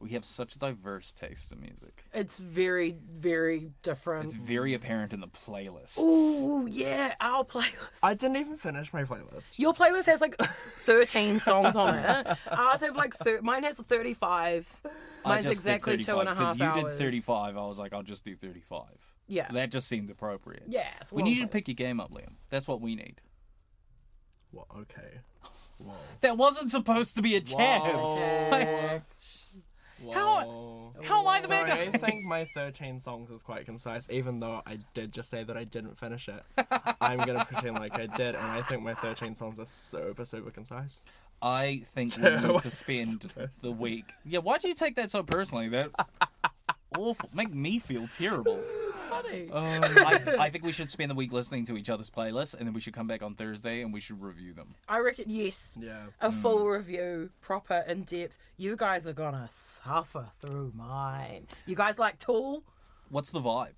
We 0.00 0.10
have 0.10 0.24
such 0.24 0.58
diverse 0.58 1.12
taste 1.12 1.52
in 1.52 1.60
music. 1.60 2.04
It's 2.14 2.38
very, 2.38 2.96
very 3.12 3.70
different. 3.82 4.24
It's 4.24 4.34
very 4.34 4.72
apparent 4.72 5.12
in 5.12 5.20
the 5.20 5.28
playlists. 5.28 5.98
Ooh, 5.98 6.66
yeah, 6.66 7.12
our 7.20 7.44
playlist. 7.44 7.98
I 8.02 8.14
didn't 8.14 8.38
even 8.38 8.56
finish 8.56 8.94
my 8.94 9.04
playlist. 9.04 9.58
Your 9.58 9.74
playlist 9.74 10.06
has 10.06 10.22
like 10.22 10.36
13 10.38 11.38
songs 11.38 11.76
on 11.76 11.96
it. 11.98 12.26
Ours 12.50 12.80
have 12.80 12.96
like, 12.96 13.12
thir- 13.12 13.42
mine 13.42 13.64
has 13.64 13.76
35. 13.76 14.80
I 15.22 15.28
Mine's 15.28 15.44
just 15.44 15.58
exactly 15.58 15.98
two 15.98 16.18
and 16.18 16.30
a 16.30 16.34
35, 16.34 16.58
'cause 16.58 16.76
you 16.82 16.82
did 16.88 16.92
35. 16.98 17.56
I 17.58 17.66
was 17.66 17.78
like, 17.78 17.92
I'll 17.92 18.02
just 18.02 18.24
do 18.24 18.34
35. 18.34 18.86
Yeah. 19.30 19.48
That 19.52 19.70
just 19.70 19.88
seemed 19.88 20.10
appropriate. 20.10 20.64
Yeah. 20.68 20.88
it's 21.00 21.12
We 21.12 21.22
long 21.22 21.30
need 21.30 21.36
you 21.38 21.42
to 21.44 21.48
pick 21.48 21.68
your 21.68 21.76
game 21.76 22.00
up, 22.00 22.10
Liam. 22.12 22.34
That's 22.50 22.66
what 22.68 22.80
we 22.80 22.94
need. 22.96 23.20
Well, 24.52 24.66
okay. 24.80 25.20
Whoa. 25.78 25.94
That 26.20 26.36
wasn't 26.36 26.70
supposed 26.70 27.14
to 27.16 27.22
be 27.22 27.36
a 27.36 27.40
jab. 27.40 27.82
Jack. 28.16 29.02
How- 30.12 30.92
How 31.04 31.20
am 31.20 31.28
I 31.28 31.40
the 31.40 31.48
Sorry, 31.48 31.64
bad 31.64 31.94
I 31.94 31.98
think 31.98 32.24
my 32.24 32.44
13 32.54 33.00
songs 33.00 33.30
is 33.30 33.42
quite 33.42 33.64
concise, 33.66 34.06
even 34.10 34.38
though 34.38 34.62
I 34.66 34.78
did 34.94 35.12
just 35.12 35.30
say 35.30 35.44
that 35.44 35.56
I 35.56 35.64
didn't 35.64 35.98
finish 35.98 36.28
it. 36.28 36.42
I'm 37.00 37.18
gonna 37.18 37.44
pretend 37.44 37.76
like 37.78 37.94
I 37.98 38.06
did, 38.06 38.34
and 38.34 38.36
I 38.36 38.62
think 38.62 38.82
my 38.82 38.94
13 38.94 39.34
songs 39.36 39.58
are 39.60 39.66
super, 39.66 40.24
super 40.24 40.50
concise. 40.50 41.04
I 41.42 41.82
think 41.94 42.16
we 42.18 42.22
need 42.30 42.60
to 42.62 42.70
spend 42.70 43.32
the 43.62 43.70
week. 43.72 44.12
Yeah, 44.26 44.40
why 44.40 44.58
do 44.58 44.68
you 44.68 44.74
take 44.74 44.96
that 44.96 45.10
so 45.10 45.22
personally? 45.22 45.68
That 45.68 45.90
awful. 46.98 47.28
Make 47.32 47.52
me 47.54 47.78
feel 47.78 48.06
terrible. 48.08 48.62
It's 49.00 49.08
funny. 49.08 49.48
I, 49.50 50.36
I 50.40 50.50
think 50.50 50.62
we 50.62 50.72
should 50.72 50.90
spend 50.90 51.10
the 51.10 51.14
week 51.14 51.32
listening 51.32 51.64
to 51.66 51.76
each 51.78 51.88
other's 51.88 52.10
playlists, 52.10 52.52
and 52.54 52.66
then 52.66 52.74
we 52.74 52.80
should 52.80 52.92
come 52.92 53.06
back 53.06 53.22
on 53.22 53.34
Thursday 53.34 53.80
and 53.80 53.94
we 53.94 54.00
should 54.00 54.20
review 54.20 54.52
them. 54.52 54.74
I 54.90 54.98
reckon, 54.98 55.24
yes. 55.28 55.78
Yeah. 55.80 56.02
A 56.20 56.30
full 56.30 56.68
review, 56.68 57.30
proper, 57.40 57.82
in 57.88 58.02
depth. 58.02 58.36
You 58.58 58.76
guys 58.76 59.06
are 59.06 59.14
gonna 59.14 59.46
suffer 59.48 60.26
through 60.38 60.72
mine. 60.74 61.46
You 61.64 61.76
guys 61.76 61.98
like 61.98 62.18
Tool? 62.18 62.62
What's 63.08 63.30
the 63.30 63.40
vibe? 63.40 63.68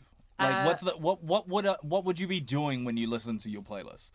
Like, 0.41 0.55
Uh, 0.55 0.65
what's 0.65 0.83
the 0.83 0.93
what? 0.93 1.23
What 1.23 1.49
would 1.49 1.67
uh, 1.67 1.77
what 1.83 2.05
would 2.05 2.19
you 2.19 2.27
be 2.27 2.41
doing 2.41 2.85
when 2.85 2.97
you 2.97 3.09
listen 3.09 3.39
to 3.39 3.51
your 3.51 3.63
playlist? 3.63 4.13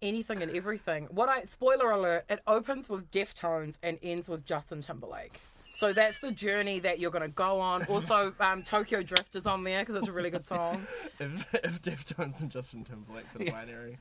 Anything 0.00 0.42
and 0.42 0.50
everything. 0.56 1.06
What 1.12 1.28
I 1.28 1.44
spoiler 1.44 1.92
alert, 1.92 2.24
it 2.28 2.40
opens 2.48 2.88
with 2.88 3.12
Deftones 3.12 3.78
and 3.84 3.98
ends 4.02 4.28
with 4.28 4.44
Justin 4.44 4.80
Timberlake. 4.80 5.38
So 5.74 5.92
that's 5.92 6.18
the 6.20 6.32
journey 6.32 6.78
that 6.80 6.98
you're 7.00 7.10
gonna 7.10 7.28
go 7.28 7.58
on. 7.60 7.84
Also, 7.86 8.32
um, 8.40 8.62
Tokyo 8.62 9.02
Drift 9.02 9.34
is 9.36 9.46
on 9.46 9.64
there 9.64 9.80
because 9.80 9.94
it's 9.96 10.08
a 10.08 10.12
really 10.12 10.30
good 10.30 10.44
song. 10.44 10.86
If, 11.20 11.54
if 11.54 11.82
Deftones 11.82 12.40
and 12.40 12.50
Justin 12.50 12.84
Timberlake 12.84 13.24
the 13.34 13.50
binary, 13.50 13.96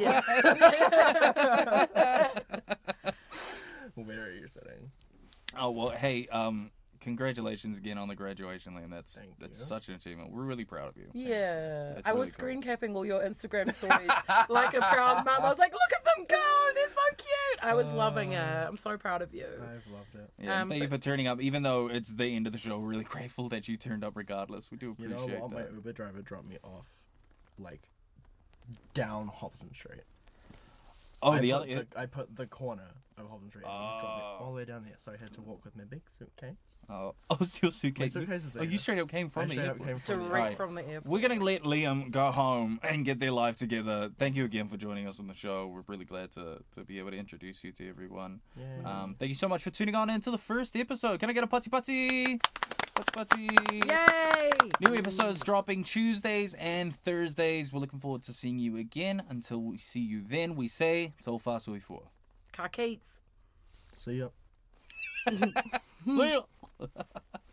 Yeah. 0.00 0.20
where 3.94 4.24
are 4.24 4.32
you 4.32 4.46
sitting? 4.46 4.90
Oh 5.56 5.70
well, 5.70 5.90
hey, 5.90 6.26
um, 6.28 6.70
congratulations 7.02 7.76
again 7.78 7.98
on 7.98 8.08
the 8.08 8.14
graduation, 8.14 8.72
Liam. 8.74 8.90
That's 8.90 9.18
Thank 9.18 9.38
that's 9.38 9.58
you. 9.58 9.64
such 9.66 9.88
an 9.88 9.94
achievement. 9.96 10.32
We're 10.32 10.44
really 10.44 10.64
proud 10.64 10.88
of 10.88 10.96
you. 10.96 11.08
Yeah, 11.12 11.94
That's 11.94 12.02
I 12.06 12.12
was 12.12 12.28
really 12.28 12.30
screen 12.30 12.62
capping 12.62 12.96
all 12.96 13.04
your 13.04 13.20
Instagram 13.20 13.72
stories 13.74 14.10
like 14.48 14.72
a 14.74 14.80
proud 14.80 15.24
mum. 15.26 15.40
I 15.42 15.48
was 15.48 15.58
like, 15.58 15.72
"Look 15.72 15.80
at 15.94 16.04
them 16.04 16.24
go! 16.28 16.70
They're 16.74 16.88
so 16.88 17.00
cute." 17.16 17.60
I 17.62 17.74
was 17.74 17.92
loving 17.92 18.32
it. 18.32 18.38
I'm 18.40 18.76
so 18.76 18.96
proud 18.96 19.20
of 19.22 19.34
you. 19.34 19.46
I've 19.46 19.92
loved 19.92 20.14
it. 20.14 20.30
Yeah, 20.38 20.62
Um, 20.62 20.68
thank 20.68 20.82
you 20.82 20.88
for 20.88 20.98
turning 20.98 21.26
up, 21.26 21.40
even 21.40 21.62
though 21.62 21.88
it's 21.88 22.14
the 22.14 22.26
end 22.34 22.46
of 22.46 22.52
the 22.52 22.58
show. 22.58 22.78
We're 22.78 22.88
really 22.88 23.04
grateful 23.16 23.48
that 23.50 23.68
you 23.68 23.76
turned 23.76 24.04
up 24.04 24.16
regardless. 24.16 24.70
We 24.70 24.78
do 24.78 24.92
appreciate. 24.92 25.10
You 25.10 25.16
appreciate 25.24 25.38
know 25.40 25.46
what? 25.46 25.70
My. 25.70 25.74
Uber 25.74 25.92
driver 25.92 26.22
dropped 26.22 26.48
me 26.48 26.56
off, 26.64 26.88
like, 27.58 27.88
down 28.94 29.28
Hobson 29.28 29.74
Street. 29.74 30.02
Oh, 31.22 31.32
I 31.32 31.38
the 31.40 31.52
other. 31.52 31.66
the, 31.66 31.86
I 31.96 32.06
put 32.06 32.34
the 32.36 32.46
corner 32.46 32.88
of 33.18 33.26
Holden 33.26 33.48
Street 33.50 33.64
and 33.64 33.72
dropped 33.72 34.04
Oh. 34.04 34.06
it 34.38 34.42
all 34.42 34.50
the 34.50 34.56
way 34.56 34.64
down 34.64 34.84
there, 34.84 34.94
so 34.98 35.12
I 35.12 35.16
had 35.16 35.32
to 35.34 35.42
walk 35.42 35.64
with 35.64 35.76
my 35.76 35.84
big 35.84 36.02
suitcase. 36.08 36.84
Oh, 36.88 37.14
oh, 37.30 37.36
it's 37.40 37.62
your 37.62 37.72
suitcase. 37.72 38.14
My 38.14 38.20
suitcase 38.22 38.44
is 38.44 38.56
oh, 38.56 38.60
there. 38.60 38.68
you 38.68 38.78
straight 38.78 38.98
up 38.98 39.08
came 39.08 39.26
I 39.26 39.30
from 39.30 39.48
the 39.48 39.54
straight 39.54 39.66
up 39.68 39.72
airport. 39.86 39.88
came 39.88 39.98
from 39.98 40.18
the 40.22 40.28
Direct 40.28 40.44
Right. 40.48 40.56
from 40.56 40.74
the 40.74 40.88
airport. 40.88 41.06
We're 41.12 41.28
gonna 41.28 41.42
let 41.44 41.62
Liam 41.62 42.10
go 42.10 42.30
home 42.30 42.80
and 42.82 43.04
get 43.04 43.18
their 43.20 43.32
life 43.32 43.56
together. 43.56 44.10
Thank 44.18 44.36
you 44.36 44.44
again 44.44 44.66
for 44.68 44.76
joining 44.76 45.06
us 45.06 45.20
on 45.20 45.26
the 45.26 45.34
show. 45.34 45.66
We're 45.66 45.82
really 45.86 46.04
glad 46.04 46.30
to, 46.32 46.58
to 46.74 46.84
be 46.84 46.98
able 46.98 47.10
to 47.10 47.16
introduce 47.18 47.62
you 47.64 47.72
to 47.72 47.88
everyone. 47.88 48.40
Yay. 48.56 48.84
Um, 48.84 49.16
thank 49.18 49.28
you 49.28 49.34
so 49.34 49.48
much 49.48 49.62
for 49.62 49.70
tuning 49.70 49.94
on 49.94 50.10
into 50.10 50.30
the 50.30 50.38
first 50.38 50.76
episode. 50.76 51.20
Can 51.20 51.30
I 51.30 51.32
get 51.32 51.44
a 51.44 51.46
putty 51.46 51.70
putty? 51.70 52.38
Putty 52.94 53.12
putty. 53.12 53.48
Yay! 53.88 54.50
New 54.80 54.94
episodes 54.94 55.42
dropping 55.42 55.82
Tuesdays 55.82 56.52
and 56.54 56.94
Thursdays. 56.94 57.72
We're 57.72 57.80
looking 57.80 58.00
forward 58.00 58.22
to 58.24 58.32
seeing 58.34 58.58
you 58.58 58.76
again. 58.76 59.22
Until 59.30 59.62
we 59.62 59.78
see 59.78 60.00
you 60.00 60.22
then, 60.22 60.56
we 60.56 60.68
say, 60.68 61.14
so 61.20 61.38
far, 61.38 61.58
so 61.58 61.72
before. 61.72 62.02
Ka 62.52 62.68
kite. 62.68 63.20
See 63.92 64.18
ya. 64.18 64.28
See 66.04 66.32
ya. 66.32 66.42